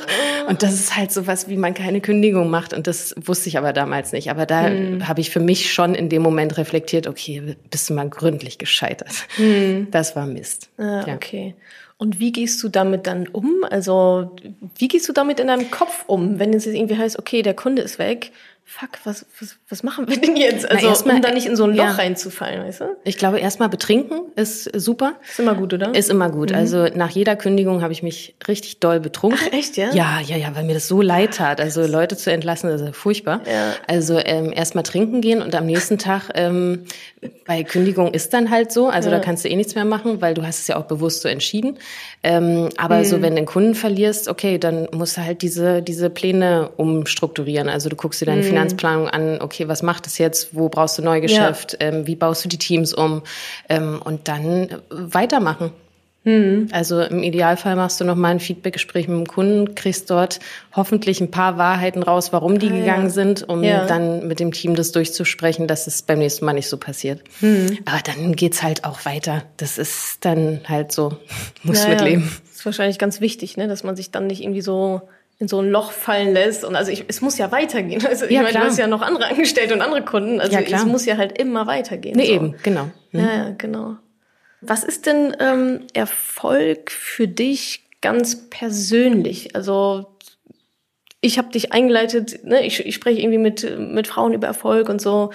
Und 0.47 0.61
das 0.61 0.73
ist 0.73 0.95
halt 0.95 1.11
so 1.11 1.25
was, 1.25 1.47
wie 1.47 1.57
man 1.57 1.73
keine 1.73 2.01
Kündigung 2.01 2.49
macht 2.49 2.73
und 2.73 2.85
das 2.85 3.15
wusste 3.17 3.49
ich 3.49 3.57
aber 3.57 3.73
damals 3.73 4.11
nicht. 4.11 4.29
Aber 4.29 4.45
da 4.45 4.67
hm. 4.67 5.07
habe 5.07 5.21
ich 5.21 5.29
für 5.29 5.39
mich 5.39 5.73
schon 5.73 5.95
in 5.95 6.09
dem 6.09 6.21
Moment 6.21 6.57
reflektiert, 6.57 7.07
okay, 7.07 7.55
bist 7.71 7.89
du 7.89 7.93
mal 7.93 8.09
gründlich 8.09 8.57
gescheitert. 8.57 9.13
Hm. 9.37 9.87
Das 9.89 10.15
war 10.15 10.25
Mist. 10.25 10.69
Ah, 10.77 11.05
ja. 11.07 11.15
Okay. 11.15 11.55
Und 11.97 12.19
wie 12.19 12.33
gehst 12.33 12.61
du 12.61 12.67
damit 12.67 13.07
dann 13.07 13.27
um? 13.29 13.63
Also, 13.69 14.35
wie 14.77 14.89
gehst 14.89 15.07
du 15.07 15.13
damit 15.13 15.39
in 15.39 15.47
deinem 15.47 15.71
Kopf 15.71 16.03
um, 16.07 16.37
wenn 16.39 16.53
es 16.53 16.65
irgendwie 16.65 16.97
heißt, 16.97 17.17
okay, 17.17 17.41
der 17.41 17.53
Kunde 17.53 17.81
ist 17.81 17.97
weg 17.97 18.31
fuck, 18.65 18.89
was, 19.03 19.25
was, 19.39 19.57
was 19.69 19.83
machen 19.83 20.07
wir 20.07 20.19
denn 20.19 20.35
jetzt? 20.35 20.69
Also, 20.69 20.87
Na, 21.05 21.15
um 21.15 21.21
da 21.21 21.31
nicht 21.31 21.45
in 21.45 21.55
so 21.55 21.65
ein 21.65 21.71
Loch 21.71 21.85
ja. 21.85 21.91
reinzufallen, 21.91 22.65
weißt 22.65 22.81
du? 22.81 22.85
Ich 23.03 23.17
glaube, 23.17 23.39
erstmal 23.39 23.69
betrinken 23.69 24.21
ist 24.35 24.63
super. 24.79 25.13
Ist 25.27 25.39
immer 25.39 25.55
gut, 25.55 25.73
oder? 25.73 25.93
Ist 25.93 26.09
immer 26.09 26.29
gut. 26.29 26.51
Mhm. 26.51 26.55
Also 26.55 26.85
nach 26.87 27.09
jeder 27.09 27.35
Kündigung 27.35 27.81
habe 27.81 27.93
ich 27.93 28.03
mich 28.03 28.35
richtig 28.47 28.79
doll 28.79 28.99
betrunken. 28.99 29.39
Ach, 29.41 29.53
echt, 29.53 29.77
ja? 29.77 29.93
Ja, 29.93 30.19
ja, 30.21 30.37
ja, 30.37 30.55
weil 30.55 30.63
mir 30.63 30.73
das 30.73 30.87
so 30.87 31.01
leid 31.01 31.35
tat. 31.35 31.61
Also 31.61 31.85
Leute 31.85 32.17
zu 32.17 32.31
entlassen, 32.31 32.69
das 32.69 32.81
ist 32.81 32.95
furchtbar. 32.95 33.41
Ja. 33.45 33.73
Also 33.87 34.17
ähm, 34.17 34.51
erstmal 34.53 34.83
trinken 34.83 35.21
gehen 35.21 35.41
und 35.41 35.53
am 35.55 35.65
nächsten 35.65 35.97
Tag, 35.97 36.29
ähm, 36.33 36.85
bei 37.45 37.63
Kündigung 37.63 38.13
ist 38.13 38.33
dann 38.33 38.49
halt 38.49 38.71
so, 38.71 38.87
also 38.87 39.09
ja. 39.09 39.17
da 39.17 39.23
kannst 39.23 39.43
du 39.45 39.49
eh 39.49 39.55
nichts 39.55 39.75
mehr 39.75 39.85
machen, 39.85 40.21
weil 40.21 40.33
du 40.33 40.45
hast 40.45 40.59
es 40.59 40.67
ja 40.67 40.77
auch 40.77 40.85
bewusst 40.85 41.21
so 41.21 41.29
entschieden. 41.29 41.77
Ähm, 42.23 42.69
aber 42.77 42.99
mhm. 42.99 43.05
so, 43.05 43.21
wenn 43.21 43.31
du 43.31 43.41
den 43.41 43.45
Kunden 43.45 43.75
verlierst, 43.75 44.27
okay, 44.27 44.57
dann 44.57 44.87
musst 44.91 45.17
du 45.17 45.21
halt 45.21 45.41
diese, 45.41 45.81
diese 45.81 46.09
Pläne 46.09 46.69
umstrukturieren. 46.77 47.69
Also 47.69 47.89
du 47.89 47.95
guckst 47.95 48.21
dir 48.21 48.25
deine 48.25 48.41
mhm. 48.41 48.47
Finanzplanung 48.53 49.09
an, 49.09 49.41
okay, 49.41 49.67
was 49.67 49.83
macht 49.83 50.07
es 50.07 50.17
jetzt, 50.17 50.55
wo 50.55 50.69
brauchst 50.69 50.97
du 50.97 51.01
Neugeschäft, 51.01 51.73
ja. 51.73 51.87
ähm, 51.87 52.07
wie 52.07 52.15
baust 52.15 52.43
du 52.45 52.49
die 52.49 52.57
Teams 52.57 52.93
um 52.93 53.23
ähm, 53.69 54.01
und 54.03 54.27
dann 54.27 54.81
weitermachen. 54.89 55.71
Mhm. 56.25 56.69
Also 56.71 57.01
im 57.01 57.21
Idealfall 57.21 57.75
machst 57.75 57.99
du 57.99 58.05
noch 58.05 58.15
mal 58.15 58.29
ein 58.29 58.39
Feedbackgespräch 58.39 59.07
mit 59.07 59.17
dem 59.17 59.27
Kunden, 59.27 59.75
kriegst 59.75 60.09
dort 60.09 60.39
hoffentlich 60.73 61.19
ein 61.19 61.31
paar 61.31 61.57
Wahrheiten 61.57 62.01
raus, 62.01 62.31
warum 62.31 62.59
die 62.59 62.69
ah, 62.69 62.73
gegangen 62.73 63.05
ja. 63.05 63.09
sind, 63.09 63.47
um 63.47 63.63
ja. 63.63 63.85
dann 63.85 64.27
mit 64.27 64.39
dem 64.39 64.51
Team 64.51 64.75
das 64.75 64.91
durchzusprechen, 64.93 65.67
dass 65.67 65.87
es 65.87 66.01
beim 66.01 66.19
nächsten 66.19 66.45
Mal 66.45 66.53
nicht 66.53 66.69
so 66.69 66.77
passiert. 66.77 67.21
Mhm. 67.41 67.79
Aber 67.85 67.99
dann 68.03 68.35
geht's 68.35 68.63
halt 68.63 68.85
auch 68.85 69.05
weiter. 69.05 69.43
Das 69.57 69.77
ist 69.77 70.23
dann 70.23 70.61
halt 70.67 70.91
so, 70.91 71.17
muss 71.63 71.83
ja, 71.83 71.89
mitleben. 71.89 72.31
Das 72.47 72.59
ist 72.59 72.65
wahrscheinlich 72.65 72.99
ganz 72.99 73.19
wichtig, 73.19 73.57
ne, 73.57 73.67
dass 73.67 73.83
man 73.83 73.95
sich 73.97 74.11
dann 74.11 74.27
nicht 74.27 74.41
irgendwie 74.41 74.61
so 74.61 75.01
in 75.39 75.47
so 75.47 75.59
ein 75.61 75.69
Loch 75.69 75.91
fallen 75.91 76.33
lässt. 76.33 76.63
Und 76.63 76.75
also 76.75 76.91
ich, 76.91 77.05
es 77.07 77.21
muss 77.21 77.37
ja 77.37 77.51
weitergehen. 77.51 78.03
Also 78.07 78.25
ich 78.25 78.31
ja, 78.31 78.41
meine, 78.41 78.53
du 78.53 78.59
hast 78.59 78.77
ja 78.77 78.87
noch 78.87 79.01
andere 79.01 79.27
Angestellte 79.27 79.73
und 79.73 79.81
andere 79.81 80.03
Kunden. 80.03 80.39
Also 80.39 80.57
ja, 80.57 80.61
es 80.61 80.85
muss 80.85 81.05
ja 81.05 81.17
halt 81.17 81.37
immer 81.37 81.67
weitergehen. 81.67 82.15
Nee, 82.15 82.27
so. 82.27 82.33
eben, 82.33 82.55
genau. 82.63 82.89
Mhm. 83.11 83.19
Ja, 83.19 83.49
genau. 83.57 83.97
Was 84.61 84.83
ist 84.83 85.05
denn 85.05 85.35
ähm, 85.39 85.81
Erfolg 85.93 86.91
für 86.91 87.27
dich 87.27 87.83
ganz 88.01 88.49
persönlich? 88.49 89.55
Also 89.55 90.13
ich 91.19 91.37
habe 91.37 91.49
dich 91.51 91.71
eingeleitet, 91.71 92.43
ne? 92.43 92.65
ich, 92.65 92.85
ich 92.85 92.95
spreche 92.95 93.21
irgendwie 93.21 93.39
mit, 93.39 93.79
mit 93.79 94.07
Frauen 94.07 94.33
über 94.33 94.47
Erfolg 94.47 94.89
und 94.89 95.01
so. 95.01 95.31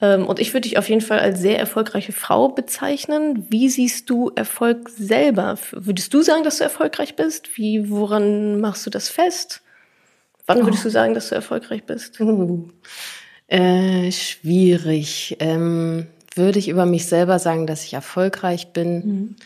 Ähm, 0.00 0.26
und 0.26 0.38
ich 0.38 0.52
würde 0.52 0.68
dich 0.68 0.78
auf 0.78 0.88
jeden 0.88 1.00
Fall 1.00 1.20
als 1.20 1.40
sehr 1.40 1.58
erfolgreiche 1.58 2.12
Frau 2.12 2.48
bezeichnen. 2.48 3.46
Wie 3.48 3.68
siehst 3.68 4.10
du 4.10 4.30
Erfolg 4.34 4.90
selber? 4.90 5.58
Würdest 5.72 6.12
du 6.12 6.22
sagen, 6.22 6.44
dass 6.44 6.58
du 6.58 6.64
erfolgreich 6.64 7.16
bist? 7.16 7.56
Wie, 7.56 7.90
woran 7.90 8.60
machst 8.60 8.84
du 8.84 8.90
das 8.90 9.08
fest? 9.08 9.62
Wann 10.46 10.64
würdest 10.64 10.82
oh. 10.84 10.88
du 10.88 10.90
sagen, 10.90 11.14
dass 11.14 11.30
du 11.30 11.34
erfolgreich 11.34 11.84
bist? 11.84 12.20
Uh, 12.20 12.68
äh, 13.48 14.12
schwierig. 14.12 15.36
Ähm, 15.40 16.06
würde 16.34 16.58
ich 16.58 16.68
über 16.68 16.86
mich 16.86 17.06
selber 17.06 17.38
sagen, 17.38 17.66
dass 17.66 17.84
ich 17.84 17.94
erfolgreich 17.94 18.72
bin? 18.72 18.94
Mhm. 18.94 19.36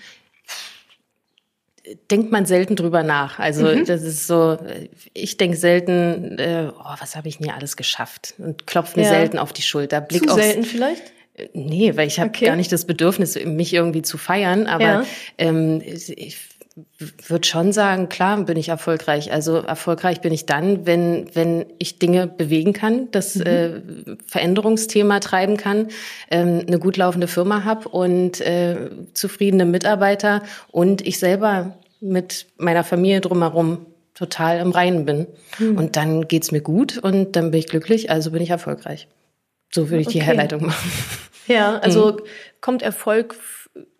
Denkt 2.10 2.30
man 2.30 2.46
selten 2.46 2.76
drüber 2.76 3.02
nach. 3.02 3.38
Also 3.38 3.66
mhm. 3.66 3.84
das 3.84 4.02
ist 4.02 4.26
so, 4.26 4.58
ich 5.14 5.36
denke 5.36 5.56
selten, 5.56 6.38
äh, 6.38 6.70
oh, 6.78 6.94
was 6.98 7.16
habe 7.16 7.28
ich 7.28 7.38
denn 7.38 7.46
hier 7.46 7.54
alles 7.54 7.76
geschafft? 7.76 8.34
Und 8.38 8.66
klopfe 8.66 8.98
mir 8.98 9.06
ja. 9.06 9.10
selten 9.10 9.38
auf 9.38 9.52
die 9.52 9.62
Schulter. 9.62 10.00
Blick 10.00 10.28
Zu 10.28 10.34
selten 10.34 10.64
vielleicht? 10.64 11.12
Nee, 11.54 11.96
weil 11.96 12.06
ich 12.06 12.20
habe 12.20 12.30
okay. 12.30 12.46
gar 12.46 12.56
nicht 12.56 12.72
das 12.72 12.84
Bedürfnis, 12.84 13.38
mich 13.44 13.72
irgendwie 13.72 14.02
zu 14.02 14.18
feiern. 14.18 14.66
Aber 14.66 14.84
ja. 14.84 15.04
ähm, 15.38 15.82
ich 15.84 16.36
würde 17.26 17.46
schon 17.46 17.72
sagen, 17.72 18.08
klar 18.08 18.42
bin 18.44 18.56
ich 18.56 18.68
erfolgreich. 18.68 19.32
Also 19.32 19.56
erfolgreich 19.56 20.20
bin 20.20 20.32
ich 20.32 20.46
dann, 20.46 20.86
wenn, 20.86 21.26
wenn 21.34 21.66
ich 21.78 21.98
Dinge 21.98 22.26
bewegen 22.26 22.72
kann, 22.72 23.10
das 23.10 23.36
mhm. 23.36 23.46
äh, 23.46 23.70
Veränderungsthema 24.26 25.20
treiben 25.20 25.56
kann, 25.56 25.88
ähm, 26.30 26.64
eine 26.66 26.78
gut 26.78 26.96
laufende 26.96 27.28
Firma 27.28 27.64
habe 27.64 27.88
und 27.88 28.40
äh, 28.40 28.90
zufriedene 29.14 29.64
Mitarbeiter 29.64 30.42
und 30.70 31.06
ich 31.06 31.18
selber 31.18 31.76
mit 32.00 32.46
meiner 32.56 32.84
Familie 32.84 33.20
drumherum 33.20 33.86
total 34.14 34.58
im 34.58 34.70
Reinen 34.70 35.04
bin. 35.04 35.26
Mhm. 35.58 35.78
Und 35.78 35.96
dann 35.96 36.28
geht's 36.28 36.52
mir 36.52 36.60
gut 36.60 36.98
und 36.98 37.36
dann 37.36 37.50
bin 37.50 37.60
ich 37.60 37.66
glücklich, 37.66 38.10
also 38.10 38.30
bin 38.30 38.42
ich 38.42 38.50
erfolgreich. 38.50 39.08
So 39.72 39.88
würde 39.88 40.02
ich 40.02 40.08
okay. 40.08 40.18
die 40.18 40.24
Herleitung 40.24 40.66
machen. 40.66 40.92
Ja, 41.46 41.78
also 41.82 42.12
mhm. 42.12 42.20
kommt 42.60 42.82
Erfolg 42.82 43.36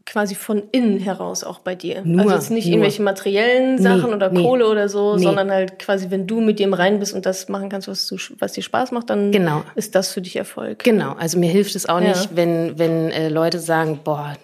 quasi 0.07 0.35
von 0.35 0.65
innen 0.73 0.99
heraus 0.99 1.45
auch 1.45 1.61
bei 1.61 1.77
dir. 1.77 2.03
Nur, 2.05 2.23
also 2.23 2.35
jetzt 2.35 2.51
nicht 2.51 2.65
nur. 2.65 2.75
irgendwelche 2.75 3.03
materiellen 3.03 3.79
Sachen 3.79 4.11
nee, 4.11 4.17
oder 4.17 4.31
nee, 4.31 4.43
Kohle 4.43 4.69
oder 4.69 4.89
so, 4.89 5.15
nee. 5.15 5.23
sondern 5.23 5.51
halt 5.53 5.79
quasi, 5.79 6.11
wenn 6.11 6.27
du 6.27 6.41
mit 6.41 6.59
dem 6.59 6.75
rein 6.75 6.99
bist 6.99 7.15
und 7.15 7.27
das 7.27 7.49
machen 7.49 7.69
kannst, 7.69 7.87
was, 7.87 8.09
du, 8.09 8.17
was 8.41 8.53
dir 8.53 8.63
Spaß 8.63 8.91
macht, 8.91 9.09
dann 9.09 9.31
genau. 9.31 9.63
ist 9.77 9.95
das 9.95 10.13
für 10.13 10.21
dich 10.21 10.35
Erfolg. 10.35 10.83
Genau, 10.83 11.13
also 11.13 11.39
mir 11.39 11.49
hilft 11.49 11.77
es 11.77 11.89
auch 11.89 12.01
ja. 12.01 12.09
nicht, 12.09 12.35
wenn, 12.35 12.79
wenn 12.79 13.11
äh, 13.11 13.29
Leute 13.29 13.61
sagen, 13.61 14.01
boah, 14.03 14.35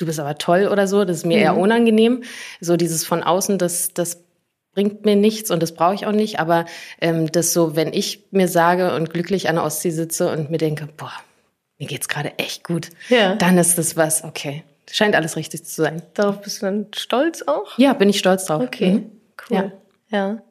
du 0.00 0.06
bist 0.06 0.18
aber 0.18 0.38
toll 0.38 0.68
oder 0.70 0.86
so, 0.86 1.04
das 1.04 1.18
ist 1.18 1.26
mir 1.26 1.36
mhm. 1.36 1.42
eher 1.42 1.56
unangenehm. 1.56 2.22
So 2.60 2.76
dieses 2.76 3.04
von 3.04 3.22
außen, 3.22 3.58
das, 3.58 3.92
das 3.92 4.22
bringt 4.72 5.04
mir 5.04 5.16
nichts 5.16 5.50
und 5.50 5.62
das 5.62 5.72
brauche 5.72 5.94
ich 5.94 6.06
auch 6.06 6.12
nicht. 6.12 6.40
Aber 6.40 6.64
ähm, 7.00 7.30
das 7.30 7.52
so, 7.52 7.76
wenn 7.76 7.92
ich 7.92 8.24
mir 8.30 8.48
sage 8.48 8.94
und 8.94 9.10
glücklich 9.10 9.48
an 9.48 9.56
der 9.56 9.64
Ostsee 9.64 9.90
sitze 9.90 10.30
und 10.32 10.50
mir 10.50 10.58
denke, 10.58 10.88
boah, 10.96 11.12
mir 11.78 11.86
geht's 11.86 12.08
gerade 12.08 12.38
echt 12.38 12.64
gut, 12.64 12.90
ja. 13.08 13.34
dann 13.36 13.58
ist 13.58 13.78
das 13.78 13.96
was, 13.96 14.24
okay. 14.24 14.64
Scheint 14.92 15.14
alles 15.14 15.36
richtig 15.36 15.64
zu 15.64 15.82
sein. 15.82 16.02
Darauf 16.14 16.40
bist 16.40 16.62
du 16.62 16.66
dann 16.66 16.86
stolz 16.96 17.42
auch? 17.46 17.78
Ja, 17.78 17.92
bin 17.92 18.08
ich 18.08 18.18
stolz 18.18 18.46
drauf. 18.46 18.60
Okay, 18.60 18.90
mhm. 18.90 19.12
cool. 19.48 19.56
Ja. 19.56 19.72
ja. 20.10 20.42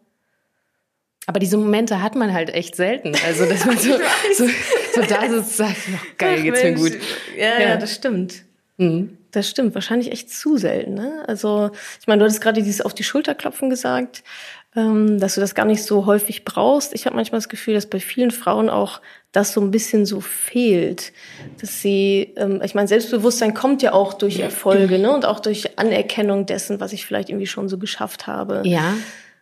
Aber 1.26 1.40
diese 1.40 1.58
Momente 1.58 2.02
hat 2.02 2.16
man 2.16 2.34
halt 2.34 2.50
echt 2.50 2.76
selten. 2.76 3.14
Also, 3.26 3.46
dass 3.46 3.66
man 3.66 3.78
so, 3.78 3.92
so, 4.36 4.48
so 4.96 5.02
da 5.02 5.30
sitzt 5.30 5.58
sagt, 5.58 5.76
oh, 5.94 5.98
geil, 6.18 6.38
Ach, 6.40 6.44
geht's 6.44 6.64
Mensch. 6.64 6.82
mir 6.82 6.90
gut. 6.90 7.00
Ja, 7.38 7.44
ja, 7.44 7.60
ja, 7.60 7.78
das 7.78 7.94
stimmt. 7.94 8.46
Mhm. 8.78 9.19
Das 9.32 9.50
stimmt, 9.50 9.76
wahrscheinlich 9.76 10.12
echt 10.12 10.32
zu 10.32 10.58
selten. 10.58 10.96
Ne? 10.96 11.24
Also, 11.28 11.72
ich 12.00 12.08
meine, 12.08 12.20
du 12.20 12.26
hattest 12.26 12.42
gerade 12.42 12.62
dieses 12.62 12.82
auf 12.82 12.94
die 12.94 13.04
Schulter 13.04 13.36
klopfen 13.36 13.70
gesagt, 13.70 14.24
ähm, 14.76 15.20
dass 15.20 15.36
du 15.36 15.42
das 15.42 15.56
gar 15.56 15.66
nicht 15.66 15.84
so 15.84 16.06
häufig 16.06 16.46
brauchst. 16.46 16.94
Ich 16.94 17.06
habe 17.06 17.16
manchmal 17.16 17.40
das 17.40 17.50
Gefühl, 17.50 17.74
dass 17.74 17.88
bei 17.88 18.00
vielen 18.00 18.32
Frauen 18.32 18.70
auch 18.70 19.02
das 19.32 19.54
so 19.54 19.62
ein 19.62 19.72
bisschen 19.72 20.06
so 20.06 20.22
fehlt, 20.22 21.12
dass 21.60 21.82
sie, 21.82 22.34
ähm, 22.38 22.62
ich 22.64 22.76
meine, 22.76 22.88
Selbstbewusstsein 22.88 23.54
kommt 23.54 23.82
ja 23.82 23.94
auch 23.94 24.14
durch 24.14 24.40
Erfolge, 24.40 24.98
ne, 25.00 25.12
und 25.12 25.26
auch 25.26 25.40
durch 25.40 25.78
Anerkennung 25.78 26.46
dessen, 26.46 26.80
was 26.80 26.94
ich 26.94 27.06
vielleicht 27.06 27.30
irgendwie 27.30 27.48
schon 27.48 27.70
so 27.70 27.78
geschafft 27.78 28.28
habe. 28.28 28.62
Ja, 28.66 28.96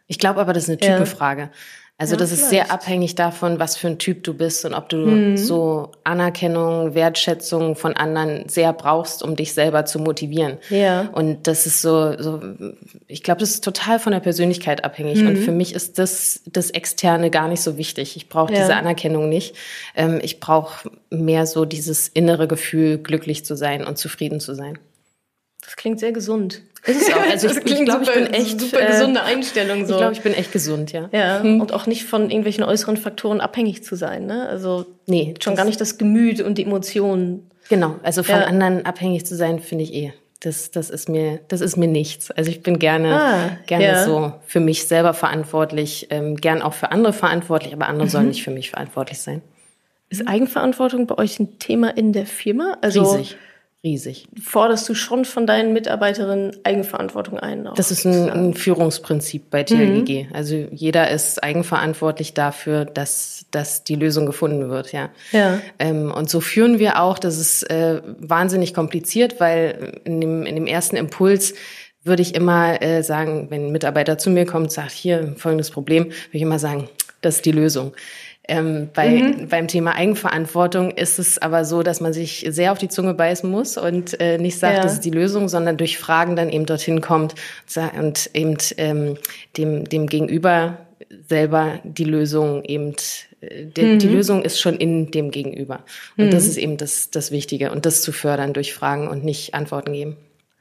ich 0.07 0.19
glaube 0.19 0.39
aber, 0.39 0.53
das 0.53 0.63
ist 0.63 0.69
eine 0.69 0.79
Typenfrage. 0.79 1.41
Ja. 1.43 1.49
Also 1.99 2.13
ja, 2.13 2.19
das 2.19 2.29
vielleicht. 2.29 2.43
ist 2.43 2.49
sehr 2.51 2.71
abhängig 2.71 3.15
davon, 3.15 3.57
was 3.57 3.75
für 3.75 3.87
ein 3.87 3.97
Typ 3.97 4.23
du 4.23 4.35
bist 4.35 4.63
und 4.65 4.75
ob 4.75 4.87
du 4.87 4.97
mhm. 4.97 5.37
so 5.37 5.91
Anerkennung, 6.03 6.93
Wertschätzung 6.93 7.75
von 7.75 7.95
anderen 7.95 8.47
sehr 8.47 8.71
brauchst, 8.71 9.23
um 9.23 9.35
dich 9.35 9.53
selber 9.53 9.85
zu 9.85 9.97
motivieren. 9.97 10.59
Ja. 10.69 11.09
Und 11.13 11.47
das 11.47 11.65
ist 11.65 11.81
so, 11.81 12.15
so 12.21 12.39
ich 13.07 13.23
glaube, 13.23 13.39
das 13.39 13.49
ist 13.49 13.63
total 13.63 13.99
von 13.99 14.11
der 14.11 14.19
Persönlichkeit 14.19 14.85
abhängig. 14.85 15.21
Mhm. 15.21 15.27
Und 15.27 15.37
für 15.37 15.51
mich 15.51 15.73
ist 15.73 15.97
das, 15.97 16.43
das 16.45 16.69
Externe 16.69 17.31
gar 17.31 17.47
nicht 17.47 17.61
so 17.61 17.77
wichtig. 17.77 18.15
Ich 18.15 18.29
brauche 18.29 18.53
ja. 18.53 18.59
diese 18.59 18.75
Anerkennung 18.75 19.27
nicht. 19.27 19.55
Ähm, 19.95 20.19
ich 20.21 20.39
brauche 20.39 20.91
mehr 21.09 21.47
so 21.47 21.65
dieses 21.65 22.07
innere 22.09 22.47
Gefühl, 22.47 22.99
glücklich 22.99 23.43
zu 23.43 23.55
sein 23.55 23.83
und 23.83 23.97
zufrieden 23.97 24.39
zu 24.39 24.53
sein. 24.53 24.77
Das 25.61 25.75
klingt 25.75 25.99
sehr 25.99 26.11
gesund. 26.11 26.61
Ist 26.87 27.01
es 27.01 27.13
auch. 27.13 27.21
Also 27.21 27.47
ich, 27.65 27.65
ich 27.65 27.85
glaube, 27.85 28.03
ich 28.03 28.13
bin 28.13 28.27
echt 28.27 28.59
super 28.59 28.81
äh, 28.81 28.87
gesunde 28.87 29.21
Einstellung 29.23 29.85
so. 29.85 29.93
Ich 29.93 29.97
glaube, 29.99 30.13
ich 30.13 30.21
bin 30.21 30.33
echt 30.33 30.51
gesund, 30.51 30.91
ja. 30.91 31.09
Ja, 31.11 31.43
hm. 31.43 31.61
und 31.61 31.73
auch 31.73 31.85
nicht 31.85 32.05
von 32.05 32.29
irgendwelchen 32.29 32.63
äußeren 32.63 32.97
Faktoren 32.97 33.41
abhängig 33.41 33.83
zu 33.83 33.95
sein, 33.95 34.25
ne? 34.25 34.47
Also 34.47 34.85
nee, 35.05 35.33
schon 35.39 35.55
gar 35.55 35.65
nicht 35.65 35.79
das 35.79 35.97
Gemüt 35.97 36.41
und 36.41 36.57
die 36.57 36.63
Emotionen. 36.63 37.51
Genau, 37.69 37.95
also 38.03 38.23
von 38.23 38.35
ja. 38.35 38.45
anderen 38.45 38.85
abhängig 38.85 39.25
zu 39.25 39.35
sein, 39.35 39.59
finde 39.59 39.83
ich 39.83 39.93
eh. 39.93 40.13
Das, 40.39 40.71
das 40.71 40.89
ist 40.91 41.09
mir, 41.09 41.39
das 41.47 41.61
ist 41.61 41.77
mir 41.77 41.87
nichts. 41.87 42.29
Also 42.31 42.51
ich 42.51 42.61
bin 42.61 42.77
gerne, 42.77 43.19
ah, 43.19 43.57
gerne 43.65 43.85
ja. 43.85 44.05
so 44.05 44.33
für 44.45 44.59
mich 44.59 44.87
selber 44.87 45.13
verantwortlich, 45.13 46.07
ähm, 46.11 46.37
gern 46.37 46.61
auch 46.61 46.73
für 46.73 46.91
andere 46.91 47.11
verantwortlich, 47.11 47.73
aber 47.73 47.87
andere 47.87 48.05
mhm. 48.05 48.11
sollen 48.11 48.27
nicht 48.27 48.43
für 48.43 48.51
mich 48.51 48.69
verantwortlich 48.69 49.19
sein. 49.19 49.41
Ist 50.09 50.27
Eigenverantwortung 50.27 51.07
bei 51.07 51.17
euch 51.17 51.39
ein 51.39 51.59
Thema 51.59 51.89
in 51.89 52.13
der 52.13 52.27
Firma? 52.27 52.77
Also 52.81 53.01
Riesig 53.01 53.35
riesig. 53.83 54.27
Forderst 54.41 54.87
du 54.89 54.95
schon 54.95 55.25
von 55.25 55.45
deinen 55.45 55.73
Mitarbeiterinnen 55.73 56.57
Eigenverantwortung 56.63 57.39
ein? 57.39 57.69
Das 57.75 57.91
ist 57.91 58.05
ein, 58.05 58.29
ein, 58.29 58.53
Führungsprinzip 58.53 59.49
bei 59.49 59.63
TLGG. 59.63 60.23
Mhm. 60.23 60.35
Also 60.35 60.55
jeder 60.71 61.09
ist 61.11 61.43
eigenverantwortlich 61.43 62.33
dafür, 62.33 62.85
dass, 62.85 63.45
dass 63.51 63.83
die 63.83 63.95
Lösung 63.95 64.25
gefunden 64.25 64.69
wird, 64.69 64.91
ja. 64.91 65.09
ja. 65.31 65.59
Ähm, 65.79 66.11
und 66.11 66.29
so 66.29 66.41
führen 66.41 66.79
wir 66.79 67.01
auch. 67.01 67.19
Das 67.19 67.37
ist 67.37 67.63
äh, 67.69 68.01
wahnsinnig 68.19 68.73
kompliziert, 68.73 69.39
weil 69.39 70.01
in 70.03 70.21
dem, 70.21 70.45
in 70.45 70.55
dem 70.55 70.67
ersten 70.67 70.95
Impuls 70.95 71.53
würde 72.03 72.21
ich 72.21 72.35
immer 72.35 72.81
äh, 72.81 73.03
sagen, 73.03 73.47
wenn 73.49 73.67
ein 73.67 73.71
Mitarbeiter 73.71 74.17
zu 74.17 74.29
mir 74.29 74.45
kommt 74.45 74.65
und 74.65 74.71
sagt, 74.71 74.91
hier 74.91 75.35
folgendes 75.37 75.71
Problem, 75.71 76.05
würde 76.05 76.15
ich 76.31 76.41
immer 76.41 76.59
sagen, 76.59 76.89
das 77.21 77.37
ist 77.37 77.45
die 77.45 77.51
Lösung. 77.51 77.93
Ähm, 78.49 78.89
bei, 78.93 79.09
mhm. 79.09 79.49
Beim 79.49 79.67
Thema 79.67 79.95
Eigenverantwortung 79.95 80.91
ist 80.91 81.19
es 81.19 81.37
aber 81.37 81.65
so, 81.65 81.83
dass 81.83 81.99
man 81.99 82.13
sich 82.13 82.45
sehr 82.49 82.71
auf 82.71 82.77
die 82.77 82.87
Zunge 82.87 83.13
beißen 83.13 83.49
muss 83.49 83.77
und 83.77 84.19
äh, 84.21 84.37
nicht 84.37 84.57
sagt, 84.57 84.77
ja. 84.77 84.83
das 84.83 84.93
ist 84.93 85.05
die 85.05 85.11
Lösung, 85.11 85.49
sondern 85.49 85.75
durch 85.75 85.97
Fragen 85.97 86.37
dann 86.37 86.49
eben 86.49 86.65
dorthin 86.65 87.01
kommt 87.01 87.35
und 87.99 88.29
eben 88.33 88.57
ähm, 88.77 89.17
dem, 89.57 89.83
dem 89.83 90.07
Gegenüber 90.07 90.77
selber 91.27 91.79
die 91.83 92.05
Lösung 92.05 92.63
eben, 92.63 92.95
äh, 93.41 93.65
die, 93.65 93.81
mhm. 93.81 93.99
die 93.99 94.07
Lösung 94.07 94.43
ist 94.43 94.61
schon 94.61 94.77
in 94.77 95.11
dem 95.11 95.31
Gegenüber. 95.31 95.83
Und 96.17 96.27
mhm. 96.27 96.31
das 96.31 96.47
ist 96.47 96.57
eben 96.57 96.77
das, 96.77 97.11
das 97.11 97.31
Wichtige 97.31 97.71
und 97.71 97.85
das 97.85 98.01
zu 98.01 98.13
fördern 98.13 98.53
durch 98.53 98.73
Fragen 98.73 99.07
und 99.07 99.25
nicht 99.25 99.53
Antworten 99.53 99.91
geben. 99.91 100.17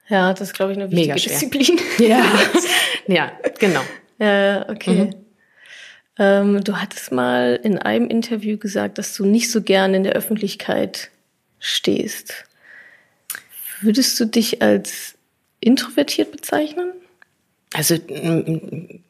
Ja, 0.08 0.32
das 0.32 0.48
ist, 0.48 0.54
glaube 0.54 0.72
ich, 0.72 0.78
eine 0.78 0.90
wichtige 0.90 1.14
Disziplin. 1.14 1.78
Ja, 1.98 2.24
ja 3.06 3.32
genau. 3.58 3.80
Ja, 4.18 4.68
okay. 4.68 4.90
Mhm. 4.90 5.25
Ähm, 6.18 6.64
du 6.64 6.80
hattest 6.80 7.12
mal 7.12 7.60
in 7.62 7.78
einem 7.78 8.08
Interview 8.08 8.56
gesagt, 8.56 8.98
dass 8.98 9.14
du 9.14 9.26
nicht 9.26 9.50
so 9.50 9.62
gern 9.62 9.94
in 9.94 10.04
der 10.04 10.14
Öffentlichkeit 10.14 11.10
stehst. 11.58 12.44
Würdest 13.80 14.18
du 14.18 14.24
dich 14.24 14.62
als 14.62 15.14
introvertiert 15.60 16.32
bezeichnen? 16.32 16.92
Also 17.74 17.96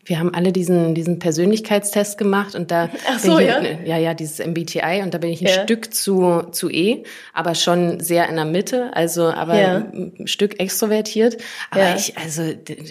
wir 0.06 0.20
haben 0.20 0.32
alle 0.32 0.52
diesen, 0.52 0.94
diesen 0.94 1.18
Persönlichkeitstest 1.18 2.16
gemacht 2.16 2.54
und 2.54 2.70
da 2.70 2.88
Ach 3.08 3.18
so, 3.18 3.38
ich, 3.38 3.48
ja? 3.48 3.60
ja, 3.84 3.98
ja, 3.98 4.14
dieses 4.14 4.38
MBTI 4.38 5.02
und 5.02 5.12
da 5.12 5.18
bin 5.18 5.30
ich 5.30 5.40
ein 5.40 5.48
ja. 5.48 5.62
Stück 5.64 5.92
zu, 5.92 6.44
zu 6.52 6.70
E, 6.70 7.02
aber 7.32 7.56
schon 7.56 7.98
sehr 7.98 8.28
in 8.28 8.36
der 8.36 8.44
Mitte, 8.44 8.90
also 8.94 9.24
aber 9.24 9.60
ja. 9.60 9.76
ein 9.76 10.26
Stück 10.26 10.60
extrovertiert. 10.60 11.38
Aber 11.70 11.88
ja. 11.88 11.96
ich, 11.96 12.16
also 12.16 12.42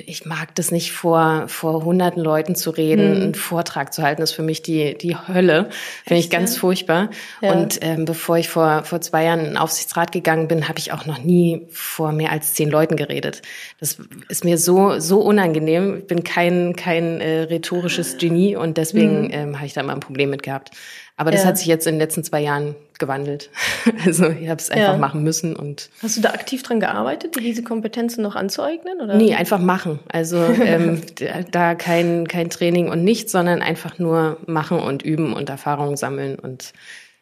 ich 0.05 0.25
mag 0.25 0.53
das 0.55 0.71
nicht 0.71 0.91
vor, 0.91 1.45
vor 1.47 1.85
hunderten 1.85 2.21
Leuten 2.21 2.55
zu 2.55 2.69
reden, 2.69 3.15
hm. 3.15 3.21
einen 3.21 3.35
Vortrag 3.35 3.93
zu 3.93 4.03
halten, 4.03 4.21
das 4.21 4.31
ist 4.31 4.35
für 4.35 4.43
mich 4.43 4.61
die, 4.61 4.97
die 4.97 5.15
Hölle. 5.15 5.69
Finde 6.05 6.19
ich 6.19 6.29
ganz 6.29 6.57
furchtbar. 6.57 7.09
Und 7.41 7.79
ähm, 7.81 8.03
bevor 8.05 8.37
ich 8.37 8.49
vor, 8.49 8.83
vor 8.83 8.99
zwei 8.99 9.23
Jahren 9.23 9.39
in 9.39 9.45
den 9.45 9.57
Aufsichtsrat 9.57 10.11
gegangen 10.11 10.49
bin, 10.49 10.67
habe 10.67 10.79
ich 10.79 10.91
auch 10.91 11.05
noch 11.05 11.23
nie 11.23 11.65
vor 11.69 12.11
mehr 12.11 12.31
als 12.31 12.53
zehn 12.53 12.69
Leuten 12.69 12.97
geredet. 12.97 13.41
Das 13.79 13.97
ist 14.27 14.43
mir 14.43 14.57
so, 14.57 14.99
so 14.99 15.21
unangenehm. 15.21 15.99
Ich 15.99 16.07
bin 16.07 16.23
kein, 16.23 16.75
kein 16.75 17.04
kein 17.05 17.21
äh, 17.21 17.41
rhetorisches 17.43 18.17
Genie 18.17 18.55
und 18.55 18.77
deswegen 18.77 19.25
mhm. 19.25 19.31
ähm, 19.31 19.55
habe 19.57 19.65
ich 19.65 19.73
da 19.73 19.81
immer 19.81 19.93
ein 19.93 19.99
Problem 19.99 20.29
mit 20.29 20.43
gehabt. 20.43 20.71
Aber 21.17 21.31
das 21.31 21.43
ja. 21.43 21.47
hat 21.47 21.57
sich 21.57 21.67
jetzt 21.67 21.87
in 21.87 21.95
den 21.95 21.99
letzten 21.99 22.23
zwei 22.23 22.41
Jahren 22.41 22.75
gewandelt. 22.99 23.49
Also 24.05 24.25
ich 24.29 24.49
habe 24.49 24.59
es 24.59 24.69
einfach 24.69 24.93
ja. 24.93 24.97
machen 24.97 25.23
müssen 25.23 25.55
und. 25.55 25.89
Hast 26.01 26.17
du 26.17 26.21
da 26.21 26.29
aktiv 26.29 26.63
dran 26.63 26.79
gearbeitet, 26.79 27.35
dir 27.35 27.41
diese 27.41 27.63
Kompetenzen 27.63 28.21
noch 28.21 28.35
anzueignen? 28.35 28.99
Oder? 29.01 29.15
Nee, 29.15 29.35
einfach 29.35 29.59
machen. 29.59 29.99
Also 30.07 30.37
ähm, 30.37 31.01
da 31.51 31.75
kein, 31.75 32.27
kein 32.27 32.49
Training 32.49 32.89
und 32.89 33.03
nichts, 33.03 33.31
sondern 33.31 33.61
einfach 33.61 33.99
nur 33.99 34.37
machen 34.47 34.79
und 34.79 35.03
üben 35.03 35.33
und 35.33 35.49
Erfahrungen 35.49 35.97
sammeln 35.97 36.37
und 36.37 36.73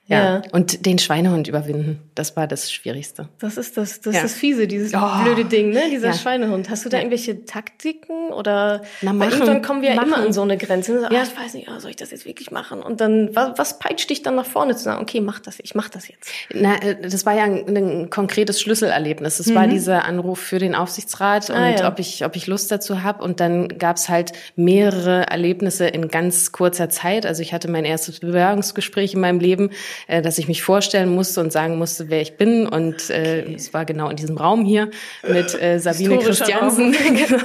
ja. 0.06 0.36
ja. 0.36 0.42
Und 0.52 0.86
den 0.86 1.00
Schweinehund 1.00 1.48
überwinden, 1.48 2.02
das 2.14 2.36
war 2.36 2.46
das 2.46 2.74
Schwierigste. 2.74 3.30
Das 3.40 3.56
ist 3.58 3.78
das, 3.78 4.02
das 4.02 4.14
ja. 4.14 4.22
ist 4.22 4.34
das 4.34 4.40
fiese, 4.40 4.68
dieses 4.68 4.94
oh. 4.94 5.24
blöde 5.24 5.46
Ding, 5.46 5.70
ne? 5.70 5.84
Dieser 5.90 6.08
ja. 6.08 6.14
Schweinehund. 6.14 6.70
Hast 6.70 6.84
du 6.84 6.90
da 6.90 6.98
irgendwelche 6.98 7.46
Taktiken 7.46 8.34
oder? 8.34 8.82
Na, 9.02 9.14
machen, 9.14 9.32
irgendwann 9.32 9.62
kommen 9.62 9.82
wir 9.82 9.94
ja 9.94 10.04
immer 10.04 10.18
an 10.18 10.34
so 10.34 10.42
eine 10.42 10.58
Grenze. 10.58 11.00
So, 11.00 11.06
ja. 11.06 11.22
Ah, 11.22 11.24
ich 11.24 11.40
weiß 11.40 11.54
nicht, 11.54 11.70
oh, 11.70 11.80
soll 11.80 11.92
ich 11.92 11.96
das 11.96 12.12
jetzt 12.12 12.26
wirklich 12.26 12.52
machen? 12.52 12.84
Und 12.84 13.00
dann, 13.00 13.34
was, 13.34 13.58
was 13.58 13.80
peitscht 13.80 14.10
dich 14.10 14.22
dann 14.24 14.36
nach 14.36 14.46
vorne 14.46 14.76
zu 14.76 14.84
sagen? 14.84 15.02
Okay, 15.02 15.22
mach 15.22 15.40
das, 15.40 15.60
ich 15.62 15.74
mach 15.74 15.88
das 15.88 16.10
jetzt. 16.10 16.30
Na, 16.54 16.76
äh, 16.82 17.00
das 17.00 17.26
war 17.26 17.34
ja 17.34 17.46
ein, 17.46 17.66
ein 17.76 18.10
konkretes 18.10 18.60
Schlüsselerlebnis. 18.60 19.38
Das 19.38 19.48
mhm. 19.48 19.56
war 19.56 19.68
dieser 19.68 20.04
Anruf 20.04 20.40
für 20.40 20.60
den 20.60 20.76
Aufsichtsrat 20.76 21.50
ah, 21.50 21.70
und 21.70 21.84
ob 21.86 22.00
ich, 22.00 22.26
ob 22.26 22.36
ich 22.36 22.48
Lust 22.48 22.70
dazu 22.72 23.04
habe. 23.04 23.24
Und 23.24 23.40
dann 23.40 23.70
gab's 23.78 24.10
halt 24.10 24.34
mehrere 24.58 25.28
Erlebnisse 25.28 25.88
in 25.88 26.10
ganz 26.10 26.52
kurzer 26.52 26.90
Zeit. 26.90 27.26
Also 27.26 27.42
ich 27.42 27.54
hatte 27.54 27.72
mein 27.72 27.86
erstes 27.86 28.20
Bewerbungsgespräch 28.20 29.14
in 29.14 29.22
meinem 29.22 29.40
Leben 29.40 29.70
äh, 30.08 30.22
dass 30.22 30.38
ich 30.38 30.48
mich 30.48 30.64
vorstellen 30.64 31.14
musste 31.14 31.42
und 31.42 31.52
sagen 31.52 31.78
musste, 31.78 32.10
wer 32.10 32.22
ich 32.22 32.38
bin. 32.38 32.68
Und 32.68 33.10
äh, 33.10 33.44
okay. 33.46 33.56
es 33.56 33.74
war 33.74 33.86
genau 33.86 34.10
in 34.10 34.16
diesem 34.16 34.38
Raum 34.38 34.66
hier 34.66 34.90
mit 35.28 35.60
äh, 35.62 35.80
Sabine 35.80 36.20
Christiansen. 36.20 36.92
genau. 37.16 37.44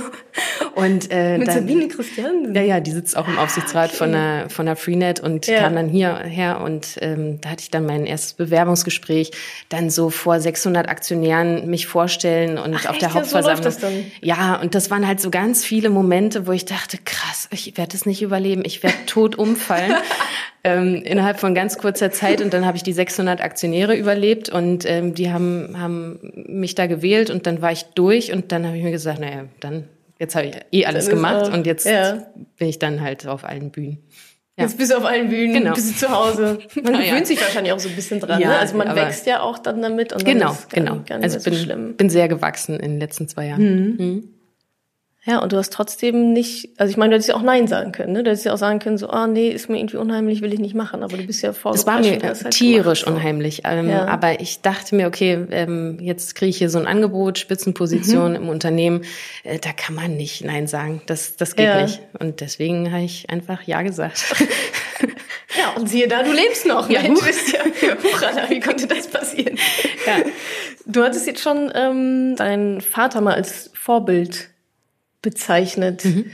Und 0.74 1.10
äh, 1.10 1.38
mit 1.38 1.48
dann, 1.48 1.54
Sabine 1.56 1.88
Christiansen? 1.88 2.54
Ja, 2.54 2.62
ja, 2.62 2.80
die 2.80 2.92
sitzt 2.92 3.16
auch 3.16 3.26
im 3.26 3.38
Aufsichtsrat 3.38 3.90
okay. 3.90 3.96
von 3.96 4.12
der 4.12 4.48
von 4.48 4.66
der 4.66 4.76
Freenet 4.76 5.20
und 5.20 5.46
ja. 5.46 5.60
kam 5.60 5.74
dann 5.74 5.88
hierher 5.88 6.60
und 6.60 6.98
ähm, 7.00 7.40
da 7.40 7.50
hatte 7.50 7.62
ich 7.62 7.70
dann 7.70 7.86
mein 7.86 8.06
erstes 8.06 8.34
Bewerbungsgespräch, 8.34 9.32
dann 9.68 9.90
so 9.90 10.10
vor 10.10 10.40
600 10.40 10.88
Aktionären 10.88 11.68
mich 11.68 11.86
vorstellen 11.86 12.58
und 12.58 12.74
Ach, 12.74 12.90
auf 12.90 12.98
der 12.98 13.14
Hauptversammlung. 13.14 13.70
So 13.70 13.86
ja, 14.22 14.56
und 14.60 14.74
das 14.74 14.90
waren 14.90 15.06
halt 15.06 15.20
so 15.20 15.30
ganz 15.30 15.64
viele 15.64 15.90
Momente, 15.90 16.46
wo 16.46 16.52
ich 16.52 16.64
dachte, 16.64 16.98
krass, 17.04 17.48
ich 17.50 17.76
werde 17.76 17.96
es 17.96 18.06
nicht 18.06 18.22
überleben, 18.22 18.62
ich 18.64 18.82
werde 18.82 18.96
tot 19.06 19.36
umfallen. 19.36 19.94
ähm, 20.64 20.96
innerhalb 20.96 21.38
von 21.38 21.54
ganz 21.54 21.78
kurzer 21.78 22.10
Zeit 22.10 22.40
und 22.40 22.52
dann 22.52 22.66
habe 22.66 22.76
ich 22.76 22.82
die 22.82 22.92
600 22.92 23.40
Aktionäre 23.40 23.96
überlebt 23.96 24.48
und 24.48 24.84
ähm, 24.84 25.14
die 25.14 25.30
haben, 25.32 25.78
haben 25.78 26.18
mich 26.46 26.74
da 26.74 26.86
gewählt 26.86 27.30
und 27.30 27.46
dann 27.46 27.62
war 27.62 27.72
ich 27.72 27.84
durch 27.94 28.32
und 28.32 28.52
dann 28.52 28.66
habe 28.66 28.76
ich 28.76 28.82
mir 28.82 28.90
gesagt, 28.90 29.20
naja, 29.20 29.44
dann 29.60 29.84
jetzt 30.18 30.34
habe 30.34 30.46
ich 30.46 30.56
eh 30.72 30.86
alles 30.86 31.06
dann 31.06 31.14
gemacht 31.14 31.48
auch, 31.48 31.52
und 31.52 31.66
jetzt 31.66 31.86
ja. 31.86 32.26
bin 32.58 32.68
ich 32.68 32.78
dann 32.78 33.00
halt 33.00 33.26
auf 33.26 33.44
allen 33.44 33.70
Bühnen. 33.70 33.98
Ja. 34.56 34.64
Jetzt 34.64 34.76
bist 34.76 34.90
du 34.90 34.96
auf 34.96 35.04
allen 35.04 35.28
Bühnen, 35.28 35.54
genau. 35.54 35.74
bist 35.74 36.02
du 36.02 36.06
zu 36.06 36.10
Hause. 36.10 36.58
Man 36.74 36.84
gewöhnt 36.92 37.06
ja. 37.06 37.24
sich 37.24 37.40
wahrscheinlich 37.40 37.72
auch 37.72 37.78
so 37.78 37.88
ein 37.88 37.94
bisschen 37.94 38.18
dran. 38.18 38.40
Ja, 38.40 38.48
ne? 38.48 38.58
Also 38.58 38.76
man 38.76 38.92
wächst 38.96 39.24
ja 39.26 39.40
auch 39.40 39.58
dann 39.58 39.80
damit. 39.80 40.12
Und 40.12 40.24
genau, 40.24 40.50
ist 40.50 40.70
genau. 40.70 40.96
Gar, 40.96 41.20
gar 41.20 41.22
also 41.22 41.38
bin, 41.48 41.54
so 41.54 41.92
bin 41.96 42.10
sehr 42.10 42.26
gewachsen 42.26 42.74
in 42.80 42.92
den 42.92 43.00
letzten 43.00 43.28
zwei 43.28 43.46
Jahren. 43.46 43.62
Mhm. 43.62 44.04
Mhm. 44.04 44.28
Ja, 45.28 45.40
und 45.40 45.52
du 45.52 45.58
hast 45.58 45.74
trotzdem 45.74 46.32
nicht, 46.32 46.70
also 46.78 46.90
ich 46.90 46.96
meine, 46.96 47.10
du 47.10 47.14
hättest 47.16 47.28
ja 47.28 47.34
auch 47.34 47.42
Nein 47.42 47.66
sagen 47.66 47.92
können, 47.92 48.14
ne? 48.14 48.22
Du 48.22 48.30
hättest 48.30 48.46
ja 48.46 48.54
auch 48.54 48.58
sagen 48.58 48.78
können, 48.78 48.96
so, 48.96 49.10
ah, 49.10 49.24
oh, 49.24 49.26
nee, 49.26 49.50
ist 49.50 49.68
mir 49.68 49.76
irgendwie 49.76 49.98
unheimlich, 49.98 50.40
will 50.40 50.54
ich 50.54 50.58
nicht 50.58 50.74
machen, 50.74 51.02
aber 51.02 51.18
du 51.18 51.24
bist 51.24 51.42
ja 51.42 51.52
voll. 51.52 51.74
Es 51.74 51.86
war 51.86 52.00
mir 52.00 52.18
halt 52.22 52.50
tierisch 52.50 53.04
gemacht, 53.04 53.18
unheimlich, 53.18 53.60
ähm, 53.64 53.90
ja. 53.90 54.06
aber 54.06 54.40
ich 54.40 54.62
dachte 54.62 54.94
mir, 54.94 55.06
okay, 55.06 55.46
ähm, 55.50 55.98
jetzt 56.00 56.34
kriege 56.34 56.48
ich 56.48 56.56
hier 56.56 56.70
so 56.70 56.78
ein 56.78 56.86
Angebot, 56.86 57.36
Spitzenposition 57.36 58.30
mhm. 58.30 58.36
im 58.36 58.48
Unternehmen, 58.48 59.02
äh, 59.42 59.58
da 59.58 59.72
kann 59.72 59.94
man 59.94 60.16
nicht 60.16 60.46
Nein 60.46 60.66
sagen, 60.66 61.02
das, 61.04 61.36
das 61.36 61.56
geht 61.56 61.66
ja. 61.66 61.82
nicht. 61.82 62.00
Und 62.18 62.40
deswegen 62.40 62.90
habe 62.90 63.04
ich 63.04 63.28
einfach 63.28 63.62
Ja 63.64 63.82
gesagt. 63.82 64.34
ja, 65.58 65.74
und 65.76 65.90
siehe 65.90 66.08
da, 66.08 66.22
du 66.22 66.32
lebst 66.32 66.64
noch. 66.64 66.88
Ja, 66.88 67.02
Mensch, 67.02 67.20
bist 67.20 67.52
ja, 67.52 67.60
Hurra, 68.02 68.48
wie 68.48 68.60
konnte 68.60 68.86
das 68.86 69.06
passieren? 69.08 69.58
Ja. 70.06 70.24
Du 70.86 71.02
hattest 71.02 71.26
jetzt 71.26 71.42
schon 71.42 71.70
ähm, 71.74 72.34
deinen 72.36 72.80
Vater 72.80 73.20
mal 73.20 73.34
als 73.34 73.70
Vorbild 73.74 74.48
bezeichnet. 75.22 76.04
Mhm. 76.04 76.30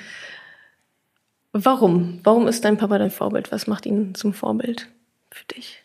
Warum? 1.52 2.20
Warum 2.24 2.48
ist 2.48 2.64
dein 2.64 2.76
Papa 2.76 2.98
dein 2.98 3.10
Vorbild? 3.10 3.52
Was 3.52 3.66
macht 3.66 3.86
ihn 3.86 4.14
zum 4.14 4.34
Vorbild 4.34 4.88
für 5.30 5.44
dich? 5.44 5.82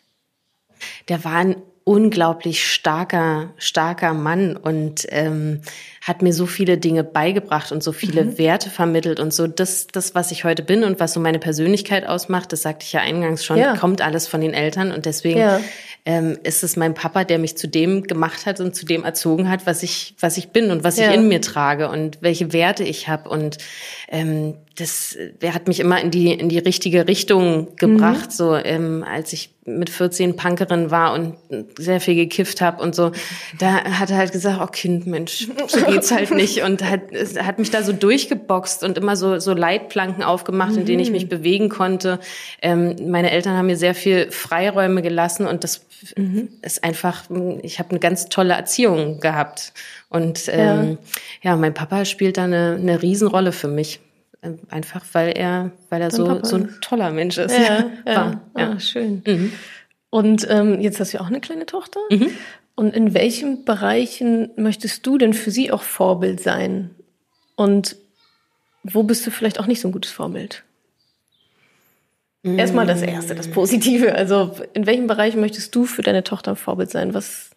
Der 1.08 1.24
war 1.24 1.36
ein 1.36 1.56
unglaublich 1.84 2.64
starker, 2.64 3.50
starker 3.56 4.12
Mann 4.12 4.56
und 4.56 5.06
ähm, 5.08 5.62
hat 6.02 6.22
mir 6.22 6.32
so 6.32 6.46
viele 6.46 6.78
Dinge 6.78 7.04
beigebracht 7.04 7.72
und 7.72 7.82
so 7.82 7.92
viele 7.92 8.24
mhm. 8.24 8.38
Werte 8.38 8.70
vermittelt 8.70 9.18
und 9.18 9.32
so 9.32 9.46
das, 9.46 9.86
das, 9.86 10.14
was 10.14 10.30
ich 10.30 10.44
heute 10.44 10.62
bin 10.62 10.84
und 10.84 11.00
was 11.00 11.14
so 11.14 11.20
meine 11.20 11.38
Persönlichkeit 11.38 12.06
ausmacht, 12.06 12.52
das 12.52 12.62
sagte 12.62 12.84
ich 12.84 12.92
ja 12.92 13.00
eingangs 13.00 13.44
schon, 13.44 13.56
ja. 13.56 13.76
kommt 13.76 14.02
alles 14.02 14.28
von 14.28 14.40
den 14.40 14.54
Eltern 14.54 14.92
und 14.92 15.06
deswegen 15.06 15.40
ja 15.40 15.60
ähm, 16.04 16.38
ist 16.42 16.62
es 16.62 16.76
mein 16.76 16.94
Papa, 16.94 17.24
der 17.24 17.38
mich 17.38 17.56
zu 17.56 17.68
dem 17.68 18.04
gemacht 18.04 18.46
hat 18.46 18.60
und 18.60 18.74
zu 18.74 18.86
dem 18.86 19.04
erzogen 19.04 19.48
hat, 19.50 19.66
was 19.66 19.82
ich, 19.82 20.14
was 20.20 20.36
ich 20.36 20.50
bin 20.50 20.70
und 20.70 20.84
was 20.84 20.98
ja. 20.98 21.08
ich 21.10 21.16
in 21.16 21.28
mir 21.28 21.40
trage 21.40 21.88
und 21.88 22.18
welche 22.20 22.52
Werte 22.52 22.84
ich 22.84 23.08
habe. 23.08 23.28
Und 23.28 23.58
ähm, 24.08 24.56
das, 24.76 25.16
der 25.42 25.54
hat 25.54 25.68
mich 25.68 25.80
immer 25.80 26.00
in 26.00 26.10
die 26.10 26.32
in 26.32 26.48
die 26.48 26.58
richtige 26.58 27.06
Richtung 27.08 27.76
gebracht. 27.76 28.30
Mhm. 28.30 28.34
So 28.34 28.56
ähm, 28.56 29.04
als 29.06 29.32
ich 29.32 29.50
mit 29.64 29.90
14 29.90 30.36
Punkerin 30.36 30.90
war 30.90 31.12
und 31.12 31.36
sehr 31.76 32.00
viel 32.00 32.14
gekifft 32.14 32.60
habe 32.60 32.82
und 32.82 32.94
so, 32.94 33.12
da 33.58 33.84
hat 33.84 34.10
er 34.10 34.16
halt 34.16 34.32
gesagt, 34.32 34.60
oh 34.62 34.66
Kind, 34.66 35.06
Mensch, 35.06 35.48
so 35.66 35.84
geht's 35.84 36.10
halt 36.12 36.30
nicht 36.30 36.62
und 36.62 36.82
hat 36.82 37.02
hat 37.38 37.58
mich 37.58 37.70
da 37.70 37.82
so 37.82 37.92
durchgeboxt 37.92 38.82
und 38.84 38.96
immer 38.96 39.16
so 39.16 39.38
so 39.38 39.52
Leitplanken 39.52 40.22
aufgemacht, 40.22 40.76
in 40.76 40.86
denen 40.86 41.00
ich 41.00 41.10
mich 41.10 41.24
mhm. 41.24 41.30
bewegen 41.30 41.68
konnte. 41.68 42.20
Ähm, 42.62 42.96
meine 43.08 43.30
Eltern 43.30 43.56
haben 43.56 43.66
mir 43.66 43.76
sehr 43.76 43.94
viel 43.94 44.30
Freiräume 44.30 45.02
gelassen 45.02 45.46
und 45.46 45.64
das 45.64 45.84
mhm. 46.16 46.48
ist 46.62 46.84
einfach, 46.84 47.24
ich 47.62 47.78
habe 47.78 47.90
eine 47.90 47.98
ganz 47.98 48.28
tolle 48.28 48.54
Erziehung 48.54 49.20
gehabt. 49.20 49.72
Und 50.08 50.48
ähm, 50.48 50.98
ja. 51.42 51.50
ja, 51.50 51.56
mein 51.56 51.72
Papa 51.72 52.04
spielt 52.04 52.36
da 52.36 52.44
eine, 52.44 52.76
eine 52.80 53.00
Riesenrolle 53.00 53.52
für 53.52 53.68
mich. 53.68 54.00
Ähm, 54.42 54.58
einfach 54.70 55.04
weil 55.12 55.36
er, 55.36 55.70
weil 55.90 56.00
er 56.00 56.10
so, 56.10 56.42
so 56.44 56.56
ein 56.56 56.74
toller 56.80 57.10
Mensch 57.10 57.38
ist. 57.38 57.56
Ja, 57.56 57.90
ja. 58.06 58.16
War, 58.16 58.40
ja. 58.56 58.70
Ah, 58.72 58.80
schön. 58.80 59.22
Mhm. 59.26 59.52
Und 60.08 60.46
ähm, 60.50 60.80
jetzt 60.80 60.98
hast 60.98 61.12
du 61.12 61.18
ja 61.18 61.22
auch 61.22 61.28
eine 61.28 61.40
kleine 61.40 61.66
Tochter. 61.66 62.00
Mhm. 62.10 62.30
Und 62.74 62.94
in 62.94 63.12
welchen 63.14 63.64
Bereichen 63.64 64.50
möchtest 64.56 65.06
du 65.06 65.18
denn 65.18 65.34
für 65.34 65.50
sie 65.50 65.70
auch 65.70 65.82
Vorbild 65.82 66.40
sein? 66.40 66.90
Und 67.54 67.96
wo 68.82 69.02
bist 69.02 69.26
du 69.26 69.30
vielleicht 69.30 69.60
auch 69.60 69.66
nicht 69.66 69.80
so 69.80 69.88
ein 69.88 69.92
gutes 69.92 70.10
Vorbild? 70.10 70.64
Erstmal 72.42 72.86
das 72.86 73.02
Erste, 73.02 73.34
das 73.34 73.50
Positive. 73.50 74.14
Also 74.14 74.52
in 74.72 74.86
welchem 74.86 75.06
Bereich 75.06 75.36
möchtest 75.36 75.74
du 75.74 75.84
für 75.84 76.00
deine 76.00 76.24
Tochter 76.24 76.52
ein 76.52 76.56
Vorbild 76.56 76.90
sein? 76.90 77.12
Was, 77.12 77.50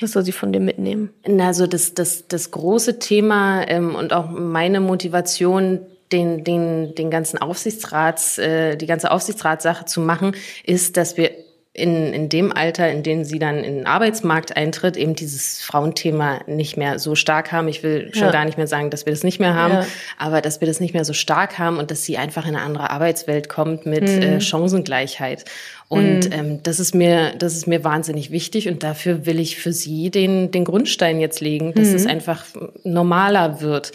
was 0.00 0.12
soll 0.12 0.24
sie 0.24 0.32
von 0.32 0.52
dir 0.52 0.60
mitnehmen? 0.60 1.08
Also 1.40 1.66
das, 1.66 1.94
das, 1.94 2.28
das 2.28 2.50
große 2.50 2.98
Thema 2.98 3.66
ähm, 3.66 3.94
und 3.94 4.12
auch 4.12 4.28
meine 4.28 4.80
Motivation, 4.80 5.80
den, 6.14 6.44
den, 6.44 6.94
den 6.94 7.10
ganzen 7.10 7.38
Aufsichtsrats, 7.38 8.38
äh, 8.38 8.76
die 8.76 8.86
ganze 8.86 9.10
Aufsichtsratssache 9.10 9.84
zu 9.84 10.00
machen, 10.00 10.36
ist, 10.64 10.96
dass 10.96 11.16
wir 11.16 11.32
in, 11.76 12.12
in 12.12 12.28
dem 12.28 12.52
Alter, 12.52 12.88
in 12.88 13.02
dem 13.02 13.24
sie 13.24 13.40
dann 13.40 13.64
in 13.64 13.74
den 13.78 13.86
Arbeitsmarkt 13.86 14.56
eintritt, 14.56 14.96
eben 14.96 15.16
dieses 15.16 15.60
Frauenthema 15.60 16.40
nicht 16.46 16.76
mehr 16.76 17.00
so 17.00 17.16
stark 17.16 17.50
haben. 17.50 17.66
Ich 17.66 17.82
will 17.82 18.10
schon 18.14 18.26
ja. 18.26 18.30
gar 18.30 18.44
nicht 18.44 18.56
mehr 18.56 18.68
sagen, 18.68 18.90
dass 18.90 19.06
wir 19.06 19.12
das 19.12 19.24
nicht 19.24 19.40
mehr 19.40 19.54
haben, 19.54 19.74
ja. 19.74 19.86
aber 20.16 20.40
dass 20.40 20.60
wir 20.60 20.68
das 20.68 20.78
nicht 20.78 20.94
mehr 20.94 21.04
so 21.04 21.12
stark 21.12 21.58
haben 21.58 21.78
und 21.78 21.90
dass 21.90 22.04
sie 22.04 22.16
einfach 22.16 22.46
in 22.46 22.54
eine 22.54 22.64
andere 22.64 22.90
Arbeitswelt 22.90 23.48
kommt 23.48 23.86
mit 23.86 24.02
mhm. 24.02 24.22
äh, 24.22 24.40
Chancengleichheit. 24.40 25.46
Und 25.88 26.26
mhm. 26.26 26.32
ähm, 26.32 26.62
das 26.62 26.78
ist 26.78 26.94
mir, 26.94 27.34
das 27.36 27.54
ist 27.54 27.66
mir 27.66 27.82
wahnsinnig 27.82 28.30
wichtig 28.30 28.68
und 28.68 28.84
dafür 28.84 29.26
will 29.26 29.40
ich 29.40 29.58
für 29.58 29.72
sie 29.72 30.12
den, 30.12 30.52
den 30.52 30.64
Grundstein 30.64 31.18
jetzt 31.18 31.40
legen, 31.40 31.74
dass 31.74 31.88
mhm. 31.88 31.96
es 31.96 32.06
einfach 32.06 32.44
normaler 32.84 33.60
wird. 33.60 33.90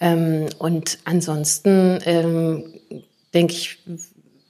Ähm, 0.00 0.46
und 0.58 0.98
ansonsten 1.04 1.98
ähm, 2.04 2.74
denke 3.32 3.52
ich, 3.52 3.78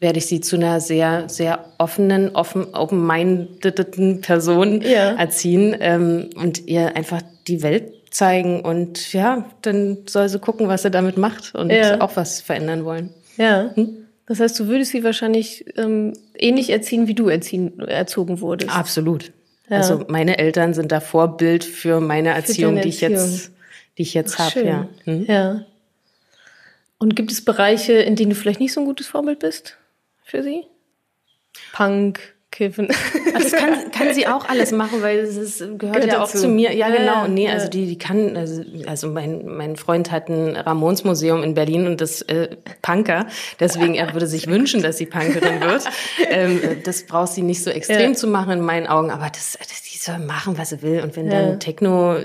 werde 0.01 0.19
ich 0.19 0.27
sie 0.27 0.41
zu 0.41 0.57
einer 0.57 0.81
sehr, 0.81 1.29
sehr 1.29 1.65
offenen, 1.79 2.35
offen, 2.35 2.75
open-mindeden 2.75 4.21
Person 4.21 4.83
ja. 4.83 5.15
erziehen 5.15 5.75
ähm, 5.81 6.31
und 6.37 6.67
ihr 6.67 6.97
einfach 6.97 7.23
die 7.47 7.63
Welt 7.63 7.93
zeigen 8.11 8.61
und 8.61 9.13
ja, 9.13 9.45
dann 9.63 9.99
soll 10.07 10.29
sie 10.29 10.39
gucken, 10.39 10.69
was 10.69 10.83
sie 10.83 10.91
damit 10.91 11.17
macht 11.17 11.55
und 11.55 11.71
ja. 11.71 12.01
auch 12.01 12.17
was 12.17 12.41
verändern 12.41 12.85
wollen. 12.85 13.11
Ja. 13.37 13.71
Hm? 13.75 14.05
Das 14.27 14.41
heißt, 14.41 14.59
du 14.59 14.69
würdest 14.69 14.93
sie 14.93 15.05
wahrscheinlich 15.05 15.65
ähm, 15.77 16.15
ähnlich 16.37 16.71
erziehen, 16.71 17.09
wie 17.09 17.15
du 17.15 17.29
erziehen, 17.29 17.79
erzogen 17.81 18.41
wurdest. 18.41 18.75
Absolut. 18.75 19.33
Ja. 19.69 19.79
Also 19.79 20.05
meine 20.09 20.39
Eltern 20.39 20.75
sind 20.75 20.93
da 20.93 21.01
Vorbild 21.01 21.65
für 21.65 22.01
meine 22.01 22.31
Erziehung, 22.31 22.77
für 22.77 22.83
die 22.83 22.89
ich 22.89 23.01
jetzt, 23.01 23.53
die 23.99 24.03
ich 24.03 24.15
jetzt 24.15 24.39
habe. 24.39 24.65
Ja. 24.65 24.89
Hm? 25.05 25.25
ja. 25.27 25.65
Und 26.99 27.17
gibt 27.17 27.33
es 27.33 27.45
Bereiche, 27.45 27.93
in 27.95 28.17
denen 28.17 28.31
du 28.31 28.37
vielleicht 28.37 28.61
nicht 28.61 28.73
so 28.73 28.81
ein 28.81 28.87
gutes 28.87 29.07
Vorbild 29.07 29.41
bist? 29.41 29.77
für 30.25 30.43
sie? 30.43 30.65
Punk, 31.73 32.35
Kiffen. 32.51 32.89
Das 33.35 33.51
kann, 33.53 33.91
kann 33.91 34.15
sie 34.15 34.27
auch 34.27 34.49
alles 34.49 34.71
machen, 34.71 35.03
weil 35.03 35.19
es 35.19 35.37
ist, 35.37 35.59
gehört, 35.59 35.79
gehört 35.81 36.07
ja 36.07 36.23
auch 36.23 36.29
zu 36.29 36.49
mir. 36.49 36.73
Ja, 36.73 36.89
genau. 36.89 37.27
Nee, 37.27 37.49
also 37.49 37.69
die, 37.69 37.87
die 37.87 37.99
kann, 37.99 38.37
also, 38.37 38.63
also 38.87 39.09
mein, 39.09 39.45
mein 39.45 39.77
Freund 39.77 40.11
hat 40.13 40.29
ein 40.29 40.57
Ramones-Museum 40.57 41.43
in 41.43 41.55
Berlin 41.55 41.87
und 41.87 42.01
das 42.01 42.23
äh, 42.23 42.57
Punker. 42.81 43.27
Deswegen, 43.59 43.95
er 43.95 44.13
würde 44.13 44.27
sich 44.27 44.47
wünschen, 44.47 44.83
dass 44.83 44.99
sie 44.99 45.07
Punkerin 45.07 45.61
wird. 45.61 45.85
Ähm, 46.27 46.61
das 46.85 47.07
braucht 47.07 47.33
sie 47.33 47.43
nicht 47.43 47.63
so 47.63 47.71
extrem 47.71 48.13
ja. 48.13 48.17
zu 48.17 48.27
machen 48.27 48.53
in 48.53 48.61
meinen 48.61 48.87
Augen, 48.87 49.11
aber 49.11 49.31
das, 49.31 49.59
das 49.59 49.83
soll 50.05 50.19
machen, 50.19 50.59
was 50.59 50.71
sie 50.71 50.83
will. 50.83 51.01
Und 51.01 51.17
wenn 51.17 51.31
ja. 51.31 51.43
dann 51.43 51.61
Techno 51.61 52.17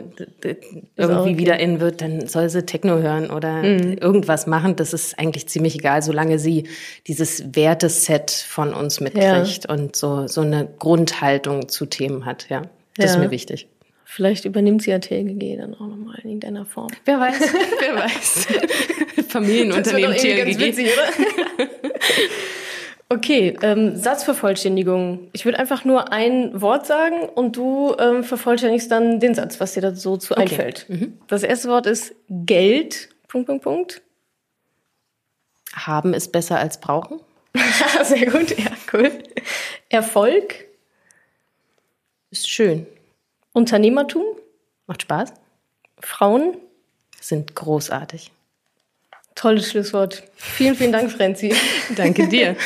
irgendwie 0.98 1.38
wieder 1.38 1.60
in 1.60 1.80
wird, 1.80 2.02
dann 2.02 2.28
soll 2.28 2.50
sie 2.50 2.66
Techno 2.66 2.98
hören 2.98 3.32
oder 3.32 3.64
mhm. 3.64 3.98
irgendwas 4.00 4.48
machen. 4.48 4.76
Das 4.76 4.94
ist 4.94 5.18
eigentlich 5.18 5.48
ziemlich 5.48 5.76
egal, 5.76 6.02
solange 6.02 6.40
sie 6.40 6.66
dieses 7.08 7.56
Werteset 7.56 8.32
von 8.32 8.74
uns 8.74 9.00
mitkriegt 9.00 9.66
ja. 9.68 9.74
und 9.74 9.96
so, 9.96 10.28
so 10.28 10.42
eine 10.42 10.68
Grundhaltung 10.80 11.70
zu 11.70 11.86
Themen 11.86 12.26
hat. 12.26 12.48
Ja, 12.50 12.64
das 12.96 13.06
ja. 13.06 13.12
ist 13.14 13.18
mir 13.20 13.32
wichtig. 13.32 13.68
Vielleicht 14.04 14.46
übernimmt 14.46 14.82
sie 14.82 14.90
ja 14.90 15.00
TLG 15.00 15.58
dann 15.58 15.76
auch 15.76 15.88
nochmal 15.88 16.18
in 16.24 16.30
irgendeiner 16.32 16.66
Form. 16.66 16.90
Wer 17.06 17.20
weiß, 17.20 17.40
wer 17.80 17.96
weiß. 17.96 18.48
Familienunternehmen 19.30 20.16
TLG. 20.16 20.38
Ganz 20.38 20.60
witzig, 20.60 20.88
oder? 20.88 21.68
Okay, 23.12 23.58
ähm, 23.64 23.96
Satzvervollständigung. 23.96 25.30
Ich 25.34 25.44
würde 25.44 25.58
einfach 25.58 25.84
nur 25.84 26.12
ein 26.12 26.62
Wort 26.62 26.86
sagen 26.86 27.28
und 27.28 27.56
du 27.56 27.96
ähm, 27.98 28.24
vervollständigst 28.24 28.92
dann 28.92 29.20
den 29.20 29.34
Satz, 29.34 29.60
was 29.60 29.74
dir 29.74 29.82
da 29.82 29.96
so 29.96 30.16
zu 30.16 30.36
okay. 30.36 30.44
einfällt. 30.44 30.86
Mhm. 30.90 31.18
Das 31.28 31.42
erste 31.42 31.70
Wort 31.70 31.88
ist 31.88 32.14
Geld. 32.30 33.10
Punkt, 33.28 33.48
Punkt, 33.48 33.64
Punkt. 33.64 34.02
Haben 35.74 36.14
ist 36.14 36.32
besser 36.32 36.60
als 36.60 36.80
brauchen. 36.80 37.20
Sehr 38.04 38.28
gut, 38.28 38.56
ja, 38.58 38.72
cool. 38.94 39.12
Erfolg. 39.90 40.68
Ist 42.30 42.48
schön. 42.48 42.86
Unternehmertum. 43.54 44.24
Macht 44.86 45.02
Spaß. 45.02 45.34
Frauen. 46.00 46.58
Sind 47.20 47.56
großartig. 47.56 48.32
Tolles 49.34 49.72
Schlusswort. 49.72 50.24
Vielen, 50.36 50.76
vielen 50.76 50.92
Dank, 50.92 51.12
Frenzi. 51.12 51.56
Danke 51.96 52.28
dir. 52.28 52.56